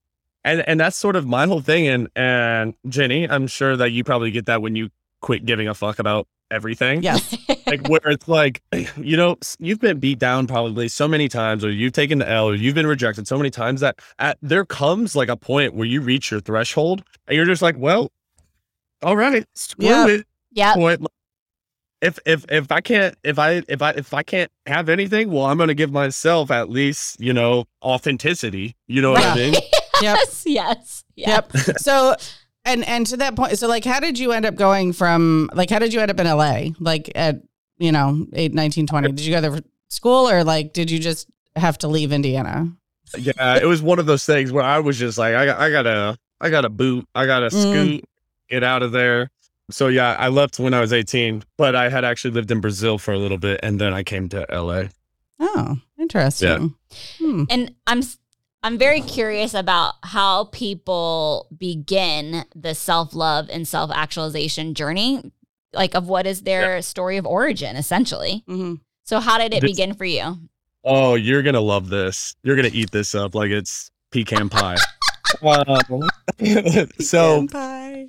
And 0.45 0.61
and 0.69 0.79
that's 0.79 0.97
sort 0.97 1.17
of 1.17 1.27
my 1.27 1.47
whole 1.47 1.61
thing. 1.61 1.89
And 1.89 2.09
and 2.15 2.75
Jenny, 2.89 3.29
I'm 3.29 3.47
sure 3.47 3.77
that 3.77 3.91
you 3.91 4.05
probably 4.05 4.31
get 4.31 4.47
that 4.47 4.63
when 4.63 4.77
you 4.77 4.91
quit 5.21 5.45
giving 5.45 5.67
a 5.69 5.75
fuck 5.75 5.99
about 5.99 6.29
everything. 6.51 7.03
Yes. 7.03 7.37
Like 7.69 7.87
where 7.87 8.01
it's 8.07 8.27
like, 8.27 8.63
you 8.97 9.15
know, 9.19 9.37
you've 9.59 9.79
been 9.79 9.99
beat 9.99 10.19
down 10.19 10.47
probably 10.47 10.89
so 10.89 11.07
many 11.07 11.29
times, 11.29 11.63
or 11.63 11.71
you've 11.71 11.93
taken 11.93 12.19
the 12.19 12.27
L, 12.27 12.49
or 12.49 12.55
you've 12.55 12.75
been 12.75 12.87
rejected 12.87 13.29
so 13.29 13.37
many 13.37 13.51
times 13.51 13.83
that 13.83 13.99
at 14.19 14.39
there 14.41 14.65
comes 14.65 15.15
like 15.15 15.29
a 15.29 15.37
point 15.37 15.75
where 15.75 15.85
you 15.87 16.01
reach 16.01 16.31
your 16.31 16.41
threshold 16.41 17.05
and 17.27 17.37
you're 17.37 17.45
just 17.45 17.61
like, 17.61 17.77
well, 17.77 18.11
all 19.03 19.19
right, 19.19 19.45
screw 19.55 19.87
Yeah. 19.87 20.07
it. 20.09 20.27
yeah. 20.51 20.73
Point. 20.75 21.07
If 22.01 22.19
if 22.25 22.47
if 22.49 22.73
I 22.73 22.81
can't 22.81 23.17
if 23.23 23.39
I 23.39 23.63
if 23.69 23.83
I 23.83 23.91
if 23.91 24.15
I 24.15 24.23
can't 24.23 24.51
have 24.65 24.89
anything, 24.89 25.31
well, 25.31 25.45
I'm 25.45 25.59
gonna 25.59 25.75
give 25.75 25.93
myself 25.93 26.51
at 26.51 26.71
least 26.71 27.21
you 27.21 27.35
know 27.35 27.65
authenticity. 27.83 28.77
You 28.87 29.03
know 29.03 29.11
what 29.13 29.25
I 29.27 29.35
mean? 29.35 29.55
Yep. 30.01 30.17
Yes. 30.17 30.43
Yes. 30.47 31.05
Yep. 31.17 31.53
So, 31.81 32.15
and 32.69 32.85
and 32.87 33.07
to 33.09 33.17
that 33.19 33.35
point, 33.37 33.59
so 33.59 33.67
like, 33.67 33.85
how 33.85 33.99
did 34.01 34.19
you 34.19 34.33
end 34.33 34.47
up 34.47 34.55
going 34.55 34.93
from 34.93 35.51
like, 35.53 35.71
how 35.71 35.79
did 35.81 35.93
you 35.93 36.01
end 36.01 36.11
up 36.11 36.21
in 36.21 36.27
LA? 36.27 36.71
Like 36.79 37.11
at 37.15 37.43
you 37.79 37.93
know, 37.93 38.27
eight, 38.33 38.53
19, 38.55 38.87
20? 38.89 39.09
Did 39.13 39.21
you 39.21 39.33
go 39.33 39.41
there 39.41 39.53
for 39.53 39.63
school 39.89 40.29
or 40.29 40.43
like, 40.43 40.73
did 40.73 40.91
you 40.91 40.99
just 40.99 41.29
have 41.55 41.79
to 41.79 41.89
leave 41.89 42.13
Indiana? 42.13 42.73
yeah, 43.17 43.57
it 43.57 43.65
was 43.67 43.81
one 43.81 43.99
of 44.01 44.07
those 44.07 44.27
things 44.27 44.51
where 44.53 44.65
I 44.65 44.81
was 44.81 44.99
just 44.99 45.17
like, 45.17 45.35
I 45.35 45.47
got, 45.47 45.59
I 45.61 45.71
gotta, 45.71 46.19
I 46.41 46.51
gotta 46.51 46.69
boot, 46.69 47.07
I 47.15 47.25
gotta 47.27 47.47
Mm. 47.47 47.61
scoot, 47.61 48.05
get 48.51 48.63
out 48.65 48.83
of 48.83 48.91
there. 48.93 49.31
So 49.71 49.87
yeah, 49.89 50.17
I 50.19 50.29
left 50.29 50.59
when 50.59 50.75
I 50.75 50.81
was 50.81 50.93
18, 50.93 51.45
but 51.57 51.77
I 51.77 51.89
had 51.89 52.05
actually 52.05 52.33
lived 52.33 52.51
in 52.51 52.61
Brazil 52.61 52.99
for 52.99 53.13
a 53.15 53.19
little 53.19 53.39
bit, 53.39 53.61
and 53.63 53.81
then 53.81 53.95
I 53.95 54.03
came 54.03 54.29
to 54.31 54.45
LA. 54.51 54.85
Oh, 55.41 55.77
interesting. 55.99 56.75
Hmm. 57.19 57.45
And 57.49 57.75
I'm 57.87 57.99
s- 57.99 58.19
I'm 58.63 58.77
very 58.79 59.01
curious 59.01 59.55
about 59.55 59.95
how 60.03 60.45
people 60.47 61.47
begin 61.57 62.45
the 62.55 62.75
self-love 62.75 63.49
and 63.51 63.67
self-actualization 63.69 64.75
journey, 64.75 65.31
like 65.73 65.95
of 65.95 66.09
what 66.09 66.27
is 66.27 66.43
their 66.43 66.83
story 66.83 67.17
of 67.19 67.27
origin 67.27 67.77
essentially. 67.77 68.43
hmm 68.47 68.75
So 69.05 69.21
how 69.21 69.39
did 69.39 69.55
it 69.55 69.61
This- 69.63 69.71
begin 69.73 69.95
for 69.95 70.05
you? 70.05 70.37
Oh, 70.85 71.15
you're 71.17 71.43
gonna 71.43 71.61
love 71.61 71.89
this. 71.89 72.35
You're 72.43 72.57
gonna 72.57 72.71
eat 72.73 72.91
this 72.91 73.15
up 73.15 73.35
like 73.35 73.51
it's 73.51 73.91
pecan 74.11 74.49
pie. 74.49 74.77
Um, 75.43 76.01
so 77.01 77.47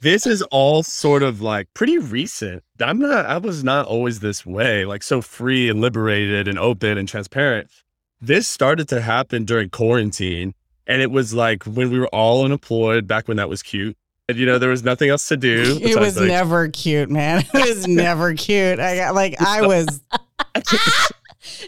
this 0.02 0.26
is 0.26 0.42
all 0.44 0.84
sort 0.84 1.22
of 1.22 1.42
like 1.42 1.68
pretty 1.74 1.98
recent. 1.98 2.64
I'm 2.80 3.00
not, 3.00 3.26
I 3.26 3.38
was 3.38 3.64
not 3.64 3.88
always 3.88 4.20
this 4.22 4.46
way, 4.46 4.86
like 4.86 5.04
so 5.04 5.22
free 5.22 5.68
and 5.70 5.82
liberated 5.82 6.48
and 6.48 6.58
open 6.58 6.98
and 6.98 7.08
transparent. 7.08 7.70
This 8.22 8.48
started 8.48 8.88
to 8.90 9.02
happen 9.02 9.46
during 9.46 9.70
quarantine. 9.70 10.54
And 10.88 11.02
it 11.02 11.12
was 11.12 11.34
like 11.34 11.64
when 11.64 11.92
we 11.92 12.00
were 12.00 12.08
all 12.08 12.44
unemployed 12.44 13.08
back 13.08 13.28
when 13.28 13.38
that 13.38 13.48
was 13.48 13.62
cute. 13.62 13.96
And 14.28 14.38
you 14.38 14.46
know, 14.46 14.58
there 14.58 14.70
was 14.70 14.84
nothing 14.84 15.10
else 15.10 15.28
to 15.30 15.38
do. 15.38 15.80
It 15.82 16.00
was 16.00 16.18
like, 16.18 16.28
never 16.28 16.68
cute, 16.70 17.10
man. 17.10 17.44
It 17.54 17.76
was 17.76 17.88
never 17.88 18.34
cute. 18.34 18.80
I 18.80 18.96
got 18.96 19.16
like 19.16 19.40
I 19.42 19.62
was. 19.66 20.02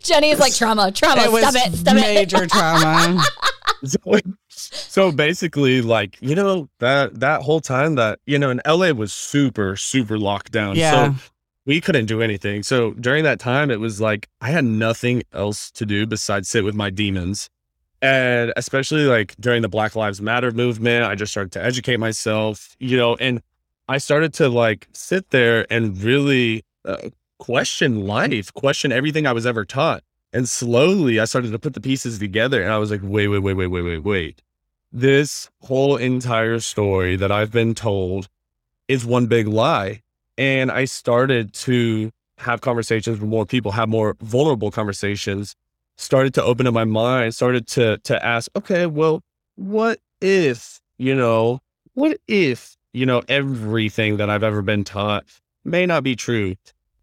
Jenny 0.04 0.32
is 0.32 0.40
like 0.40 0.54
trauma, 0.54 0.92
trauma. 0.92 1.24
It 1.24 1.32
was 1.32 1.56
it, 1.56 1.74
stop 1.74 1.96
it. 1.96 2.02
major 2.02 2.48
trauma. 2.48 3.24
so, 3.84 4.20
so 4.50 5.12
basically, 5.12 5.82
like, 5.82 6.18
you 6.20 6.36
know, 6.36 6.70
that 6.80 7.20
that 7.20 7.42
whole 7.42 7.62
time 7.62 7.96
that, 7.96 8.20
you 8.26 8.38
know, 8.38 8.50
in 8.50 8.62
LA 8.68 8.92
was 8.92 9.14
super, 9.14 9.76
super 9.76 10.20
locked 10.20 10.52
down. 10.52 10.76
Yeah. 10.76 11.14
So 11.14 11.31
we 11.66 11.82
couldn't 11.82 12.06
do 12.06 12.22
anything. 12.22 12.64
So 12.64 12.92
during 12.94 13.24
that 13.24 13.40
time, 13.40 13.70
it 13.70 13.80
was 13.80 14.02
like 14.02 14.28
I 14.40 14.50
had 14.50 14.66
nothing 14.66 15.24
else 15.34 15.72
to 15.72 15.86
do 15.86 16.06
besides 16.06 16.50
sit 16.50 16.64
with 16.64 16.76
my 16.76 16.90
demons. 16.90 17.50
And 18.02 18.52
especially 18.58 19.06
like 19.06 19.36
during 19.40 19.62
the 19.62 19.70
Black 19.70 19.96
Lives 19.96 20.22
Matter 20.22 20.52
movement, 20.52 21.06
I 21.06 21.14
just 21.14 21.32
started 21.32 21.52
to 21.54 21.64
educate 21.64 21.98
myself, 21.98 22.76
you 22.80 22.98
know, 22.98 23.16
and 23.16 23.42
I 23.88 24.00
started 24.00 24.34
to 24.36 24.50
like 24.50 24.88
sit 24.94 25.30
there 25.30 25.72
and 25.72 26.02
really 26.02 26.64
uh, 26.84 27.10
question 27.38 28.08
life, 28.08 28.52
question 28.54 28.92
everything 28.92 29.28
I 29.28 29.34
was 29.34 29.46
ever 29.46 29.66
taught. 29.66 30.04
And 30.34 30.50
slowly 30.50 31.20
I 31.20 31.26
started 31.26 31.52
to 31.52 31.60
put 31.60 31.74
the 31.74 31.82
pieces 31.82 32.18
together 32.18 32.64
and 32.64 32.72
I 32.72 32.80
was 32.80 32.90
like, 32.90 33.02
wait, 33.04 33.28
wait, 33.28 33.40
wait, 33.40 33.54
wait, 33.54 33.68
wait, 33.68 33.82
wait, 33.82 34.04
wait. 34.04 34.42
This 34.92 35.50
whole 35.62 35.96
entire 35.96 36.60
story 36.60 37.16
that 37.18 37.32
I've 37.32 37.52
been 37.52 37.76
told 37.76 38.30
is 38.88 39.06
one 39.06 39.28
big 39.28 39.48
lie. 39.48 40.02
And 40.38 40.72
I 40.72 40.86
started 40.86 41.54
to 41.54 42.12
have 42.38 42.62
conversations 42.62 43.20
with 43.20 43.30
more 43.30 43.46
people, 43.46 43.72
have 43.72 43.90
more 43.90 44.16
vulnerable 44.22 44.72
conversations, 44.72 45.56
started 45.98 46.34
to 46.34 46.44
open 46.44 46.68
up 46.68 46.74
my 46.74 46.86
mind, 46.86 47.36
started 47.36 47.68
to 47.68 47.98
to 48.00 48.26
ask, 48.26 48.50
okay, 48.56 48.86
well, 48.86 49.22
what 49.56 50.00
if, 50.22 50.82
you 50.98 51.16
know, 51.16 51.60
what 51.94 52.20
if, 52.28 52.78
you 52.94 53.06
know, 53.06 53.22
everything 53.28 54.18
that 54.18 54.30
I've 54.30 54.44
ever 54.44 54.62
been 54.62 54.84
taught 54.84 55.26
may 55.64 55.86
not 55.86 56.04
be 56.04 56.16
true? 56.16 56.56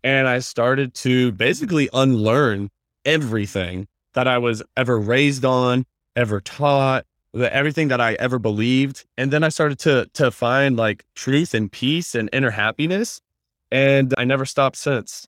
And 0.02 0.26
I 0.28 0.38
started 0.38 0.94
to 0.94 1.32
basically 1.32 1.88
unlearn 1.92 2.70
everything 3.04 3.86
that 4.14 4.26
I 4.26 4.38
was 4.38 4.62
ever 4.76 4.98
raised 4.98 5.44
on, 5.44 5.84
ever 6.16 6.40
taught, 6.40 7.06
everything 7.34 7.88
that 7.88 8.00
I 8.00 8.14
ever 8.14 8.38
believed. 8.38 9.04
And 9.16 9.30
then 9.30 9.44
I 9.44 9.48
started 9.48 9.78
to 9.80 10.08
to 10.14 10.30
find 10.30 10.76
like 10.76 11.04
truth 11.14 11.54
and 11.54 11.70
peace 11.70 12.14
and 12.14 12.28
inner 12.32 12.50
happiness. 12.50 13.20
And 13.70 14.14
I 14.16 14.24
never 14.24 14.46
stopped 14.46 14.76
since. 14.76 15.26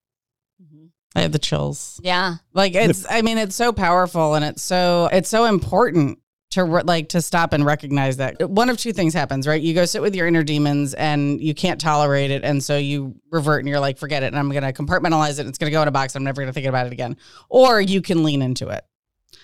Mm-hmm. 0.63 0.87
I 1.15 1.21
had 1.21 1.33
the 1.33 1.39
chills. 1.39 2.01
Yeah. 2.03 2.37
Like 2.55 2.75
it's, 2.75 3.05
I 3.11 3.23
mean, 3.23 3.37
it's 3.37 3.57
so 3.57 3.73
powerful 3.73 4.35
and 4.35 4.45
it's 4.45 4.63
so, 4.63 5.09
it's 5.13 5.29
so 5.29 5.45
important 5.45 6.21
to 6.51 6.65
re- 6.65 6.83
like 6.85 7.09
to 7.11 7.23
stop 7.23 7.53
and 7.53 7.65
recognize 7.65 8.17
that 8.17 8.43
uh, 8.43 8.49
one 8.49 8.69
of 8.69 8.77
two 8.77 8.93
things 8.93 9.15
happens, 9.15 9.47
right? 9.47 9.61
You 9.61 9.75
go 9.75 9.85
sit 9.85 10.03
with 10.03 10.15
your 10.15 10.27
inner 10.27 10.43
demons 10.43 10.95
and 10.95 11.41
you 11.41 11.55
can't 11.55 11.81
tolerate 11.81 12.31
it, 12.31 12.45
and 12.45 12.63
so 12.63 12.77
you 12.77 13.15
revert 13.31 13.61
and 13.61 13.69
you're 13.69 13.81
like, 13.81 13.99
forget 13.99 14.23
it, 14.23 14.27
and 14.27 14.39
I'm 14.39 14.51
going 14.51 14.63
to 14.63 14.73
compartmentalize 14.73 15.39
it. 15.39 15.47
It's 15.47 15.59
going 15.59 15.71
to 15.71 15.73
go 15.73 15.83
in 15.83 15.89
a 15.89 15.93
box. 15.93 16.17
I'm 16.17 16.25
never 16.25 16.43
going 16.43 16.49
to 16.49 16.53
think 16.53 16.67
about 16.67 16.87
it 16.87 16.93
again. 16.93 17.17
Or 17.49 17.81
you 17.81 18.03
can 18.03 18.25
lean 18.25 18.43
into 18.43 18.69
it. 18.69 18.85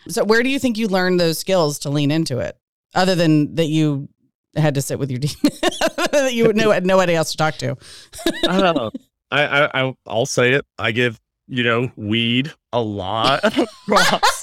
So 0.09 0.25
where 0.25 0.43
do 0.43 0.49
you 0.49 0.59
think 0.59 0.79
you 0.79 0.89
learned 0.89 1.19
those 1.21 1.39
skills 1.39 1.79
to 1.81 1.91
lean 1.91 2.11
into 2.11 2.39
it, 2.39 2.57
other 2.95 3.15
than 3.15 3.55
that 3.57 3.67
you 3.67 4.09
had 4.57 4.75
to 4.77 4.83
sit 4.83 4.99
with 4.99 5.11
your 5.11 5.19
demon, 5.21 5.53
that 6.13 6.31
you 6.33 6.47
would 6.47 6.57
know 6.57 6.71
had 6.71 6.87
nobody 6.87 7.15
else 7.15 7.31
to 7.33 7.37
talk 7.37 7.57
to? 7.57 7.77
I 8.49 8.61
don't 8.61 8.77
know. 8.77 8.91
I, 9.31 9.43
I 9.47 9.83
I- 9.89 9.95
I'll 10.07 10.27
say 10.27 10.53
it. 10.53 10.65
I 10.79 10.93
give 10.93 11.21
you 11.49 11.63
know 11.65 11.91
weed 11.97 12.53
a 12.73 12.81
lot 12.81 13.43
props. 13.87 14.41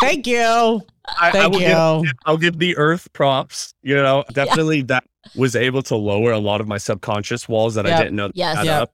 Thank 0.00 0.26
you. 0.26 0.38
I, 0.40 1.28
I 1.28 1.30
Thank 1.32 1.54
will 1.54 1.60
you. 1.62 2.06
Give, 2.06 2.14
I'll 2.26 2.36
give 2.36 2.58
the 2.58 2.76
earth 2.76 3.12
props. 3.12 3.74
You 3.82 3.94
know, 3.96 4.24
definitely 4.32 4.82
that 4.82 5.04
was 5.34 5.56
able 5.56 5.82
to 5.84 5.96
lower 5.96 6.32
a 6.32 6.38
lot 6.38 6.60
of 6.60 6.68
my 6.68 6.78
subconscious 6.78 7.48
walls 7.48 7.74
that 7.74 7.86
Yep. 7.86 7.94
I 7.94 7.98
didn't 8.02 8.16
know 8.16 8.30
Yes. 8.34 8.56
had 8.58 8.66
Yep. 8.66 8.82
up. 8.82 8.92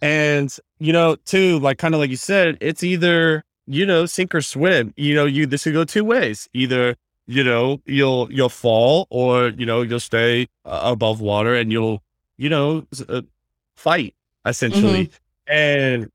And 0.00 0.54
you 0.78 0.92
know, 0.92 1.16
too, 1.16 1.58
like 1.60 1.78
kind 1.78 1.94
of 1.94 2.00
like 2.00 2.10
you 2.10 2.16
said, 2.16 2.58
it's 2.60 2.82
either 2.82 3.44
you 3.66 3.86
know 3.86 4.06
sink 4.06 4.34
or 4.34 4.40
swim. 4.42 4.92
You 4.96 5.14
know, 5.14 5.24
you 5.24 5.46
this 5.46 5.64
could 5.64 5.72
go 5.74 5.84
two 5.84 6.04
ways. 6.04 6.48
Either 6.52 6.96
you 7.26 7.44
know 7.44 7.80
you'll 7.86 8.32
you'll 8.32 8.48
fall, 8.48 9.06
or 9.10 9.48
you 9.48 9.66
know 9.66 9.82
you'll 9.82 10.00
stay 10.00 10.48
uh, 10.64 10.80
above 10.84 11.20
water 11.20 11.54
and 11.54 11.70
you'll 11.72 12.02
you 12.36 12.48
know 12.48 12.86
uh, 13.08 13.22
fight 13.76 14.14
essentially. 14.44 15.10
And 15.46 16.10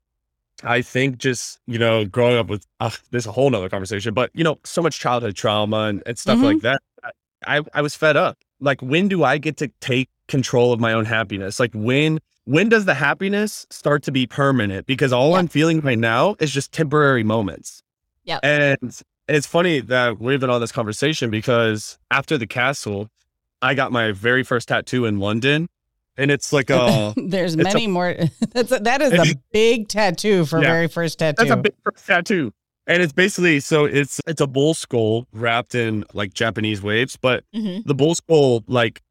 I 0.64 0.82
think 0.82 1.18
just, 1.18 1.60
you 1.66 1.78
know, 1.78 2.04
growing 2.04 2.36
up 2.36 2.48
with 2.48 2.66
uh, 2.80 2.90
this 3.10 3.26
a 3.26 3.32
whole 3.32 3.48
nother 3.48 3.68
conversation, 3.68 4.12
but 4.12 4.30
you 4.34 4.42
know, 4.42 4.58
so 4.64 4.82
much 4.82 4.98
childhood 4.98 5.36
trauma 5.36 5.82
and, 5.84 6.02
and 6.04 6.18
stuff 6.18 6.38
Mhm. 6.38 6.42
like 6.42 6.60
that. 6.62 6.82
I, 7.46 7.62
I 7.72 7.82
was 7.82 7.94
fed 7.94 8.16
up. 8.16 8.36
Like, 8.60 8.82
when 8.82 9.06
do 9.06 9.22
I 9.22 9.38
get 9.38 9.56
to 9.58 9.68
take 9.80 10.08
control 10.26 10.72
of 10.72 10.80
my 10.80 10.92
own 10.92 11.04
happiness? 11.04 11.60
Like 11.60 11.70
when 11.74 12.18
when 12.48 12.68
does 12.70 12.84
the 12.86 12.94
happiness 12.94 13.66
start 13.70 14.02
to 14.04 14.12
be 14.12 14.26
permanent? 14.26 14.86
Because 14.86 15.12
all 15.12 15.32
Yeah. 15.32 15.36
I'm 15.38 15.48
feeling 15.48 15.80
right 15.80 15.98
now 15.98 16.34
is 16.40 16.50
just 16.50 16.72
temporary 16.72 17.22
moments. 17.22 17.82
Yep. 18.24 18.40
And 18.42 19.00
it's 19.28 19.46
funny 19.46 19.80
that 19.80 20.18
we've 20.18 20.40
been 20.40 20.48
on 20.50 20.60
this 20.60 20.72
conversation 20.72 21.30
because 21.30 21.98
after 22.10 22.38
the 22.38 22.46
castle, 22.46 23.08
I 23.60 23.74
got 23.74 23.92
my 23.92 24.12
very 24.12 24.42
first 24.44 24.68
tattoo 24.68 25.04
in 25.04 25.18
London. 25.18 25.68
And 26.16 26.30
it's 26.30 26.52
like 26.52 26.70
a 26.70 27.12
There's 27.16 27.52
it's 27.54 27.60
a- 27.60 27.64
many 27.64 27.86
more. 27.86 28.14
That's 28.52 28.72
a, 28.72 28.78
that 28.80 29.02
is 29.02 29.12
a 29.12 29.34
big 29.52 29.88
tattoo 29.88 30.46
for 30.46 30.60
Yeah. 30.62 30.68
very 30.72 30.88
first 30.88 31.18
tattoo. 31.18 31.36
That's 31.44 31.50
a 31.50 31.56
big 31.62 31.74
first 31.84 32.06
tattoo. 32.06 32.52
And 32.86 33.02
it's 33.02 33.12
basically 33.12 33.60
so 33.60 33.84
it's 33.84 34.20
it's 34.26 34.40
a 34.40 34.46
bull 34.46 34.72
skull 34.72 35.26
wrapped 35.34 35.74
in 35.74 36.04
like 36.14 36.32
Japanese 36.32 36.80
waves, 36.82 37.16
but 37.20 37.44
hmm 37.54 37.80
the 37.84 37.94
bull 37.94 38.14
skull 38.14 38.64
like 38.66 39.02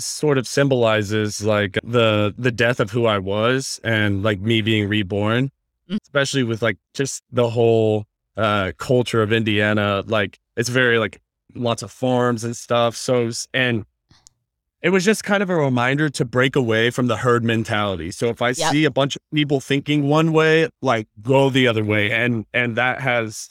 sort 0.00 0.38
of 0.38 0.46
symbolizes 0.46 1.42
like 1.44 1.78
the 1.84 2.34
the 2.38 2.50
death 2.52 2.80
of 2.80 2.90
who 2.90 3.06
I 3.06 3.18
was 3.18 3.80
and 3.84 4.22
like 4.22 4.40
me 4.40 4.62
being 4.62 4.88
reborn, 4.88 5.50
Mm. 5.90 5.98
especially 6.02 6.44
with 6.44 6.62
like 6.62 6.78
just 6.94 7.22
the 7.32 7.50
whole 7.50 8.04
uh 8.36 8.72
culture 8.78 9.20
of 9.22 9.32
Indiana. 9.32 10.02
Like 10.06 10.38
it's 10.56 10.68
very 10.68 10.98
like 10.98 11.20
lots 11.54 11.82
of 11.82 11.90
farms 11.90 12.44
and 12.44 12.56
stuff. 12.56 12.96
So 12.96 13.30
and 13.52 13.84
it 14.80 14.90
was 14.90 15.04
just 15.04 15.22
kind 15.22 15.42
of 15.42 15.50
a 15.50 15.54
reminder 15.56 16.08
to 16.10 16.24
break 16.24 16.56
away 16.56 16.90
from 16.90 17.06
the 17.06 17.16
herd 17.18 17.44
mentality. 17.44 18.10
So 18.10 18.28
if 18.30 18.42
I 18.42 18.48
Yep. 18.48 18.72
see 18.72 18.84
a 18.84 18.90
bunch 18.90 19.16
of 19.16 19.22
people 19.32 19.60
thinking 19.60 20.08
one 20.08 20.32
way, 20.32 20.68
like 20.80 21.06
go 21.20 21.50
the 21.50 21.68
other 21.68 21.84
way. 21.84 22.10
And 22.10 22.46
and 22.54 22.76
that 22.76 23.00
has 23.00 23.48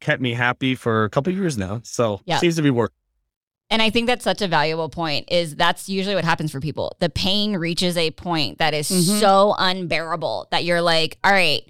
kept 0.00 0.22
me 0.22 0.32
happy 0.34 0.74
for 0.74 1.04
a 1.04 1.10
couple 1.10 1.32
of 1.32 1.38
years 1.38 1.58
now. 1.58 1.80
So 1.84 2.20
Yep. 2.24 2.40
seems 2.40 2.56
to 2.56 2.62
be 2.62 2.70
working. 2.70 2.96
And 3.70 3.80
I 3.80 3.90
think 3.90 4.06
that's 4.08 4.24
such 4.24 4.42
a 4.42 4.48
valuable 4.48 4.88
point 4.88 5.28
is 5.30 5.54
that's 5.54 5.88
usually 5.88 6.14
what 6.16 6.24
happens 6.24 6.50
for 6.50 6.60
people. 6.60 6.96
The 6.98 7.08
pain 7.08 7.56
reaches 7.56 7.96
a 7.96 8.10
point 8.10 8.58
that 8.58 8.74
is 8.74 8.90
Mhm. 8.90 9.20
so 9.20 9.54
unbearable 9.58 10.48
that 10.50 10.64
you're 10.64 10.82
like, 10.82 11.18
all 11.22 11.32
right, 11.32 11.62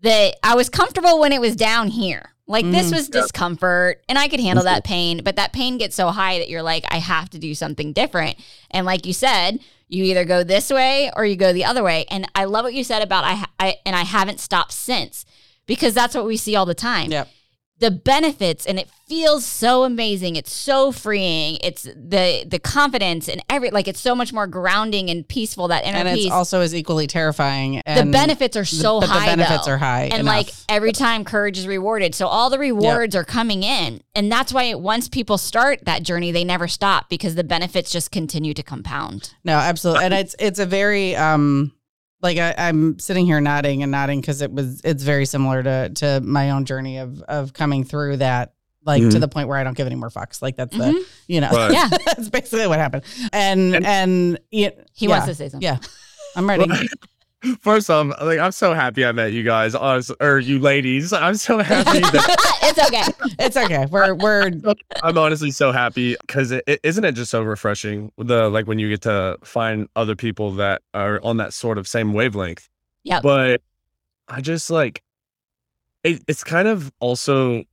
the 0.00 0.34
I 0.42 0.54
was 0.54 0.68
comfortable 0.68 1.18
when 1.20 1.32
it 1.32 1.40
was 1.40 1.56
down 1.56 1.88
here. 1.88 2.30
Like 2.46 2.68
this 2.70 2.90
Mhm. 2.90 2.94
was 2.94 3.08
discomfort 3.08 4.02
and 4.08 4.18
I 4.18 4.28
could 4.28 4.40
handle 4.40 4.64
that 4.64 4.84
pain, 4.84 5.22
but 5.24 5.36
that 5.36 5.52
pain 5.52 5.78
gets 5.78 5.96
so 5.96 6.08
high 6.10 6.38
that 6.38 6.48
you're 6.48 6.62
like, 6.62 6.84
I 6.90 6.98
have 6.98 7.30
to 7.30 7.38
do 7.38 7.54
something 7.54 7.92
different. 7.92 8.36
And 8.70 8.84
like 8.84 9.06
you 9.06 9.12
said, 9.12 9.60
you 9.88 10.04
either 10.04 10.24
go 10.24 10.42
this 10.42 10.70
way 10.70 11.10
or 11.16 11.24
you 11.24 11.36
go 11.36 11.52
the 11.52 11.64
other 11.64 11.82
way. 11.82 12.04
And 12.10 12.26
I 12.34 12.44
love 12.44 12.64
what 12.64 12.74
you 12.74 12.82
said 12.84 13.02
about 13.02 13.24
I, 13.24 13.44
I 13.60 13.76
and 13.86 13.94
I 13.94 14.02
haven't 14.02 14.40
stopped 14.40 14.72
since 14.72 15.24
because 15.66 15.94
that's 15.94 16.14
what 16.14 16.24
we 16.26 16.36
see 16.36 16.56
all 16.56 16.66
the 16.66 16.74
time 16.74 17.10
Yep. 17.12 17.28
The 17.82 17.90
benefits 17.90 18.64
and 18.64 18.78
it 18.78 18.88
feels 19.08 19.44
so 19.44 19.82
amazing 19.82 20.36
it's 20.36 20.52
so 20.52 20.92
freeing 20.92 21.58
it's 21.64 21.82
the 21.82 22.44
the 22.46 22.60
confidence 22.60 23.28
and 23.28 23.42
every 23.50 23.70
like 23.70 23.88
it's 23.88 23.98
so 24.00 24.14
much 24.14 24.32
more 24.32 24.46
grounding 24.46 25.10
and 25.10 25.26
peaceful 25.26 25.66
that 25.66 25.84
inner 25.84 25.96
And 25.98 26.08
it's 26.08 26.22
peace 26.22 26.30
also 26.30 26.60
is 26.60 26.74
equally 26.76 27.08
terrifying. 27.08 27.82
the 27.84 28.08
benefits 28.10 28.56
are 28.56 28.64
so 28.64 29.00
but 29.00 29.08
high 29.08 29.30
the 29.32 29.36
benefits 29.36 29.66
though. 29.66 29.72
are 29.72 29.78
high. 29.78 30.04
and 30.04 30.20
enough. 30.20 30.26
like 30.26 30.50
every 30.68 30.92
time 30.92 31.24
courage 31.24 31.58
is 31.58 31.66
rewarded 31.66 32.14
so 32.14 32.28
all 32.28 32.50
the 32.50 32.58
rewards 32.58 33.16
are 33.16 33.24
coming 33.24 33.64
in 33.64 34.00
and 34.14 34.30
that's 34.30 34.52
why 34.52 34.72
once 34.74 35.08
people 35.08 35.36
start 35.36 35.80
that 35.84 36.04
journey 36.04 36.30
they 36.30 36.44
never 36.44 36.68
stop 36.68 37.10
because 37.10 37.34
the 37.34 37.44
benefits 37.44 37.90
just 37.90 38.12
continue 38.12 38.54
to 38.54 38.62
compound 38.62 39.34
No, 39.44 39.54
absolutely. 39.54 40.04
And 40.04 40.14
it's 40.14 40.36
it's 40.38 40.60
a 40.60 40.66
very 40.66 41.16
um 41.16 41.72
like 42.22 42.38
I, 42.38 42.54
I'm 42.56 42.98
sitting 42.98 43.26
here 43.26 43.40
nodding 43.40 43.82
and 43.82 43.90
nodding 43.92 44.20
because 44.20 44.40
it 44.42 44.52
was 44.52 44.80
it's 44.84 45.02
very 45.02 45.26
similar 45.26 45.62
to 45.62 45.88
to 45.96 46.20
my 46.22 46.50
own 46.50 46.64
journey 46.64 46.98
of 46.98 47.20
of 47.22 47.52
coming 47.52 47.84
through 47.84 48.18
that 48.18 48.54
like 48.84 49.02
to 49.02 49.08
Mhm. 49.08 49.20
the 49.20 49.28
point 49.28 49.48
where 49.48 49.58
I 49.58 49.64
don't 49.64 49.76
give 49.76 49.86
any 49.86 49.96
more 49.96 50.10
fucks. 50.10 50.40
Like 50.42 50.56
that's 50.56 50.74
Mhm. 50.76 50.92
the 50.92 51.06
you 51.28 51.40
know 51.40 51.50
Right. 51.50 51.72
Yeah. 51.72 51.88
that's 52.06 52.28
basically 52.28 52.66
what 52.66 52.78
happened. 52.78 53.04
And 53.32 53.74
and, 53.76 53.86
And- 53.86 54.38
yeah, 54.50 54.70
he 54.92 55.06
yeah, 55.06 55.10
wants 55.10 55.26
to 55.26 55.34
say 55.34 55.48
something 55.48 55.64
Yeah. 55.66 55.78
I'm 56.36 56.48
ready. 56.48 56.64
First 57.60 57.90
off, 57.90 58.08
like 58.22 58.38
I'm 58.38 58.52
so 58.52 58.74
happy 58.74 59.04
I 59.04 59.12
met 59.12 59.32
you 59.32 59.42
guys, 59.42 59.74
or 59.74 60.38
you 60.38 60.58
ladies. 60.58 61.12
I'm 61.12 61.34
so 61.34 61.58
happy 61.62 62.00
that 62.00 62.58
it's 62.62 62.78
okay 62.78 63.32
it's 63.38 63.56
okay. 63.56 63.86
We're 63.90 64.14
we're 64.14 64.50
I'm 65.02 65.18
honestly 65.18 65.50
so 65.50 65.72
happy 65.72 66.16
because 66.20 66.52
isn't 66.52 67.04
it 67.04 67.12
just 67.12 67.30
so 67.30 67.42
refreshing 67.42 68.12
the 68.16 68.48
like 68.48 68.66
when 68.66 68.78
you 68.78 68.88
get 68.88 69.02
to 69.02 69.38
find 69.42 69.88
other 69.96 70.16
people 70.16 70.52
that 70.52 70.82
are 70.94 71.20
on 71.22 71.38
that 71.38 71.52
sort 71.52 71.78
of 71.78 71.86
same 71.86 72.12
wavelength. 72.12 72.68
Yeah. 73.04 73.20
But 73.22 73.62
I 74.28 74.40
just 74.40 74.70
like 74.70 75.02
it, 76.04 76.22
it's 76.28 76.44
kind 76.44 76.68
of 76.68 76.92
also 77.00 77.64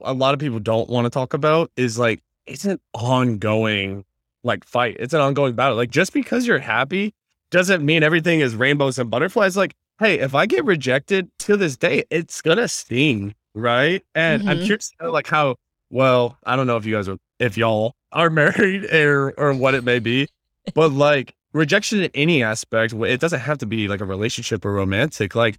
a 0.00 0.12
lot 0.12 0.34
of 0.34 0.40
people 0.40 0.58
don't 0.58 0.88
want 0.88 1.04
to 1.04 1.10
talk 1.10 1.34
about 1.34 1.70
is 1.76 1.98
like 1.98 2.22
it's 2.46 2.64
an 2.64 2.80
ongoing 2.92 4.04
like 4.42 4.64
fight. 4.64 4.96
It's 4.98 5.14
an 5.14 5.20
ongoing 5.20 5.54
battle. 5.54 5.76
Like 5.76 5.90
just 5.90 6.12
because 6.12 6.46
you're 6.46 6.58
happy 6.58 7.14
doesn't 7.52 7.84
mean 7.84 8.02
everything 8.02 8.40
is 8.40 8.56
rainbows 8.56 8.98
and 8.98 9.08
butterflies. 9.08 9.56
Like, 9.56 9.74
hey, 10.00 10.18
if 10.18 10.34
I 10.34 10.46
get 10.46 10.64
rejected 10.64 11.30
to 11.40 11.56
this 11.56 11.76
day, 11.76 12.02
it's 12.10 12.40
gonna 12.42 12.66
sting, 12.66 13.34
right? 13.54 14.02
And 14.16 14.42
I'm 14.48 14.58
Mhm. 14.58 14.64
curious 14.64 14.90
like 15.00 15.28
how 15.28 15.54
well, 15.90 16.38
I 16.44 16.56
don't 16.56 16.66
know 16.66 16.78
if 16.78 16.84
you 16.86 16.94
guys 16.96 17.08
are 17.08 17.18
if 17.38 17.56
y'all 17.56 17.94
are 18.10 18.30
married 18.42 18.86
or 18.92 19.32
or 19.38 19.54
what 19.54 19.74
it 19.74 19.84
may 19.84 20.00
be, 20.00 20.26
but 20.74 20.90
like 20.90 21.34
rejection 21.52 22.00
in 22.02 22.10
any 22.14 22.42
aspect, 22.42 22.94
it 22.94 23.20
doesn't 23.20 23.40
have 23.40 23.58
to 23.58 23.66
be 23.66 23.86
like 23.86 24.00
a 24.00 24.06
relationship 24.06 24.64
or 24.64 24.72
romantic. 24.72 25.34
Like 25.34 25.58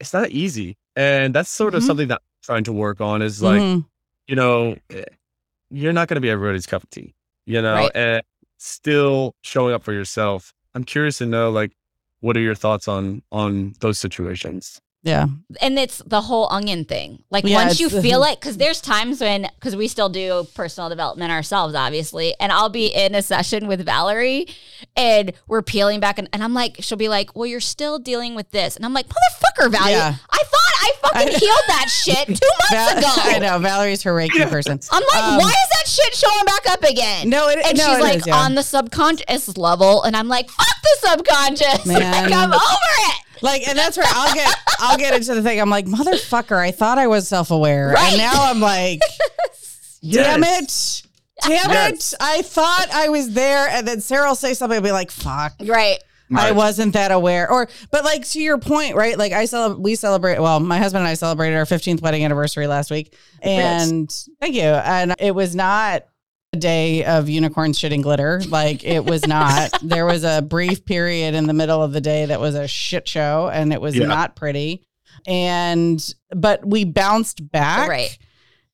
it's 0.00 0.12
not 0.14 0.30
easy. 0.30 0.76
And 0.96 1.34
that's 1.34 1.50
sort 1.50 1.74
of 1.74 1.82
Mhm. 1.82 1.86
something 1.86 2.08
that 2.08 2.22
I'm 2.22 2.42
trying 2.42 2.64
to 2.64 2.72
work 2.72 3.00
on 3.02 3.20
is 3.20 3.42
like, 3.42 3.60
Mhm. 3.60 3.84
you 4.26 4.36
know, 4.36 4.76
eh, 4.88 5.04
you're 5.70 5.92
not 5.92 6.08
to 6.16 6.20
be 6.20 6.30
everybody's 6.30 6.64
cup 6.66 6.82
of 6.84 6.88
tea, 6.90 7.12
you 7.44 7.60
know, 7.60 7.74
Right. 7.74 7.92
and 7.94 8.22
still 8.56 9.34
showing 9.42 9.74
up 9.74 9.82
for 9.82 9.92
yourself. 9.92 10.53
I'm 10.74 10.84
curious 10.84 11.18
to 11.18 11.26
know, 11.26 11.50
like, 11.50 11.72
what 12.20 12.36
are 12.36 12.40
your 12.40 12.54
thoughts 12.54 12.88
on 12.88 13.22
on 13.30 13.74
those 13.80 13.98
situations? 13.98 14.80
Yeah. 15.04 15.26
and 15.60 15.78
it's 15.78 15.98
the 16.06 16.22
whole 16.22 16.48
onion 16.50 16.84
thing. 16.84 17.22
Like 17.30 17.44
Yeah, 17.44 17.56
once 17.64 17.78
you 17.78 17.88
feel 17.88 18.24
it, 18.30 18.40
because 18.40 18.56
there's 18.56 18.80
times 18.80 19.20
when, 19.20 19.46
because 19.54 19.76
we 19.76 19.86
still 19.86 20.08
do 20.08 20.46
personal 20.54 20.88
development 20.88 21.30
ourselves, 21.30 21.74
obviously, 21.74 22.34
and 22.40 22.50
I'll 22.50 22.70
be 22.70 22.86
in 22.86 23.14
a 23.14 23.22
session 23.22 23.66
with 23.68 23.84
Valerie, 23.84 24.46
and 24.96 25.32
we're 25.46 25.62
peeling 25.62 26.00
back, 26.00 26.18
and, 26.18 26.28
and 26.32 26.42
I'm 26.42 26.54
like, 26.54 26.76
she'll 26.80 26.98
be 26.98 27.08
like, 27.08 27.36
"Well, 27.36 27.46
you're 27.46 27.60
still 27.60 27.98
dealing 27.98 28.34
with 28.34 28.50
this," 28.50 28.76
and 28.76 28.84
I'm 28.84 28.92
like, 28.94 29.06
"Motherfucker, 29.06 29.70
Valerie, 29.70 29.92
Yeah. 29.92 30.14
I 30.30 30.38
thought 30.38 30.74
I 30.80 30.92
fucking 31.02 31.28
I- 31.34 31.38
healed 31.38 31.64
that 31.68 31.88
shit 31.90 32.26
two 32.26 32.32
months 32.32 32.70
Val- 32.72 32.98
ago." 32.98 33.08
I 33.36 33.38
know 33.38 33.58
Valerie's 33.58 34.02
her 34.02 34.12
Reiki 34.14 34.48
person. 34.48 34.80
I'm 34.90 35.02
like, 35.12 35.22
Um, 35.22 35.38
why 35.38 35.50
is 35.50 35.70
that 35.78 35.86
shit 35.86 36.14
showing 36.14 36.44
back 36.46 36.66
up 36.70 36.82
again? 36.82 37.28
No, 37.28 37.48
it, 37.48 37.58
and 37.64 37.76
no, 37.78 37.84
she's 37.84 37.98
it 37.98 38.02
like 38.02 38.16
is, 38.20 38.26
yeah. 38.26 38.36
on 38.36 38.54
the 38.54 38.62
subconscious 38.62 39.56
level, 39.58 40.02
and 40.02 40.16
I'm 40.16 40.28
like, 40.28 40.48
fuck 40.48 40.66
the 40.82 41.08
subconscious. 41.08 41.86
Man. 41.86 42.00
like, 42.00 42.32
I'm 42.32 42.52
over 42.52 42.60
it. 43.10 43.23
Like, 43.42 43.66
and 43.68 43.76
that's 43.78 43.96
where 43.96 44.06
I'll 44.08 44.34
get 44.34 44.54
I'll 44.80 44.98
get 44.98 45.14
into 45.14 45.34
the 45.34 45.42
thing. 45.42 45.60
I'm 45.60 45.70
like, 45.70 45.86
motherfucker, 45.86 46.56
I 46.58 46.70
thought 46.70 46.98
I 46.98 47.06
was 47.06 47.28
self 47.28 47.50
aware, 47.50 47.88
Right. 47.90 48.12
and 48.12 48.18
now 48.18 48.32
I'm 48.50 48.60
like, 48.60 49.00
damn 50.08 50.42
it, 50.44 51.02
damn 51.42 51.70
Yes. 51.70 52.12
it, 52.12 52.16
I 52.20 52.42
thought 52.42 52.86
I 52.92 53.08
was 53.08 53.32
there, 53.32 53.68
and 53.68 53.86
then 53.86 54.00
Sarah 54.00 54.28
will 54.28 54.34
say 54.34 54.54
something, 54.54 54.76
and 54.76 54.84
be 54.84 54.92
like, 54.92 55.10
fuck. 55.10 55.54
Right. 55.64 55.98
I 56.36 56.50
wasn't 56.50 56.94
that 56.94 57.12
aware. 57.12 57.48
Or, 57.48 57.68
but 57.92 58.02
like 58.02 58.26
to 58.30 58.40
your 58.40 58.58
point, 58.58 58.96
right? 58.96 59.16
Like 59.16 59.32
I 59.32 59.44
celebrate, 59.44 59.80
we 59.82 59.94
celebrate, 59.94 60.40
well, 60.40 60.58
my 60.58 60.78
husband 60.78 61.02
and 61.02 61.08
I 61.08 61.14
celebrated 61.14 61.54
our 61.56 61.64
15th 61.64 62.02
wedding 62.02 62.24
anniversary 62.24 62.66
last 62.66 62.90
week. 62.90 63.14
And 63.40 64.10
thank 64.40 64.56
you. 64.56 64.62
And 64.62 65.14
it 65.20 65.32
was 65.32 65.54
not 65.54 66.02
a 66.02 66.04
day 66.54 67.04
of 67.04 67.28
unicorns 67.28 67.78
shitting 67.78 68.02
glitter. 68.02 68.40
Like 68.48 68.84
it 68.84 69.04
was 69.04 69.26
not. 69.26 69.70
there 69.82 70.06
was 70.06 70.24
a 70.24 70.42
brief 70.42 70.84
period 70.84 71.34
in 71.34 71.46
the 71.46 71.54
middle 71.54 71.82
of 71.82 71.92
the 71.92 72.00
day 72.00 72.26
that 72.26 72.40
was 72.40 72.54
a 72.54 72.66
shit 72.68 73.06
show 73.08 73.48
and 73.52 73.72
it 73.72 73.80
was 73.80 73.96
Yeah. 73.96 74.06
not 74.06 74.36
pretty. 74.36 74.82
And, 75.26 76.14
but 76.30 76.64
we 76.66 76.84
bounced 76.84 77.50
back 77.50 77.88
Right. 77.88 78.16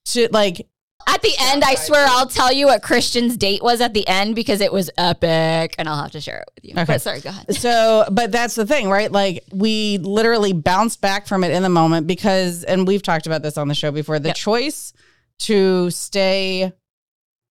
to 0.06 0.28
like, 0.32 0.66
At 1.06 1.22
the 1.22 1.32
end, 1.40 1.64
I 1.64 1.74
swear 1.76 2.06
I'll 2.08 2.26
tell 2.26 2.52
you 2.52 2.66
what 2.66 2.82
Christian's 2.82 3.36
date 3.36 3.62
was 3.62 3.80
at 3.80 3.94
the 3.94 4.06
end 4.06 4.34
because 4.34 4.60
it 4.60 4.72
was 4.72 4.90
epic 4.98 5.74
and 5.78 5.88
I'll 5.88 6.02
have 6.02 6.10
to 6.12 6.20
share 6.20 6.40
it 6.40 6.48
with 6.54 6.64
you. 6.64 6.72
Okay. 6.74 6.84
But 6.84 7.00
sorry, 7.02 7.20
go 7.20 7.30
ahead. 7.30 7.54
so 7.56 8.04
but 8.12 8.30
that's 8.32 8.54
the 8.54 8.66
thing 8.66 8.88
right 8.90 9.10
like 9.10 9.42
we 9.52 9.98
literally 9.98 10.52
bounced 10.52 11.00
back 11.00 11.26
from 11.26 11.42
it 11.44 11.52
in 11.52 11.62
the 11.62 11.68
moment 11.68 12.06
because 12.06 12.64
and 12.64 12.86
we've 12.86 13.02
talked 13.02 13.26
about 13.26 13.42
this 13.42 13.56
on 13.58 13.68
the 13.68 13.74
show 13.74 13.90
before 13.90 14.18
the 14.18 14.28
Yep. 14.28 14.36
choice 14.36 14.92
to 15.40 15.90
stay 15.90 16.70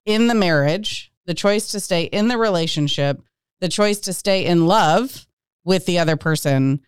in 0.05 0.27
the 0.27 0.35
marriage 0.35 1.11
the 1.25 1.33
choice 1.33 1.71
to 1.71 1.79
stay 1.79 2.03
in 2.03 2.27
the 2.27 2.37
relationship 2.37 3.21
the 3.61 3.69
choice 3.69 3.99
to 3.99 4.13
stay 4.13 4.45
in 4.45 4.65
love 4.65 5.27
with 5.65 5.85
the 5.85 5.99
other 5.99 6.15
person 6.15 6.79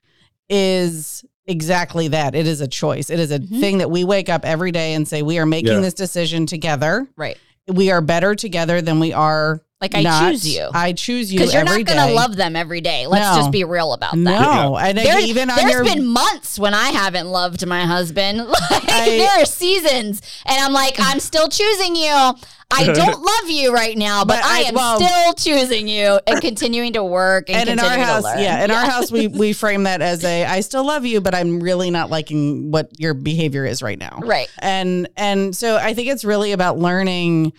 is 0.49 1.24
exactly 1.47 2.07
that 2.09 2.36
it 2.36 2.45
is 2.47 2.62
a 2.62 2.68
choice 2.68 3.09
it 3.09 3.20
is 3.20 3.32
a 3.32 3.39
Mhm. 3.39 3.59
thing 3.59 3.78
that 3.80 3.89
we 3.89 4.03
wake 4.03 4.30
up 4.30 4.45
every 4.45 4.72
day 4.72 4.93
and 4.93 5.07
say 5.07 5.22
we 5.22 5.38
are 5.39 5.45
making 5.45 5.74
Yeah. 5.74 5.80
this 5.80 5.93
decision 5.93 6.45
together 6.45 7.07
Right. 7.18 7.38
we 7.68 7.91
are 7.91 8.01
better 8.01 8.36
together 8.36 8.82
than 8.82 8.99
we 8.99 9.12
are 9.12 9.62
Like 9.82 9.95
I 9.95 10.01
not. 10.03 10.32
choose 10.32 10.47
you. 10.47 10.70
i 10.74 10.93
choose 10.93 11.34
you 11.34 11.39
Because 11.39 11.53
you're 11.53 11.62
every 11.68 11.84
not 11.84 11.93
going 11.95 12.07
to 12.09 12.14
love 12.14 12.36
them 12.36 12.55
every 12.55 12.82
day. 12.82 13.07
Let's 13.07 13.36
No. 13.36 13.41
just 13.41 13.51
be 13.51 13.64
real 13.64 13.93
about 13.93 14.12
that. 14.12 14.18
No, 14.20 14.78
and 14.78 14.95
There's, 14.95 15.26
even 15.26 15.49
on 15.49 15.55
there's 15.57 15.72
your 15.72 15.84
been 15.84 16.05
months 16.05 16.59
when 16.59 16.76
I 16.76 16.91
haven't 16.91 17.28
loved 17.32 17.66
my 17.66 17.86
husband. 17.86 18.38
Like 18.72 18.89
I- 18.91 19.09
there 19.18 19.41
are 19.41 19.45
seasons, 19.45 20.22
and 20.45 20.59
I'm 20.64 20.72
like, 20.74 20.95
I'm 20.99 21.20
still 21.20 21.47
choosing 21.49 21.95
you. 21.95 22.34
I 22.74 22.86
don't 22.93 23.22
love 23.22 23.49
you 23.49 23.74
right 23.74 23.97
now, 23.97 24.24
but, 24.26 24.41
But 24.41 24.45
I, 24.45 24.59
I- 24.59 24.61
am 24.63 24.76
well- 24.76 24.99
still 24.99 25.34
choosing 25.34 25.88
you 25.88 26.19
and 26.28 26.41
continuing 26.41 26.93
to 26.93 27.03
work 27.03 27.49
and, 27.49 27.69
and 27.69 27.69
in 27.69 27.80
our 27.80 27.86
continue 27.86 28.05
to 28.05 28.11
house, 28.13 28.39
yeah, 28.39 28.63
in 28.63 28.72
our 28.72 28.86
house, 28.86 29.11
we 29.11 29.28
we 29.41 29.53
frame 29.53 29.84
that 29.84 30.01
as 30.01 30.24
a 30.24 30.45
I 30.45 30.61
still 30.61 30.86
love 30.86 31.05
you, 31.05 31.22
but 31.22 31.36
I'm 31.36 31.59
really 31.59 31.91
not 31.91 32.09
liking 32.09 32.72
what 32.72 32.89
your 32.99 33.13
behavior 33.13 33.65
is 33.65 33.82
right 33.82 33.99
now. 33.99 34.19
right. 34.24 34.49
And 34.59 35.09
and 35.17 35.55
so 35.55 35.78
I 35.78 35.93
think 35.93 36.09
it's 36.09 36.24
really 36.26 36.51
about 36.51 36.78
learning 36.78 37.53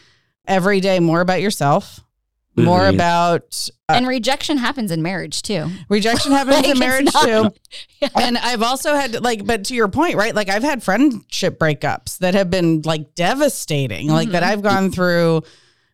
every 0.46 0.80
day 0.80 0.98
more 1.00 1.20
about 1.20 1.40
yourself, 1.40 2.00
more 2.56 2.80
Mhm. 2.80 2.94
about 2.94 3.68
uh, 3.88 3.92
And 3.94 4.06
rejection 4.06 4.58
happens 4.58 4.90
in 4.90 5.00
marriage 5.02 5.42
too. 5.42 5.70
rejection 5.88 6.32
happens 6.38 6.56
Like, 6.56 6.68
in 6.68 6.78
marriage 6.78 7.12
not- 7.14 7.24
too. 7.24 7.50
Yeah. 8.02 8.08
And 8.16 8.36
I've 8.38 8.62
also 8.62 8.94
had 8.94 9.22
like, 9.22 9.46
but 9.46 9.64
to 9.66 9.74
your 9.74 9.88
point, 9.88 10.16
right? 10.16 10.34
Like 10.34 10.48
I've 10.48 10.62
had 10.64 10.82
friendship 10.82 11.58
breakups 11.58 12.18
that 12.18 12.34
have 12.34 12.50
been 12.50 12.82
like 12.84 13.14
devastating, 13.14 14.08
like 14.08 14.30
that 14.30 14.42
Mhm. 14.42 14.46
I've 14.46 14.62
gone 14.62 14.90
through 14.92 15.42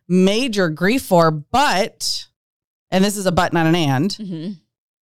major 0.07 0.69
grief 0.69 1.03
for, 1.03 1.29
but, 1.31 2.25
and 2.91 3.03
this 3.05 3.15
is 3.15 3.25
a 3.27 3.31
but 3.31 3.53
not 3.53 3.67
an 3.67 3.75
and, 3.75 4.09
Mhm. 4.11 4.57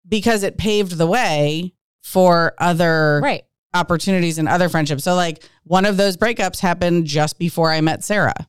because 0.08 0.44
it 0.44 0.58
paved 0.58 0.98
the 0.98 1.08
way 1.08 1.74
for 2.04 2.54
other 2.60 3.20
Right. 3.24 3.44
opportunities 3.74 4.38
and 4.38 4.48
other 4.50 4.70
friendships. 4.70 5.04
So 5.04 5.16
like 5.16 5.44
one 5.64 5.86
of 5.86 5.98
those 5.98 6.18
breakups 6.18 6.60
happened 6.60 7.06
just 7.06 7.40
before 7.40 7.72
I 7.72 7.82
met 7.82 8.04
Sarah. 8.04 8.48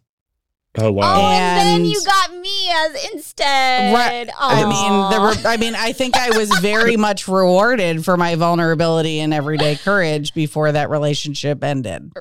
Oh 0.80 0.92
wow. 0.92 1.16
Oh, 1.16 1.30
and, 1.32 1.66
then 1.66 1.84
you 1.84 2.00
got 2.04 2.32
me 2.34 2.70
as 2.70 3.12
instead. 3.12 3.92
Right. 3.94 4.28
I 4.38 4.64
mean, 4.64 5.10
there 5.10 5.20
were 5.20 5.34
I 5.48 5.56
mean, 5.56 5.74
I 5.74 5.92
think 5.92 6.16
I 6.16 6.36
was 6.36 6.50
very 6.60 6.96
much 7.08 7.26
rewarded 7.26 8.04
for 8.04 8.16
my 8.16 8.34
vulnerability 8.36 9.20
and 9.20 9.34
everyday 9.34 9.76
courage 9.76 10.34
before 10.34 10.72
that 10.72 10.88
relationship 10.88 11.64
ended 11.64 12.12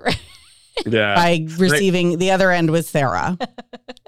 yeah. 0.85 1.15
by 1.15 1.45
receiving 1.57 2.17
the 2.17 2.31
other 2.31 2.51
end 2.51 2.71
was 2.71 2.87
Sarah. 2.87 3.37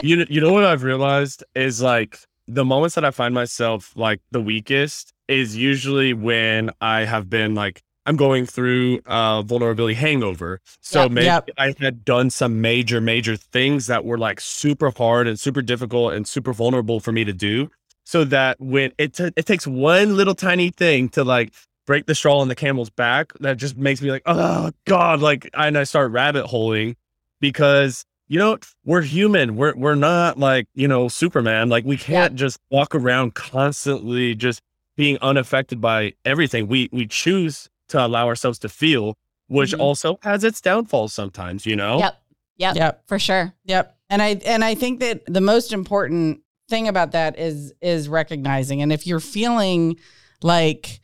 you 0.02 0.18
kn- 0.18 0.28
you 0.30 0.42
know 0.42 0.54
what 0.54 0.66
I've 0.66 0.84
realized 0.84 1.44
is 1.56 1.82
like 1.82 2.20
the 2.48 2.66
moments 2.66 2.96
that 2.96 3.06
I 3.06 3.12
find 3.12 3.34
myself 3.34 3.94
like 3.96 4.22
the 4.32 4.42
weakest 4.42 5.14
is 5.28 5.56
usually 5.56 6.14
when 6.14 6.72
I 6.82 7.06
have 7.06 7.30
been 7.30 7.56
like 7.56 7.84
I'm 8.06 8.16
going 8.16 8.46
through 8.46 9.02
uh 9.06 9.42
vulnerability 9.44 9.94
hangover. 9.96 10.62
So 10.82 11.04
Yep. 11.04 11.12
maybe 11.12 11.26
Yep. 11.26 11.50
I 11.58 11.76
had 11.80 12.06
done 12.06 12.30
some 12.30 12.62
major 12.62 13.00
major 13.02 13.36
things 13.36 13.88
that 13.88 14.06
were 14.06 14.18
like 14.18 14.42
super 14.42 14.92
hard 14.92 15.28
and 15.28 15.40
super 15.40 15.62
difficult 15.62 16.14
and 16.14 16.28
super 16.28 16.54
vulnerable 16.54 17.00
for 17.00 17.12
me 17.12 17.24
to 17.26 17.34
do. 17.34 17.70
So 18.06 18.24
that 18.26 18.60
when 18.60 18.92
it 18.98 19.14
t- 19.14 19.32
it 19.36 19.46
takes 19.46 19.68
one 19.68 20.16
little 20.18 20.34
tiny 20.34 20.70
thing 20.72 21.10
to 21.10 21.24
like 21.24 21.54
break 21.86 22.06
the 22.08 22.16
straw 22.16 22.40
on 22.40 22.48
the 22.48 22.56
camel's 22.56 22.90
back 22.90 23.34
that 23.40 23.58
just 23.58 23.76
makes 23.78 24.02
me 24.02 24.12
like 24.12 24.22
oh 24.26 24.72
god 24.86 25.22
like 25.22 25.50
and 25.54 25.78
I 25.78 25.84
start 25.84 26.12
rabbit 26.12 26.46
holing 26.48 26.96
because 27.42 28.06
you 28.28 28.38
know 28.40 28.58
we're 28.86 29.02
human 29.02 29.56
we're 29.56 29.76
we're 29.76 29.96
not 29.96 30.38
like 30.38 30.68
you 30.76 30.88
know 30.88 31.08
superman 31.08 31.70
like 31.70 31.86
we 31.86 31.98
can't 31.98 32.36
just 32.36 32.60
walk 32.70 32.94
around 32.96 33.34
constantly 33.36 34.36
just 34.36 34.62
being 34.98 35.18
unaffected 35.22 35.82
by 35.82 36.14
everything 36.26 36.68
we 36.68 36.90
we 36.92 37.06
choose 37.08 37.70
to 37.90 38.06
allow 38.06 38.28
ourselves 38.28 38.60
to 38.60 38.70
feel 38.70 39.16
which 39.48 39.72
Mhm. 39.74 39.80
also 39.80 40.20
has 40.24 40.44
its 40.44 40.62
downfalls 40.62 41.14
sometimes 41.14 41.66
you 41.66 41.76
know 41.76 42.00
Yep. 42.00 42.22
Yep. 42.58 42.76
Yep. 42.76 43.04
For 43.08 43.18
sure. 43.20 43.54
Yep. 43.66 43.96
And 44.10 44.22
I 44.22 44.30
and 44.46 44.64
I 44.66 44.76
think 44.76 45.00
that 45.00 45.22
the 45.28 45.40
most 45.42 45.72
important 45.72 46.42
thing 46.70 46.88
about 46.88 47.14
that 47.14 47.40
is 47.40 47.74
is 47.82 48.08
recognizing 48.10 48.82
and 48.82 48.92
if 48.94 49.08
you're 49.08 49.20
feeling 49.20 49.96
like 50.44 51.00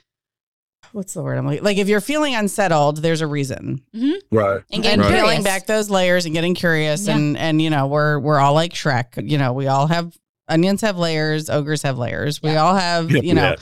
what's 0.91 1.13
the 1.13 1.21
word 1.23 1.37
I'm 1.37 1.45
like 1.45 1.61
like 1.61 1.77
if 1.77 1.87
you're 1.87 2.01
feeling 2.01 2.35
unsettled, 2.35 2.97
there's 2.97 3.21
a 3.21 3.27
reason. 3.27 3.81
right 4.31 4.61
And 4.71 4.83
getting 4.83 4.99
and 4.99 5.01
Right. 5.01 5.13
peeling 5.21 5.43
back 5.43 5.65
those 5.65 5.89
layers 5.89 6.25
and 6.25 6.33
getting 6.33 6.55
curious 6.55 7.07
Yeah. 7.07 7.15
and 7.15 7.37
and 7.37 7.61
you 7.61 7.69
know 7.69 7.87
we're 7.87 8.19
we're 8.19 8.39
all 8.39 8.53
like 8.53 8.73
Shrek. 8.73 9.27
You 9.29 9.37
know 9.37 9.53
we 9.53 9.67
all 9.67 9.87
have 9.87 10.13
onions 10.47 10.81
have 10.81 10.97
layers, 10.97 11.49
ogres 11.49 11.81
have 11.81 11.97
layers. 11.97 12.41
We 12.43 12.51
Yeah. 12.51 12.63
all 12.63 12.75
have 12.75 13.11
you 13.11 13.33
know 13.33 13.51
Yeah. 13.51 13.55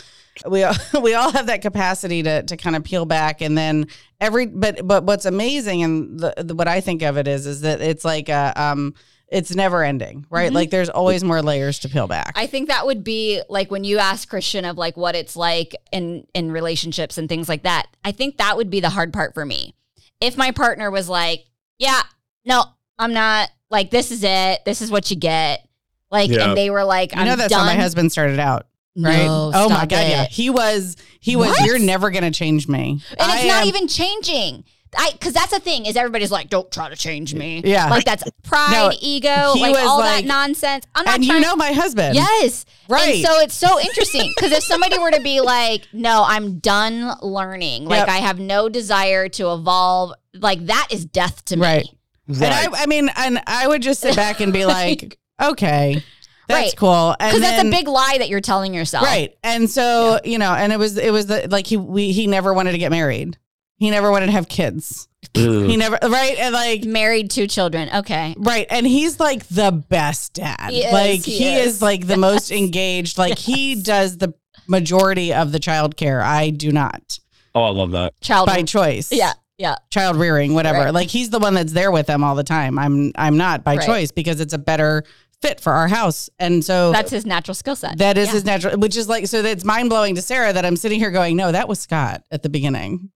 We 0.50 0.64
all, 0.64 0.74
we 1.02 1.14
all 1.14 1.32
have 1.32 1.48
that 1.48 1.62
capacity 1.62 2.24
to 2.24 2.44
to 2.44 2.58
kind 2.58 2.76
of 2.76 2.84
peel 2.84 3.06
back 3.06 3.42
and 3.42 3.58
then 3.58 3.88
every 4.22 4.46
but 4.48 4.86
but 4.88 5.04
what's 5.04 5.26
amazing 5.26 5.84
and 5.84 6.20
the, 6.20 6.34
the 6.38 6.56
what 6.56 6.68
I 6.68 6.82
think 6.82 7.02
of 7.04 7.18
it 7.18 7.28
is 7.28 7.46
is 7.48 7.62
that 7.62 7.82
it's 7.82 8.04
like 8.06 8.30
a 8.30 8.54
um 8.56 8.94
it's 9.28 9.56
never 9.56 9.84
ending 9.84 10.26
right 10.30 10.52
Mhm. 10.52 10.56
like 10.56 10.70
there's 10.70 10.90
always 10.90 11.24
more 11.24 11.42
layers 11.42 11.80
to 11.80 11.90
peel 11.90 12.08
back 12.08 12.34
I 12.36 12.46
think 12.48 12.68
that 12.70 12.86
would 12.86 13.04
be 13.04 13.42
like 13.50 13.72
when 13.72 13.84
you 13.84 13.98
ask 13.98 14.28
Christian 14.30 14.66
of 14.66 14.78
like 14.78 14.96
what 14.98 15.16
it's 15.16 15.36
like 15.36 15.76
in 15.92 16.26
in 16.34 16.52
relationships 16.52 17.18
and 17.18 17.28
things 17.30 17.50
like 17.50 17.64
that. 17.64 17.88
I 18.04 18.12
think 18.12 18.38
that 18.38 18.58
would 18.58 18.70
be 18.70 18.80
the 18.80 18.90
hard 18.90 19.12
part 19.14 19.34
for 19.34 19.46
me. 19.46 19.74
If 20.22 20.38
my 20.38 20.52
partner 20.52 20.90
was 20.92 21.10
like, 21.10 21.46
"Yeah, 21.80 22.02
no, 22.46 22.64
I'm 23.00 23.14
not. 23.14 23.50
Like, 23.70 23.90
this 23.90 24.12
is 24.12 24.24
it. 24.24 24.64
This 24.66 24.82
is 24.82 24.92
what 24.92 25.10
you 25.10 25.18
get. 25.18 25.68
Like, 26.12 26.30
Yeah. 26.30 26.50
and 26.50 26.58
they 26.58 26.70
were 26.70 26.84
like, 26.84 27.16
I'm 27.18 27.26
know 27.26 27.36
that's 27.36 27.50
done. 27.50 27.62
how 27.62 27.66
my 27.66 27.76
husband 27.76 28.12
started 28.12 28.40
out, 28.40 28.68
right? 28.96 29.26
No, 29.26 29.52
oh 29.54 29.70
my 29.70 29.76
stop 29.78 29.90
god, 29.90 30.08
yeah. 30.08 30.26
He 30.26 30.50
was 30.50 30.96
he 31.20 31.36
was 31.36 31.50
What? 31.50 31.66
you're 31.66 31.80
never 31.80 32.10
gonna 32.12 32.32
change 32.32 32.68
me. 32.68 33.02
And 33.12 33.22
I 33.32 33.36
it's 33.38 33.46
not 33.48 33.62
am- 33.64 33.68
even 33.68 33.88
changing. 33.88 34.64
I 34.96 35.10
because 35.14 35.34
that's 35.34 35.50
the 35.52 35.60
thing 35.60 35.88
is 35.88 35.96
everybody's 35.96 36.30
like, 36.32 36.50
don't 36.50 36.72
try 36.72 36.88
to 36.88 36.96
change 36.96 37.34
me. 37.34 37.64
Yeah. 37.66 37.90
like 37.90 38.06
that's 38.06 38.24
pride, 38.44 38.72
No, 38.72 38.92
ego, 39.02 39.54
like 39.58 39.76
all 39.84 39.98
like- 40.00 40.24
that 40.24 40.28
nonsense. 40.28 40.86
I'm 40.94 41.04
not 41.06 41.16
and 41.16 41.24
trying. 41.26 41.42
you 41.42 41.48
know 41.48 41.56
my 41.56 41.72
husband. 41.72 42.14
yes, 42.16 42.66
Right. 42.88 43.16
And 43.16 43.26
so 43.26 43.40
it's 43.40 43.56
so 43.56 43.80
interesting 43.80 44.32
because 44.36 44.52
if 44.52 44.64
somebody 44.64 45.00
were 45.00 45.10
to 45.10 45.22
be 45.22 45.42
like, 45.42 45.88
no, 45.94 46.24
I'm 46.28 46.60
done 46.60 47.16
learning. 47.24 47.86
Like 47.86 48.02
Yep. 48.02 48.10
I 48.10 48.18
have 48.18 48.38
no 48.40 48.70
desire 48.70 49.30
to 49.30 49.52
evolve. 49.54 50.14
Like 50.36 50.68
that 50.68 50.90
is 50.92 51.06
death 51.06 51.44
to 51.46 51.56
me. 51.56 51.62
Right. 51.64 51.88
Right. 52.28 52.42
And 52.44 52.76
I, 52.76 52.84
I 52.84 52.86
mean, 52.86 53.10
and 53.18 53.42
I 53.48 53.68
would 53.68 53.82
just 53.82 54.00
sit 54.02 54.16
back 54.16 54.42
and 54.42 54.54
be 54.54 54.66
like, 54.68 55.18
okay, 55.42 56.04
that's 56.48 56.60
Right. 56.72 56.76
cool. 56.78 57.16
Because 57.20 57.42
that's 57.42 57.64
a 57.64 57.70
big 57.70 57.88
lie 57.88 58.16
that 58.20 58.30
you're 58.30 58.42
telling 58.42 58.74
yourself. 58.74 59.06
right. 59.06 59.36
And 59.44 59.70
so 59.70 60.20
you 60.24 60.38
know, 60.38 60.54
and 60.54 60.72
it 60.74 60.80
was 60.80 60.98
it 60.98 61.12
was 61.12 61.28
the, 61.28 61.48
like 61.50 61.68
he 61.68 61.78
we 61.78 62.12
he 62.12 62.28
never 62.28 62.54
wanted 62.54 62.74
to 62.74 62.78
get 62.78 62.92
married. 62.92 63.38
He 63.78 63.90
never 63.90 64.12
wanted 64.12 64.28
to 64.28 64.32
have 64.34 64.48
kids. 64.48 65.08
Ugh. 65.36 65.42
He 65.66 65.78
never 65.78 65.98
right 66.04 66.38
and 66.38 66.54
like 66.54 66.84
Married 66.86 67.30
two 67.32 67.48
children. 67.48 67.90
Okay. 67.94 68.36
Right. 68.38 68.68
And 68.70 68.86
he's 68.86 69.20
like 69.20 69.48
the 69.48 69.72
best 69.72 70.34
dad. 70.34 70.70
He 70.72 70.84
is, 70.84 70.94
like 70.94 71.22
he 71.26 71.38
he, 71.38 71.56
is. 71.56 71.76
is. 71.76 71.82
like 71.82 72.08
the 72.08 72.18
most 72.30 72.52
engaged. 72.52 73.18
Like 73.18 73.38
he 73.38 73.76
does 73.76 74.18
the 74.18 74.34
majority 74.68 75.34
of 75.34 75.52
the 75.52 75.60
child 75.60 75.98
care. 75.98 76.22
I 76.22 76.50
do 76.50 76.72
not. 76.72 77.20
oh, 77.56 77.64
I 77.64 77.70
love 77.70 77.92
that. 77.92 78.20
Child. 78.22 78.48
By 78.48 78.64
choice. 78.64 79.12
yeah. 79.12 79.34
Yeah. 79.58 79.76
Child 79.92 80.18
rearing, 80.18 80.56
whatever. 80.56 80.80
Right. 80.80 80.94
Like 80.94 81.10
he's 81.10 81.30
the 81.30 81.40
one 81.40 81.54
that's 81.54 81.74
there 81.74 81.92
with 81.92 82.08
them 82.08 82.24
all 82.24 82.36
the 82.36 82.44
time. 82.44 82.80
I'm 82.80 83.12
I'm 83.16 83.38
not 83.38 83.64
by 83.64 83.76
Right. 83.76 83.86
choice 83.86 84.12
because 84.12 84.40
it's 84.42 84.54
a 84.54 84.58
better 84.58 85.04
fit 85.44 85.60
for 85.60 85.74
our 85.74 85.88
house. 85.90 86.30
And 86.40 86.64
so 86.64 86.92
That's 86.94 87.12
his 87.12 87.26
natural 87.26 87.54
skill 87.54 87.76
set. 87.76 87.98
that 87.98 88.18
is 88.18 88.28
Yeah. 88.28 88.34
his 88.34 88.46
natural 88.46 88.78
which 88.80 88.96
is 88.96 89.10
like 89.10 89.28
so 89.28 89.42
that's 89.42 89.66
mind 89.66 89.90
blowing 89.90 90.16
to 90.16 90.22
Sarah 90.22 90.54
that 90.54 90.66
I'm 90.66 90.78
sitting 90.78 91.00
here 91.00 91.12
going, 91.12 91.36
No, 91.36 91.52
that 91.52 91.68
was 91.68 91.80
Scott 91.80 92.24
at 92.32 92.42
the 92.44 92.50
beginning. 92.50 93.12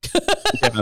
Yeah. 0.62 0.82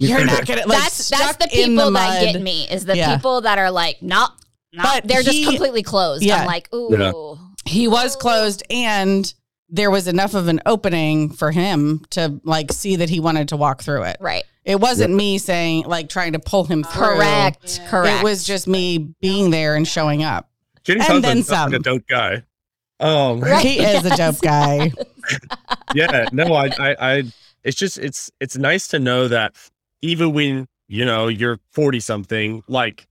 You're 0.00 0.24
not 0.24 0.44
gonna 0.44 0.66
like 0.66 0.78
that's 0.78 1.08
that's 1.08 1.36
the 1.36 1.46
people 1.48 1.84
the 1.86 1.90
that 1.92 2.32
get 2.32 2.42
me 2.42 2.68
is 2.68 2.84
the 2.84 2.96
Yeah. 2.96 3.14
people 3.16 3.42
that 3.42 3.58
are 3.58 3.70
like, 3.70 4.02
nope, 4.02 4.30
nope. 4.72 4.84
But 4.84 5.06
they're 5.06 5.22
just 5.22 5.44
completely 5.44 5.82
closed. 5.84 6.24
Yeah. 6.24 6.38
I'm 6.40 6.46
like, 6.46 6.68
ooh, 6.74 6.88
Yeah. 6.98 7.12
he 7.64 7.86
was 7.86 8.16
closed 8.16 8.64
and 8.70 9.32
there 9.68 9.90
was 9.90 10.08
enough 10.08 10.34
of 10.34 10.48
an 10.48 10.60
opening 10.66 11.30
for 11.30 11.50
him 11.50 12.04
to 12.10 12.40
like 12.44 12.72
see 12.72 12.96
that 12.96 13.10
he 13.10 13.20
wanted 13.20 13.48
to 13.48 13.56
walk 13.56 13.82
through 13.82 14.02
it. 14.04 14.16
right, 14.20 14.44
It 14.64 14.80
wasn't 14.80 15.14
me 15.14 15.38
saying 15.38 15.84
like 15.84 16.08
trying 16.08 16.32
to 16.32 16.38
pull 16.38 16.64
him 16.64 16.82
through. 16.84 17.16
correct, 17.16 17.80
correct. 17.88 18.20
It 18.20 18.24
was 18.24 18.44
just 18.44 18.66
me 18.66 18.98
being 19.20 19.50
there 19.50 19.74
and 19.76 19.86
showing 19.86 20.22
up. 20.22 20.48
Jenny's 20.84 21.08
And 21.08 21.22
then 21.22 21.38
husband's 21.38 21.50
not 21.50 21.64
some. 21.64 21.74
a 21.74 21.78
dope 21.80 22.06
guy. 22.08 22.42
Um, 23.00 23.40
Right. 23.40 23.64
He 23.64 23.78
is 23.80 24.04
a 24.06 24.16
dope 24.16 24.40
guy. 24.40 24.90
yeah, 25.94 26.26
no, 26.32 26.54
I, 26.54 26.66
I, 26.78 26.96
I, 27.00 27.22
it's 27.62 27.76
just, 27.76 27.98
it's, 27.98 28.30
it's 28.40 28.56
nice 28.56 28.88
to 28.88 28.98
know 28.98 29.28
that 29.28 29.54
even 30.02 30.32
when 30.32 30.66
you 30.88 31.04
know 31.04 31.28
you're 31.28 31.58
forty 31.72 32.00
something, 32.00 32.62
like 32.68 33.06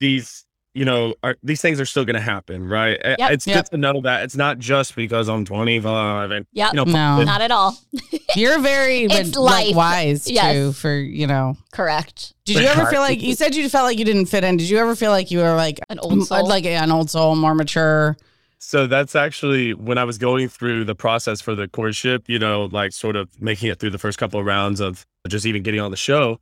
these, 0.00 0.44
you 0.74 0.84
know, 0.84 1.14
are, 1.24 1.36
these 1.42 1.60
things 1.60 1.80
are 1.80 1.84
still 1.84 2.04
going 2.04 2.14
to 2.14 2.20
happen, 2.20 2.68
right? 2.68 2.98
I- 3.04 3.16
Yep. 3.18 3.30
It's 3.32 3.46
Yep. 3.46 3.56
good 3.64 3.70
to 3.72 3.76
know 3.78 4.00
that 4.02 4.22
it's 4.22 4.36
not 4.36 4.58
just 4.58 4.94
because 4.94 5.28
I'm 5.28 5.44
25 5.44 6.30
and 6.30 6.46
Yep. 6.52 6.72
you 6.72 6.76
know, 6.76 6.84
No. 6.84 7.22
not 7.24 7.40
at 7.40 7.50
all. 7.50 7.76
You're 8.36 8.60
very 8.60 9.04
It's 9.04 9.30
but, 9.30 9.40
like 9.40 9.66
life. 9.68 9.74
wise 9.76 10.30
Yes. 10.30 10.54
too 10.54 10.72
for, 10.72 10.94
you 10.94 11.26
know. 11.26 11.56
correct. 11.72 12.34
Did 12.44 12.58
you 12.58 12.66
ever 12.66 12.86
feel 12.86 13.00
like 13.00 13.20
you 13.22 13.34
said 13.34 13.54
you 13.54 13.68
felt 13.68 13.84
like 13.84 13.98
you 13.98 14.04
didn't 14.04 14.26
fit 14.26 14.44
in? 14.44 14.56
Did 14.56 14.68
you 14.70 14.78
ever 14.78 14.94
feel 14.96 15.10
like 15.10 15.30
you 15.30 15.38
were 15.40 15.54
like 15.56 15.80
An 15.88 15.98
old 16.00 16.26
soul. 16.26 16.46
like 16.46 16.64
yeah, 16.64 16.82
an 16.84 16.90
old 16.92 17.10
soul, 17.10 17.34
more 17.36 17.54
mature? 17.54 18.16
So 18.58 18.86
that's 18.86 19.16
actually 19.16 19.72
when 19.74 19.98
I 19.98 20.04
was 20.04 20.18
going 20.18 20.48
through 20.48 20.84
the 20.84 20.94
process 20.94 21.40
for 21.40 21.54
the 21.54 21.66
courtship, 21.66 22.24
you 22.28 22.38
know, 22.38 22.66
like 22.70 22.92
sort 22.92 23.16
of 23.16 23.28
making 23.40 23.70
it 23.70 23.78
through 23.80 23.90
the 23.90 23.98
first 23.98 24.18
couple 24.18 24.38
of 24.38 24.46
rounds 24.46 24.80
of 24.80 25.06
just 25.28 25.46
even 25.46 25.62
getting 25.62 25.80
on 25.80 25.90
the 25.90 25.96
show. 25.96 26.38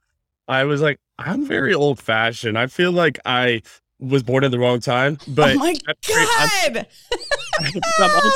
I 0.48 0.64
was 0.64 0.80
like, 0.82 0.98
I'm 1.18 1.46
very 1.46 1.74
old 1.74 1.98
fashioned. 2.00 2.58
I 2.58 2.66
feel 2.66 2.90
like 2.90 3.18
I 3.24 3.62
was 4.00 4.22
born 4.22 4.44
in 4.44 4.50
the 4.50 4.58
wrong 4.58 4.80
time, 4.80 5.18
but 5.28 5.56
oh 5.56 5.58
my 5.58 5.74
I'm 5.86 5.94
very- 6.06 6.26
I'm- 6.38 6.72
god. 6.74 6.86
I'm, 8.00 8.10
also, 8.14 8.30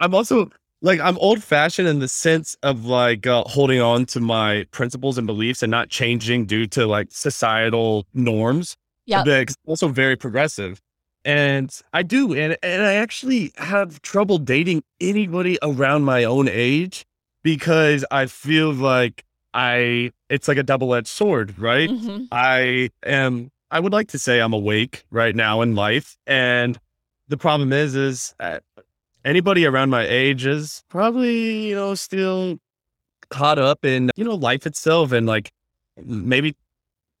I'm 0.00 0.14
also 0.14 0.50
like 0.82 1.00
I'm 1.00 1.18
old 1.18 1.42
fashioned 1.42 1.88
in 1.88 1.98
the 1.98 2.08
sense 2.08 2.56
of 2.62 2.84
like 2.84 3.26
uh, 3.26 3.42
holding 3.46 3.80
on 3.80 4.06
to 4.06 4.20
my 4.20 4.66
principles 4.70 5.18
and 5.18 5.26
beliefs 5.26 5.62
and 5.62 5.70
not 5.70 5.88
changing 5.88 6.46
due 6.46 6.66
to 6.68 6.86
like 6.86 7.08
societal 7.10 8.06
norms. 8.14 8.76
Yeah, 9.06 9.24
But 9.24 9.54
also 9.66 9.88
very 9.88 10.14
progressive. 10.16 10.80
And 11.24 11.70
I 11.92 12.02
do, 12.02 12.32
and 12.32 12.56
and 12.62 12.82
I 12.82 12.94
actually 12.94 13.52
have 13.56 14.00
trouble 14.02 14.38
dating 14.38 14.82
anybody 15.00 15.58
around 15.62 16.04
my 16.04 16.24
own 16.24 16.48
age 16.48 17.04
because 17.42 18.04
I 18.10 18.26
feel 18.26 18.72
like 18.72 19.24
I 19.52 20.12
it's 20.30 20.48
like 20.48 20.56
a 20.58 20.62
double 20.62 20.94
edged 20.94 21.08
sword, 21.08 21.58
right? 21.58 21.90
Mhm. 21.90 22.28
I 22.32 22.90
am 23.04 23.50
I 23.70 23.80
would 23.80 23.92
like 23.92 24.08
to 24.08 24.18
say 24.18 24.40
I'm 24.40 24.52
awake 24.52 25.04
right 25.10 25.34
now 25.34 25.60
in 25.62 25.74
life 25.74 26.16
and 26.26 26.78
the 27.28 27.36
problem 27.36 27.72
is 27.72 27.94
is 27.94 28.34
anybody 29.24 29.64
around 29.66 29.90
my 29.90 30.04
age 30.06 30.46
is 30.46 30.82
probably 30.88 31.68
you 31.68 31.74
know 31.74 31.94
still 31.94 32.58
caught 33.28 33.58
up 33.58 33.84
in 33.84 34.10
you 34.16 34.24
know 34.24 34.34
life 34.34 34.66
itself 34.66 35.12
and 35.12 35.26
like 35.26 35.52
maybe 36.02 36.56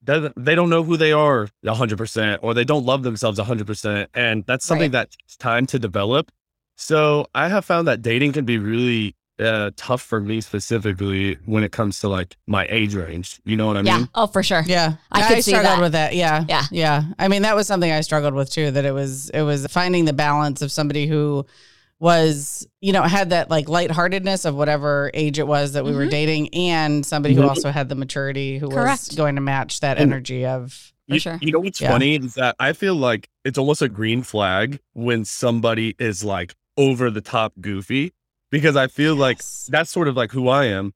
doesn't 0.02 0.32
they 0.42 0.54
don't 0.54 0.70
know 0.70 0.82
who 0.82 0.96
they 0.96 1.12
are 1.12 1.48
100% 1.64 2.38
or 2.42 2.54
they 2.54 2.64
don't 2.64 2.84
love 2.84 3.02
themselves 3.02 3.38
100% 3.38 4.06
and 4.14 4.44
that's 4.46 4.64
something 4.64 4.90
Right. 4.90 4.92
that 4.92 5.10
takes 5.12 5.36
time 5.36 5.66
to 5.66 5.78
develop 5.78 6.32
so 6.76 7.26
i 7.34 7.48
have 7.48 7.64
found 7.64 7.86
that 7.86 8.02
dating 8.02 8.32
can 8.32 8.44
be 8.44 8.58
really 8.58 9.14
uh, 9.40 9.70
tough 9.76 10.02
for 10.02 10.20
me 10.20 10.40
specifically 10.40 11.36
when 11.46 11.64
it 11.64 11.72
comes 11.72 11.98
to 12.00 12.08
like 12.08 12.36
my 12.46 12.66
age 12.68 12.94
range 12.94 13.40
you 13.44 13.56
know 13.56 13.66
what 13.66 13.76
i 13.76 13.80
yeah. 13.80 13.98
mean 13.98 14.08
Oh, 14.14 14.26
for 14.26 14.42
sure. 14.42 14.62
Yeah, 14.66 14.94
I 15.10 15.26
could 15.28 15.42
see 15.44 15.52
struggled 15.52 15.78
that. 15.78 15.80
with 15.80 15.92
that. 15.92 16.14
Yeah, 16.14 16.44
Yeah. 16.48 16.64
yeah. 16.70 17.02
I 17.18 17.28
mean, 17.28 17.42
that 17.42 17.56
was 17.56 17.66
something 17.66 17.90
I 17.90 18.00
struggled 18.02 18.34
with 18.34 18.50
too. 18.52 18.70
That 18.70 18.84
it 18.84 18.92
was 18.92 19.30
it 19.30 19.42
was 19.42 19.66
finding 19.68 20.04
the 20.04 20.12
balance 20.12 20.60
of 20.62 20.70
somebody 20.70 21.06
who 21.06 21.46
was 21.98 22.66
you 22.80 22.92
know 22.92 23.02
had 23.02 23.30
that 23.30 23.50
like 23.50 23.68
lightheartedness 23.68 24.44
of 24.44 24.54
whatever 24.54 25.10
age 25.14 25.38
it 25.38 25.46
was 25.46 25.72
that 25.72 25.84
we 25.84 25.92
were 25.92 26.06
Mhm. 26.06 26.10
dating, 26.10 26.54
and 26.54 27.04
somebody 27.04 27.34
who 27.34 27.42
Mhm. 27.42 27.48
also 27.48 27.70
had 27.70 27.88
the 27.88 27.94
maturity 27.94 28.58
who 28.58 28.68
was 28.68 29.08
going 29.10 29.34
to 29.34 29.40
match 29.40 29.80
that 29.80 29.98
And- 29.98 30.12
energy 30.12 30.44
of. 30.46 30.92
For 31.08 31.14
you, 31.14 31.20
sure. 31.20 31.38
you 31.42 31.50
know 31.52 31.58
what's 31.60 31.80
Yeah. 31.80 31.90
funny 31.90 32.14
is 32.16 32.34
that 32.34 32.54
I 32.60 32.72
feel 32.72 32.94
like 32.94 33.28
it's 33.44 33.58
almost 33.58 33.82
a 33.82 33.88
green 33.88 34.22
flag 34.22 34.78
when 34.92 35.24
somebody 35.24 35.94
is 35.98 36.22
like 36.24 36.54
over 36.76 37.10
the 37.10 37.20
top 37.20 37.52
goofy 37.60 38.12
because 38.50 38.76
I 38.76 38.86
feel 38.86 39.14
like 39.14 39.40
that's 39.68 39.90
sort 39.90 40.08
of 40.08 40.16
like 40.16 40.32
who 40.32 40.48
I 40.48 40.66
am. 40.66 40.92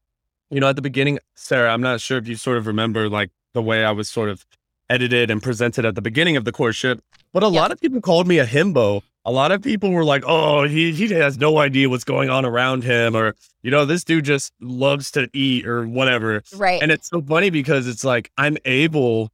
You 0.51 0.61
know, 0.61 0.69
at 0.69 0.77
the 0.77 0.83
beginning, 0.83 1.19
Sarah, 1.35 1.73
I'm 1.73 1.81
not 1.81 2.01
sure 2.01 2.19
if 2.19 2.29
you 2.29 2.37
sort 2.37 2.59
of 2.59 2.67
remember 2.67 3.09
like 3.09 3.31
the 3.55 3.63
way 3.63 3.85
I 3.85 3.91
was 3.93 4.09
sort 4.09 4.29
of 4.29 4.45
edited 4.91 5.31
and 5.31 5.43
presented 5.43 5.85
at 5.85 5.95
the 5.95 6.03
beginning 6.03 6.37
of 6.37 6.45
the 6.45 6.53
courtship, 6.53 7.01
but 7.33 7.43
a 7.43 7.47
Yep. 7.47 7.55
lot 7.55 7.73
of 7.73 7.81
people 7.81 8.01
called 8.01 8.29
me 8.29 8.39
a 8.39 8.47
himbo. 8.47 9.03
A 9.25 9.33
lot 9.33 9.51
of 9.53 9.63
people 9.63 9.91
were 9.91 10.05
like, 10.05 10.23
"Oh, 10.27 10.65
he 10.65 10.93
he 10.93 11.09
has 11.15 11.39
no 11.39 11.57
idea 11.59 11.89
what's 11.89 12.05
going 12.05 12.29
on 12.29 12.45
around 12.45 12.85
him," 12.85 13.17
or 13.17 13.35
you 13.63 13.71
know, 13.71 13.87
this 13.87 14.05
dude 14.05 14.27
just 14.27 14.53
loves 14.61 15.11
to 15.13 15.31
eat 15.33 15.67
or 15.67 15.87
whatever. 15.87 16.43
Right. 16.55 16.83
And 16.83 16.93
it's 16.93 17.09
so 17.09 17.23
funny 17.23 17.49
because 17.49 17.89
it's 17.89 18.05
like 18.05 18.31
I'm 18.37 18.59
able 18.67 19.31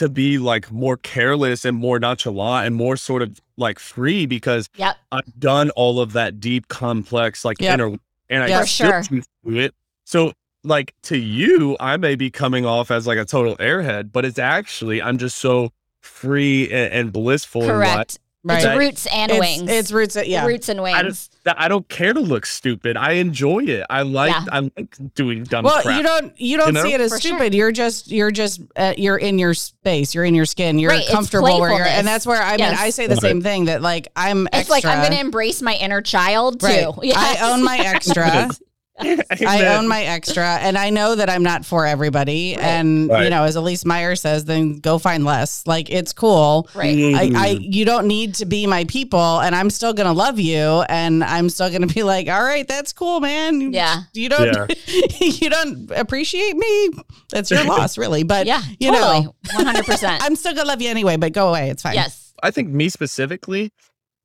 to 0.00 0.08
be 0.08 0.38
like 0.38 0.72
more 0.72 0.96
careless 0.96 1.66
and 1.66 1.76
more 1.76 2.00
nonchalant 2.00 2.66
and 2.66 2.74
more 2.74 2.96
sort 2.96 3.20
of 3.20 3.38
like 3.58 3.78
free 3.78 4.24
because 4.24 4.68
yep. 4.76 4.96
I've 5.12 5.38
done 5.38 5.68
all 5.70 6.00
of 6.00 6.14
that 6.14 6.40
deep, 6.40 6.68
complex, 6.68 7.44
like 7.44 7.60
Yep. 7.60 7.74
inner, 7.74 7.98
and 8.30 8.42
I 8.42 8.46
Yeah. 8.46 8.60
For 8.62 8.66
still 8.66 9.02
sure. 9.02 9.20
do 9.44 9.58
it. 9.58 9.74
So, 10.04 10.32
like 10.64 10.94
to 11.02 11.18
you, 11.18 11.76
I 11.80 11.98
may 11.98 12.14
be 12.14 12.30
coming 12.30 12.64
off 12.64 12.90
as 12.90 13.06
like 13.06 13.18
a 13.18 13.26
total 13.26 13.56
airhead, 13.58 14.10
but 14.10 14.24
it's 14.24 14.38
actually 14.38 15.02
I'm 15.02 15.18
just 15.18 15.36
so 15.36 15.70
free 16.00 16.64
and, 16.72 16.92
and 16.92 17.12
blissful. 17.12 17.66
Correct. 17.66 18.18
Right. 18.42 18.64
It's 18.64 18.78
roots 18.78 19.06
and 19.12 19.30
it's, 19.32 19.38
wings. 19.40 19.70
It's 19.70 19.92
roots. 19.92 20.16
Yeah. 20.24 20.46
Roots 20.46 20.70
and 20.70 20.80
I 20.80 21.02
wings. 21.02 21.28
that 21.44 21.60
I 21.60 21.68
don't 21.68 21.86
care 21.90 22.14
to 22.14 22.20
look 22.20 22.46
stupid. 22.46 22.96
I 22.96 23.12
enjoy 23.12 23.64
it. 23.64 23.84
I 23.90 24.00
like 24.00 24.30
Yeah. 24.32 24.44
I 24.50 24.60
like 24.60 24.96
doing 25.14 25.44
dumb 25.44 25.64
Well, 25.66 25.82
crap. 25.82 25.96
you 25.98 26.02
don't 26.02 26.40
you 26.40 26.56
don't 26.56 26.68
You 26.68 26.72
know? 26.72 26.82
see 26.84 26.94
it 26.94 27.00
as 27.02 27.10
For 27.12 27.20
sure. 27.20 27.36
stupid. 27.36 27.54
You're 27.54 27.70
just 27.70 28.10
you're 28.10 28.30
just 28.30 28.62
uh, 28.76 28.94
you're 28.96 29.18
in 29.18 29.38
your 29.38 29.52
space. 29.52 30.14
You're 30.14 30.24
in 30.24 30.34
your 30.34 30.46
skin. 30.46 30.78
You're 30.78 30.90
Right, 30.90 31.06
comfortable 31.06 31.44
where 31.60 31.68
you're, 31.70 31.78
playfulness. 31.80 31.98
and 31.98 32.06
that's 32.06 32.24
where 32.26 32.42
I 32.42 32.52
mean 32.52 32.60
Yes. 32.60 32.80
I 32.80 32.88
say 32.90 33.06
the 33.08 33.16
Right. 33.16 33.20
same 33.22 33.42
thing 33.42 33.66
that 33.66 33.82
like 33.82 34.08
I'm 34.16 34.46
It's 34.46 34.56
extra. 34.70 34.72
like 34.72 34.84
I'm 34.86 35.00
going 35.00 35.12
to 35.12 35.20
embrace 35.20 35.60
my 35.60 35.74
inner 35.74 36.00
child 36.00 36.60
too. 36.60 36.66
Right. 36.66 36.94
Yes. 37.02 37.42
I 37.42 37.52
own 37.52 37.62
my 37.62 37.76
extra. 37.78 38.48
I 39.46 39.66
own 39.76 39.88
my 39.88 40.02
extra, 40.02 40.44
and 40.60 40.76
I 40.78 40.90
know 40.90 41.14
that 41.14 41.28
I'm 41.30 41.42
not 41.42 41.64
for 41.64 41.86
everybody. 41.86 42.54
And 42.54 43.02
you 43.08 43.30
know, 43.30 43.44
as 43.44 43.56
Elise 43.56 43.84
Meyer 43.84 44.16
says, 44.16 44.44
then 44.44 44.78
go 44.78 44.98
find 44.98 45.24
less. 45.24 45.66
Like 45.66 45.90
it's 45.90 46.12
cool. 46.12 46.68
Right. 46.74 47.14
I, 47.14 47.22
I, 47.22 47.50
Mm. 47.54 47.72
you 47.74 47.84
don't 47.84 48.06
need 48.06 48.34
to 48.36 48.46
be 48.46 48.66
my 48.66 48.84
people, 48.84 49.40
and 49.40 49.54
I'm 49.56 49.70
still 49.70 49.92
gonna 49.92 50.12
love 50.12 50.38
you, 50.38 50.82
and 50.88 51.24
I'm 51.24 51.48
still 51.50 51.70
gonna 51.70 51.86
be 51.86 52.02
like, 52.02 52.28
all 52.28 52.42
right, 52.42 52.66
that's 52.68 52.92
cool, 52.92 53.20
man. 53.20 53.72
Yeah. 53.72 54.02
you 54.12 54.28
don't, 54.28 54.72
you 55.20 55.50
don't 55.50 55.90
appreciate 55.92 56.56
me. 56.56 56.90
That's 57.30 57.50
your 57.50 57.64
loss, 57.66 57.96
really. 57.98 58.22
But 58.22 58.46
Yeah. 58.46 58.62
you 58.78 58.90
totally. 58.92 59.22
know, 59.24 59.34
100%. 59.48 60.18
I'm 60.20 60.36
still 60.36 60.54
gonna 60.54 60.68
love 60.68 60.80
you 60.82 60.88
anyway. 60.90 61.16
But 61.16 61.32
go 61.32 61.48
away, 61.48 61.70
it's 61.70 61.82
fine. 61.82 61.94
yes. 61.94 62.32
I 62.42 62.50
think 62.50 62.68
me 62.70 62.88
specifically, 62.88 63.70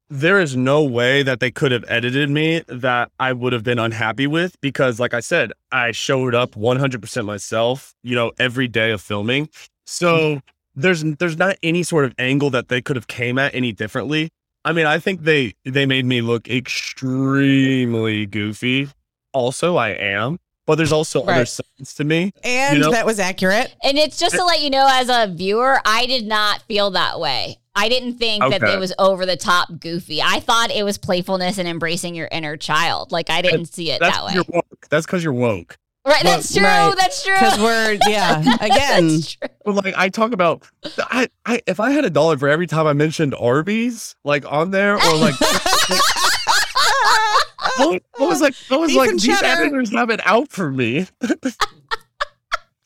there 0.10 0.40
is 0.40 0.56
no 0.56 0.84
way 0.84 1.24
that 1.24 1.40
they 1.40 1.50
could 1.52 1.72
have 1.72 1.84
edited 1.88 2.30
me 2.30 2.62
that 2.68 3.12
I 3.20 3.34
would 3.34 3.54
have 3.54 3.64
been 3.64 3.80
unhappy 3.80 4.28
with 4.28 4.60
because, 4.62 5.00
like 5.00 5.14
I 5.14 5.20
said, 5.20 5.52
I 5.72 5.92
showed 5.92 6.36
up 6.36 6.52
100% 6.52 7.26
myself, 7.26 7.96
you 8.04 8.16
know, 8.16 8.32
every 8.38 8.68
day 8.68 8.92
of 8.92 9.02
filming. 9.02 9.50
So 9.86 10.42
there's 10.76 11.04
there's 11.04 11.38
not 11.38 11.58
any 11.64 11.84
sort 11.84 12.06
of 12.06 12.14
angle 12.20 12.50
that 12.52 12.68
they 12.70 12.82
could 12.82 12.96
have 12.96 13.08
came 13.08 13.38
at 13.40 13.54
any 13.56 13.72
differently. 13.72 14.30
I 14.64 14.74
mean, 14.74 14.86
I 14.86 15.00
think 15.00 15.22
they 15.24 15.54
they 15.64 15.86
made 15.86 16.06
me 16.06 16.22
look 16.22 16.48
extremely 16.50 18.26
goofy. 18.26 18.90
Also, 19.34 19.76
I 19.76 19.90
am, 19.90 20.40
but 20.66 20.76
there's 20.76 20.92
also 20.92 21.22
other 21.24 21.32
Right. 21.40 21.48
sides 21.48 21.94
to 21.96 22.04
me. 22.04 22.32
And 22.44 22.78
You 22.78 22.84
know- 22.84 22.92
that 22.92 23.06
was 23.06 23.20
accurate. 23.20 23.74
And 23.84 23.98
it's 23.98 24.18
just 24.18 24.36
to 24.36 24.44
let 24.44 24.62
you 24.62 24.70
know, 24.70 24.88
as 24.90 25.10
a 25.10 25.32
viewer, 25.34 25.80
I 25.86 26.06
did 26.06 26.26
not 26.26 26.62
feel 26.64 26.92
that 26.92 27.20
way. 27.20 27.58
I 27.76 27.90
didn't 27.90 28.18
think 28.18 28.44
that 28.44 28.64
it 28.64 28.80
was 28.80 28.94
over 28.98 29.26
the 29.26 29.36
top 29.36 29.80
goofy. 29.80 30.22
I 30.22 30.40
thought 30.40 30.72
it 30.72 30.84
was 30.84 30.98
playfulness 30.98 31.58
and 31.58 31.68
embracing 31.68 32.16
your 32.16 32.30
inner 32.32 32.56
child. 32.58 33.12
Like 33.12 33.30
I 33.30 33.42
didn't 33.42 33.66
see 33.66 33.92
it 33.92 34.00
That's 34.00 34.16
that 34.16 34.26
way. 34.26 34.34
you're 34.36 34.46
woke. 34.48 34.88
That's 34.90 35.06
because 35.06 35.24
you're 35.24 35.34
woke. 35.34 35.78
Right? 36.08 36.24
That's 36.24 36.54
true. 36.54 36.64
Right. 36.64 36.94
That's 36.96 37.24
true. 37.24 37.34
Because 37.34 37.60
we're 37.60 37.98
yeah, 38.08 38.40
again. 38.62 39.08
That's 39.08 39.34
true. 39.34 39.48
But 39.66 39.76
like 39.84 39.96
I 39.98 40.10
talk 40.10 40.34
about, 40.34 40.64
I, 41.00 41.28
I 41.46 41.62
if 41.66 41.80
I 41.80 41.92
had 41.92 42.06
a 42.06 42.10
dollar 42.12 42.38
for 42.38 42.48
every 42.48 42.68
time 42.68 42.86
I 42.86 42.94
mentioned 42.94 43.34
Arby's, 43.34 44.16
like 44.24 44.46
on 44.52 44.70
there, 44.72 44.96
or 44.96 45.16
like 45.16 45.34
what, 47.78 48.04
what 48.18 48.30
was 48.30 48.42
like, 48.42 48.54
what 48.68 48.82
was 48.82 48.90
Beef 48.92 48.98
like 48.98 49.10
these 49.12 49.26
cheddar. 49.26 49.46
editors 49.64 49.92
have 49.92 50.10
it 50.12 50.22
out 50.26 50.50
for 50.50 50.70
me. 50.72 51.08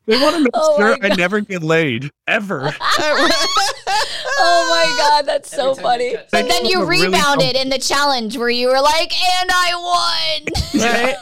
they 0.10 0.22
want 0.22 0.36
to 0.36 0.41
make 0.41 0.51
Oh 0.53 0.78
sure 0.78 0.97
I 1.01 1.16
never 1.16 1.39
get 1.39 1.64
laid 1.64 2.10
ever. 2.28 2.74
Oh 4.41 4.68
my 4.70 4.95
god, 4.97 5.26
that's 5.26 5.49
so 5.53 5.76
funny. 5.76 6.14
But 6.16 6.30
Thank 6.32 6.49
then 6.49 6.64
you 6.66 6.72
you 6.80 6.80
for 6.86 6.89
really 6.89 7.07
rebounded 7.07 7.55
in 7.57 7.70
the 7.70 7.78
challenge 7.78 8.38
where 8.38 8.49
you 8.49 8.68
were 8.68 8.80
like, 8.82 9.12
and 9.41 9.49
I 9.51 10.41
won. 10.74 10.82
right? 10.82 11.16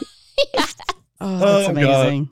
Oh, 1.20 1.20
oh, 1.20 1.38
that's 1.38 1.68
Oh, 1.68 1.74
God. 1.74 2.06
amazing. 2.06 2.30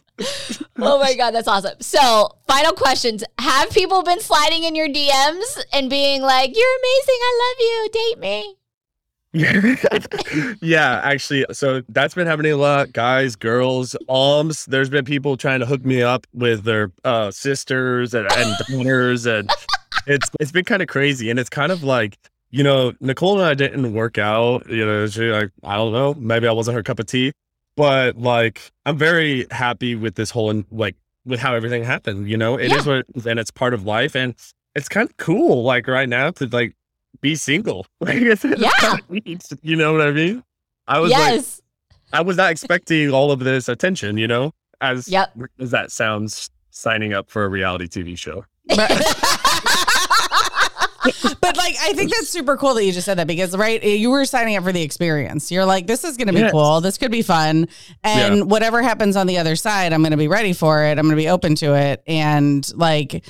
oh 0.78 0.98
my 1.00 1.14
god, 1.14 1.32
that's 1.32 1.48
awesome. 1.48 1.80
So, 1.80 2.36
final 2.46 2.72
questions. 2.72 3.24
Have 3.40 3.70
people 3.70 4.02
been 4.04 4.20
sliding 4.20 4.62
in 4.64 4.76
your 4.76 4.88
DMs 4.88 5.58
and 5.72 5.90
being 5.90 6.22
like, 6.22 6.56
You're 6.56 6.76
amazing, 6.78 7.20
I 7.20 7.40
love 7.42 7.60
you, 7.60 7.88
date 7.92 8.18
me? 8.20 8.56
yeah, 10.62 11.00
actually, 11.04 11.44
so 11.52 11.82
that's 11.88 12.14
been 12.14 12.26
happening 12.26 12.52
a 12.52 12.56
lot. 12.56 12.92
Guys, 12.92 13.36
girls, 13.36 13.96
alms. 14.08 14.66
There's 14.66 14.88
been 14.90 15.04
people 15.04 15.36
trying 15.36 15.60
to 15.60 15.66
hook 15.66 15.84
me 15.84 16.02
up 16.02 16.26
with 16.32 16.64
their 16.64 16.92
uh, 17.04 17.30
sisters 17.30 18.14
and, 18.14 18.26
and 18.32 18.56
daughters, 18.68 19.26
and 19.26 19.50
it's 20.06 20.30
it's 20.40 20.52
been 20.52 20.64
kind 20.64 20.82
of 20.82 20.88
crazy. 20.88 21.30
And 21.30 21.38
it's 21.38 21.50
kind 21.50 21.72
of 21.72 21.82
like 21.82 22.18
you 22.50 22.62
know, 22.62 22.92
Nicole 23.00 23.38
and 23.40 23.46
I 23.46 23.54
didn't 23.54 23.92
work 23.92 24.18
out. 24.18 24.68
You 24.68 24.86
know, 24.86 25.06
she 25.08 25.30
like 25.30 25.50
I 25.64 25.76
don't 25.76 25.92
know, 25.92 26.14
maybe 26.14 26.46
I 26.46 26.52
wasn't 26.52 26.76
her 26.76 26.82
cup 26.82 26.98
of 26.98 27.06
tea, 27.06 27.32
but 27.76 28.16
like 28.16 28.70
I'm 28.86 28.96
very 28.96 29.46
happy 29.50 29.94
with 29.96 30.14
this 30.14 30.30
whole 30.30 30.50
and 30.50 30.64
like 30.70 30.96
with 31.24 31.40
how 31.40 31.54
everything 31.54 31.82
happened. 31.84 32.30
You 32.30 32.36
know, 32.36 32.56
it 32.58 32.72
is 32.72 32.86
Yeah. 32.86 32.96
what 32.98 33.06
is, 33.14 33.26
and 33.26 33.38
it's 33.38 33.50
part 33.50 33.74
of 33.74 33.84
life, 33.84 34.14
and 34.14 34.34
it's 34.76 34.88
kind 34.88 35.08
of 35.10 35.16
cool. 35.16 35.64
Like 35.64 35.88
right 35.88 36.08
now 36.08 36.30
to 36.30 36.46
like 36.46 36.75
be 37.20 37.34
single. 37.34 37.86
Like 38.00 38.16
it's, 38.16 38.44
it's 38.44 38.60
Yeah. 38.60 38.96
you 39.62 39.76
know 39.76 39.92
what 39.92 40.02
I 40.02 40.10
mean? 40.12 40.42
I 40.86 40.98
was 41.00 41.10
like, 41.12 41.18
yes. 41.20 41.60
I 42.12 42.20
was 42.22 42.36
not 42.36 42.50
expecting 42.52 43.10
all 43.10 43.32
of 43.32 43.40
this 43.40 43.68
attention, 43.68 44.16
you 44.18 44.28
know, 44.28 44.52
as 44.80 45.08
Yep. 45.08 45.36
as 45.60 45.70
that 45.72 45.90
sounds 45.90 46.50
signing 46.70 47.12
up 47.14 47.30
for 47.30 47.44
a 47.44 47.48
reality 47.48 47.86
TV 47.86 48.16
show. 48.18 48.44
but 51.40 51.56
like 51.56 51.76
I 51.80 51.92
think 51.94 52.10
that's 52.12 52.28
super 52.28 52.56
cool 52.56 52.74
that 52.74 52.84
you 52.84 52.90
just 52.92 53.04
said 53.04 53.18
that 53.18 53.26
because 53.28 53.56
right 53.56 53.80
eh, 53.82 53.94
you 53.94 54.10
were 54.10 54.24
signing 54.24 54.56
up 54.56 54.64
for 54.64 54.72
the 54.72 54.82
experience. 54.82 55.50
You're 55.52 55.64
like 55.64 55.86
this 55.86 56.02
is 56.04 56.16
going 56.16 56.26
to 56.28 56.32
be 56.32 56.40
Yes. 56.40 56.50
cool. 56.52 56.80
This 56.80 56.98
could 56.98 57.12
be 57.12 57.22
fun. 57.22 57.68
And 58.02 58.36
Yeah. 58.38 58.42
whatever 58.42 58.82
happens 58.82 59.14
on 59.16 59.26
the 59.28 59.38
other 59.38 59.54
side, 59.56 59.92
I'm 59.92 60.02
going 60.02 60.10
to 60.10 60.16
be 60.16 60.26
ready 60.28 60.52
for 60.52 60.84
it. 60.84 60.98
I'm 60.98 61.04
going 61.04 61.16
to 61.16 61.22
be 61.22 61.28
open 61.28 61.54
to 61.56 61.74
it 61.74 62.02
and 62.06 62.68
like 62.76 63.24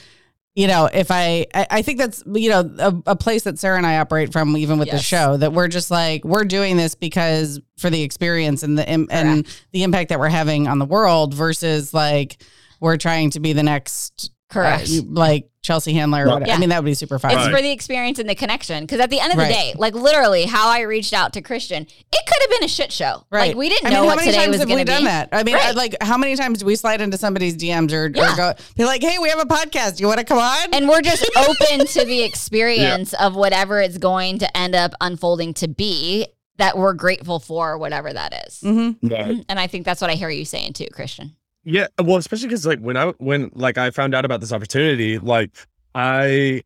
you 0.56 0.66
know, 0.66 0.88
if 0.92 1.10
I, 1.10 1.46
I, 1.54 1.66
I 1.70 1.82
think 1.82 1.98
that's, 1.98 2.24
you 2.26 2.48
know, 2.48 2.74
a, 2.78 3.10
a 3.12 3.16
place 3.16 3.44
that 3.44 3.58
Sarah 3.58 3.76
and 3.76 3.86
I 3.86 3.98
operate 3.98 4.32
from, 4.32 4.56
even 4.56 4.78
with 4.78 4.88
the 4.90 4.98
show, 5.02 5.36
that 5.36 5.52
we're 5.52 5.68
just 5.68 5.90
like, 5.90 6.24
we're 6.24 6.46
doing 6.46 6.78
this 6.78 6.94
because 6.94 7.60
for 7.76 7.90
the 7.90 8.02
experience 8.02 8.62
and 8.62 8.78
the, 8.78 8.88
and 8.88 9.46
the 9.72 9.82
impact 9.82 10.08
that 10.08 10.18
we're 10.18 10.30
having 10.30 10.66
on 10.66 10.78
the 10.78 10.86
world 10.86 11.34
versus 11.34 11.92
like, 11.92 12.42
we're 12.80 12.96
trying 12.96 13.30
to 13.32 13.40
be 13.40 13.52
the 13.52 13.62
next, 13.62 14.30
Correct. 14.48 14.88
uh, 14.88 15.02
like 15.08 15.48
Chelsea 15.62 15.92
Handler 15.94 16.20
or 16.22 16.26
Right. 16.26 16.32
whatever. 16.34 16.48
Yeah. 16.50 16.54
I 16.54 16.58
mean, 16.58 16.68
that 16.68 16.78
would 16.80 16.88
be 16.88 16.94
super 16.94 17.18
fun. 17.18 17.32
It's 17.32 17.46
Right. 17.46 17.54
for 17.56 17.60
the 17.60 17.72
experience 17.72 18.20
and 18.20 18.28
the 18.28 18.36
connection. 18.36 18.84
Because 18.84 19.00
at 19.00 19.10
the 19.10 19.18
end 19.18 19.32
of 19.32 19.36
the 19.38 19.42
Right. 19.44 19.52
day, 19.52 19.74
like 19.76 19.94
literally, 19.94 20.44
how 20.44 20.68
I 20.68 20.82
reached 20.82 21.12
out 21.12 21.32
to 21.32 21.40
Christian, 21.42 21.82
it 21.82 22.26
could 22.26 22.36
have 22.42 22.50
been 22.50 22.62
a 22.64 22.68
shit 22.68 22.92
show. 22.92 23.24
Right. 23.30 23.48
Like 23.48 23.56
we 23.56 23.68
didn't 23.68 23.88
I 23.88 23.90
know 23.90 24.02
mean, 24.02 24.06
what 24.06 24.18
how 24.20 24.24
many 24.24 24.36
times 24.36 24.58
have 24.58 24.68
we 24.70 24.84
done 24.84 25.04
that? 25.04 25.30
I 25.32 25.42
mean, 25.42 25.56
Right. 25.56 25.64
I- 25.66 25.70
like, 25.72 25.96
how 26.00 26.16
many 26.16 26.36
times 26.36 26.60
do 26.60 26.66
we 26.66 26.76
slide 26.76 27.00
into 27.00 27.18
somebody's 27.18 27.56
DMs 27.56 27.92
or, 27.92 28.04
or 28.06 28.36
go 28.36 28.54
be 28.76 28.84
like, 28.84 29.02
"Hey, 29.02 29.18
we 29.18 29.28
have 29.28 29.40
a 29.40 29.44
podcast. 29.44 29.98
You 29.98 30.06
want 30.06 30.20
to 30.20 30.24
come 30.24 30.38
on?" 30.38 30.72
And 30.72 30.88
we're 30.88 31.02
just 31.02 31.28
open 31.36 31.84
to 31.86 32.04
the 32.04 32.22
experience 32.22 33.12
of 33.14 33.34
whatever 33.34 33.80
it's 33.80 33.98
going 33.98 34.38
to 34.38 34.56
end 34.56 34.76
up 34.76 34.92
unfolding 35.00 35.52
to 35.54 35.66
be 35.68 36.26
that 36.58 36.78
we're 36.78 36.94
grateful 36.94 37.38
for, 37.40 37.76
whatever 37.76 38.10
that 38.12 38.46
is. 38.46 38.60
mm-hmm. 38.62 39.40
And 39.48 39.58
I 39.60 39.66
think 39.66 39.84
that's 39.84 40.00
what 40.00 40.08
I 40.10 40.14
hear 40.14 40.30
you 40.30 40.44
saying 40.46 40.72
too, 40.74 40.86
Christian. 40.92 41.36
Yeah, 41.68 41.88
well, 42.00 42.16
especially 42.16 42.46
because 42.46 42.64
like 42.64 42.78
when 42.78 42.96
I 42.96 43.06
when 43.18 43.50
like 43.52 43.76
I 43.76 43.90
found 43.90 44.14
out 44.14 44.24
about 44.24 44.40
this 44.40 44.52
opportunity, 44.52 45.18
like 45.18 45.50
I 45.96 46.62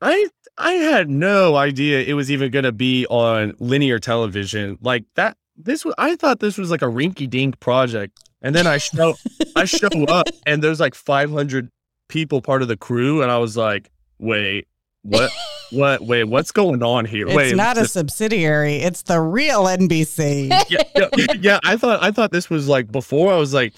I 0.00 0.28
I 0.56 0.72
had 0.72 1.10
no 1.10 1.56
idea 1.56 2.00
it 2.00 2.14
was 2.14 2.30
even 2.30 2.50
gonna 2.50 2.72
be 2.72 3.06
on 3.08 3.52
linear 3.58 3.98
television. 3.98 4.78
Like 4.80 5.04
that 5.16 5.36
this 5.58 5.84
was 5.84 5.94
I 5.98 6.16
thought 6.16 6.40
this 6.40 6.56
was 6.56 6.70
like 6.70 6.80
a 6.80 6.86
rinky 6.86 7.28
dink 7.28 7.60
project. 7.60 8.18
And 8.40 8.54
then 8.54 8.66
I 8.66 8.78
show 8.78 9.14
I 9.56 9.66
show 9.66 9.88
up 10.08 10.26
and 10.46 10.62
there's 10.62 10.80
like 10.80 10.94
500 10.94 11.68
people 12.08 12.40
part 12.40 12.62
of 12.62 12.68
the 12.68 12.78
crew 12.78 13.20
and 13.20 13.30
I 13.30 13.36
was 13.36 13.58
like, 13.58 13.90
"Wait, 14.18 14.68
what 15.02 15.30
what 15.70 16.00
wait, 16.00 16.24
what's 16.24 16.50
going 16.50 16.82
on 16.82 17.04
here?" 17.04 17.26
It's 17.26 17.36
wait, 17.36 17.56
not 17.56 17.76
a 17.76 17.86
subsidiary. 17.86 18.76
It's 18.76 19.02
the 19.02 19.20
real 19.20 19.64
NBC. 19.64 20.48
yeah, 20.70 20.82
yeah, 20.94 21.26
yeah, 21.40 21.58
I 21.64 21.76
thought 21.76 22.02
I 22.02 22.10
thought 22.10 22.32
this 22.32 22.48
was 22.48 22.68
like 22.68 22.90
before 22.90 23.32
I 23.32 23.36
was 23.36 23.52
like, 23.52 23.74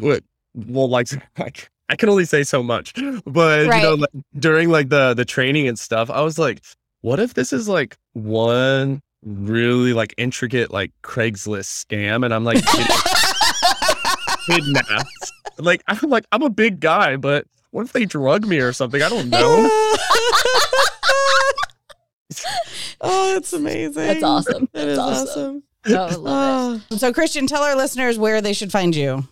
well, 0.00 0.88
like, 0.88 1.08
like 1.38 1.70
I 1.88 1.96
can 1.96 2.08
only 2.08 2.24
say 2.24 2.42
so 2.42 2.62
much, 2.62 2.94
but 3.26 3.64
you 3.64 3.82
know, 3.82 3.94
like, 3.94 4.10
during 4.38 4.70
like 4.70 4.88
the 4.88 5.14
the 5.14 5.24
training 5.24 5.68
and 5.68 5.78
stuff, 5.78 6.10
I 6.10 6.22
was 6.22 6.38
like, 6.38 6.62
what 7.02 7.20
if 7.20 7.34
this 7.34 7.52
is 7.52 7.68
like 7.68 7.96
one 8.14 9.02
really 9.24 9.92
like 9.92 10.14
intricate 10.16 10.70
like 10.70 10.92
Craigslist 11.02 11.84
scam, 11.84 12.24
and 12.24 12.32
I'm 12.32 12.44
like 12.44 12.64
kidnapped? 14.46 15.32
Like 15.58 15.82
I'm 15.86 16.08
like 16.08 16.24
I'm 16.32 16.42
a 16.42 16.50
big 16.50 16.80
guy, 16.80 17.16
but 17.16 17.46
what 17.72 17.86
if 17.86 17.92
they 17.92 18.04
drug 18.04 18.46
me 18.46 18.58
or 18.60 18.72
something? 18.72 19.02
I 19.02 19.08
don't 19.08 19.28
know. 19.28 19.38
oh, 23.00 23.34
that's 23.34 23.52
amazing. 23.52 24.06
That's 24.06 24.22
awesome. 24.22 24.68
That 24.72 24.84
That's 24.86 24.92
is 24.92 24.98
awesome. 24.98 25.62
awesome. 25.86 26.16
Oh, 26.16 26.20
love 26.20 26.76
it. 26.76 26.82
Oh. 26.90 26.96
So, 26.96 27.12
Christian, 27.12 27.46
tell 27.46 27.62
our 27.62 27.74
listeners 27.74 28.18
where 28.18 28.40
they 28.40 28.52
should 28.52 28.70
find 28.70 28.94
you 28.94 29.26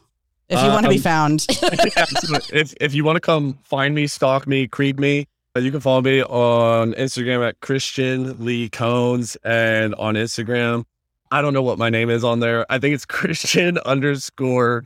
if 0.51 0.63
you 0.63 0.69
want 0.69 0.85
to 0.85 0.91
be 0.91 0.97
Um, 0.97 1.03
found. 1.03 1.47
Yeah, 1.63 2.39
if 2.53 2.75
if 2.81 2.95
you 2.95 3.05
want 3.05 3.17
to 3.17 3.21
come 3.21 3.59
find 3.65 3.95
me, 3.95 4.07
stalk 4.07 4.47
me, 4.47 4.67
creep 4.69 4.99
me, 4.99 5.27
uh, 5.57 5.61
you 5.61 5.71
can 5.71 5.81
follow 5.81 6.03
me 6.03 6.23
on 6.23 6.93
Instagram 6.95 7.47
at 7.49 7.61
Christian 7.61 8.45
Lee 8.45 8.69
Cones 8.69 9.37
and 9.45 9.95
on 9.97 10.15
Instagram. 10.15 10.85
I 11.33 11.43
don't 11.43 11.55
know 11.55 11.63
what 11.63 11.79
my 11.79 11.91
name 11.91 12.11
is 12.11 12.25
on 12.25 12.41
there. 12.41 12.67
I 12.71 12.79
think 12.79 12.95
it's 12.95 13.07
Christian 13.19 13.79
underscore 13.79 14.83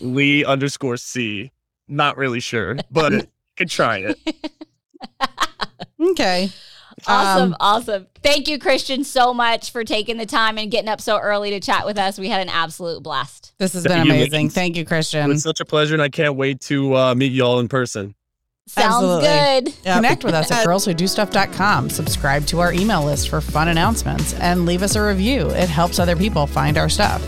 Lee 0.00 0.44
underscore 0.44 0.96
C. 0.96 1.52
Not 1.88 2.16
really 2.16 2.40
sure, 2.40 2.76
but 2.90 3.12
you 3.12 3.26
can 3.56 3.68
try 3.68 3.98
it. 3.98 4.18
Okay. 6.00 6.50
Awesome. 7.06 7.52
Um, 7.52 7.56
awesome. 7.60 8.06
Thank 8.22 8.48
you, 8.48 8.58
Christian, 8.58 9.04
so 9.04 9.34
much 9.34 9.70
for 9.70 9.84
taking 9.84 10.16
the 10.16 10.26
time 10.26 10.58
and 10.58 10.70
getting 10.70 10.88
up 10.88 11.00
so 11.00 11.18
early 11.18 11.50
to 11.50 11.60
chat 11.60 11.86
with 11.86 11.98
us. 11.98 12.18
We 12.18 12.28
had 12.28 12.40
an 12.40 12.48
absolute 12.48 13.02
blast. 13.02 13.54
This 13.58 13.72
has 13.72 13.84
been 13.84 14.06
you, 14.06 14.12
amazing. 14.12 14.32
ladies. 14.32 14.54
Thank 14.54 14.76
you, 14.76 14.84
Christian. 14.84 15.30
It's 15.30 15.42
such 15.42 15.60
a 15.60 15.64
pleasure, 15.64 15.94
and 15.94 16.02
I 16.02 16.08
can't 16.08 16.36
wait 16.36 16.60
to 16.62 16.96
uh, 16.96 17.14
meet 17.14 17.32
y'all 17.32 17.60
in 17.60 17.68
person. 17.68 18.14
Sounds 18.68 18.94
Absolutely. 18.94 19.72
good. 19.72 19.82
Connect 19.82 20.24
with 20.24 20.34
us 20.34 20.50
at 20.50 20.64
girlswhodostuff.com. 20.64 21.90
Subscribe 21.90 22.46
to 22.46 22.60
our 22.60 22.72
email 22.72 23.04
list 23.04 23.28
for 23.28 23.40
fun 23.40 23.68
announcements 23.68 24.34
and 24.34 24.66
leave 24.66 24.82
us 24.82 24.94
a 24.94 25.02
review. 25.02 25.48
It 25.50 25.68
helps 25.68 25.98
other 25.98 26.14
people 26.14 26.46
find 26.46 26.78
our 26.78 26.88
stuff. 26.88 27.22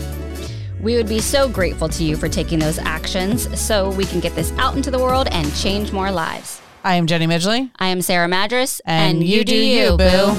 We 0.79 0.95
would 0.95 1.09
be 1.09 1.19
so 1.19 1.49
grateful 1.49 1.89
to 1.89 2.03
you 2.03 2.15
for 2.15 2.29
taking 2.29 2.59
those 2.59 2.79
actions 2.79 3.59
so 3.59 3.89
we 3.91 4.05
can 4.05 4.21
get 4.21 4.33
this 4.35 4.53
out 4.53 4.75
into 4.75 4.91
the 4.91 4.99
world 4.99 5.27
and 5.31 5.53
change 5.55 5.91
more 5.91 6.11
lives. 6.11 6.61
I 6.85 6.93
am 6.95 7.07
Jenny 7.07 7.25
Midgley. 7.25 7.71
I 7.79 7.87
am 7.87 7.99
Sarah 8.03 8.27
Madras, 8.27 8.79
And 8.85 9.23
you 9.23 9.43
do 9.43 9.55
you, 9.55 9.97
boo. 9.97 10.37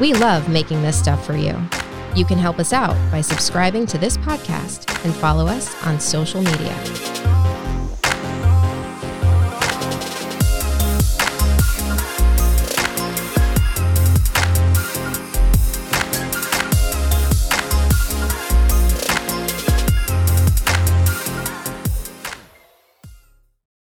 We 0.00 0.14
love 0.14 0.48
making 0.48 0.82
this 0.82 0.98
stuff 0.98 1.24
for 1.24 1.36
you. 1.36 1.56
You 2.16 2.24
can 2.24 2.38
help 2.38 2.58
us 2.58 2.72
out 2.72 2.96
by 3.12 3.20
subscribing 3.20 3.86
to 3.86 3.98
this 3.98 4.16
podcast 4.16 4.92
and 5.04 5.14
follow 5.14 5.46
us 5.46 5.72
on 5.84 6.00
social 6.00 6.42
media. 6.42 7.33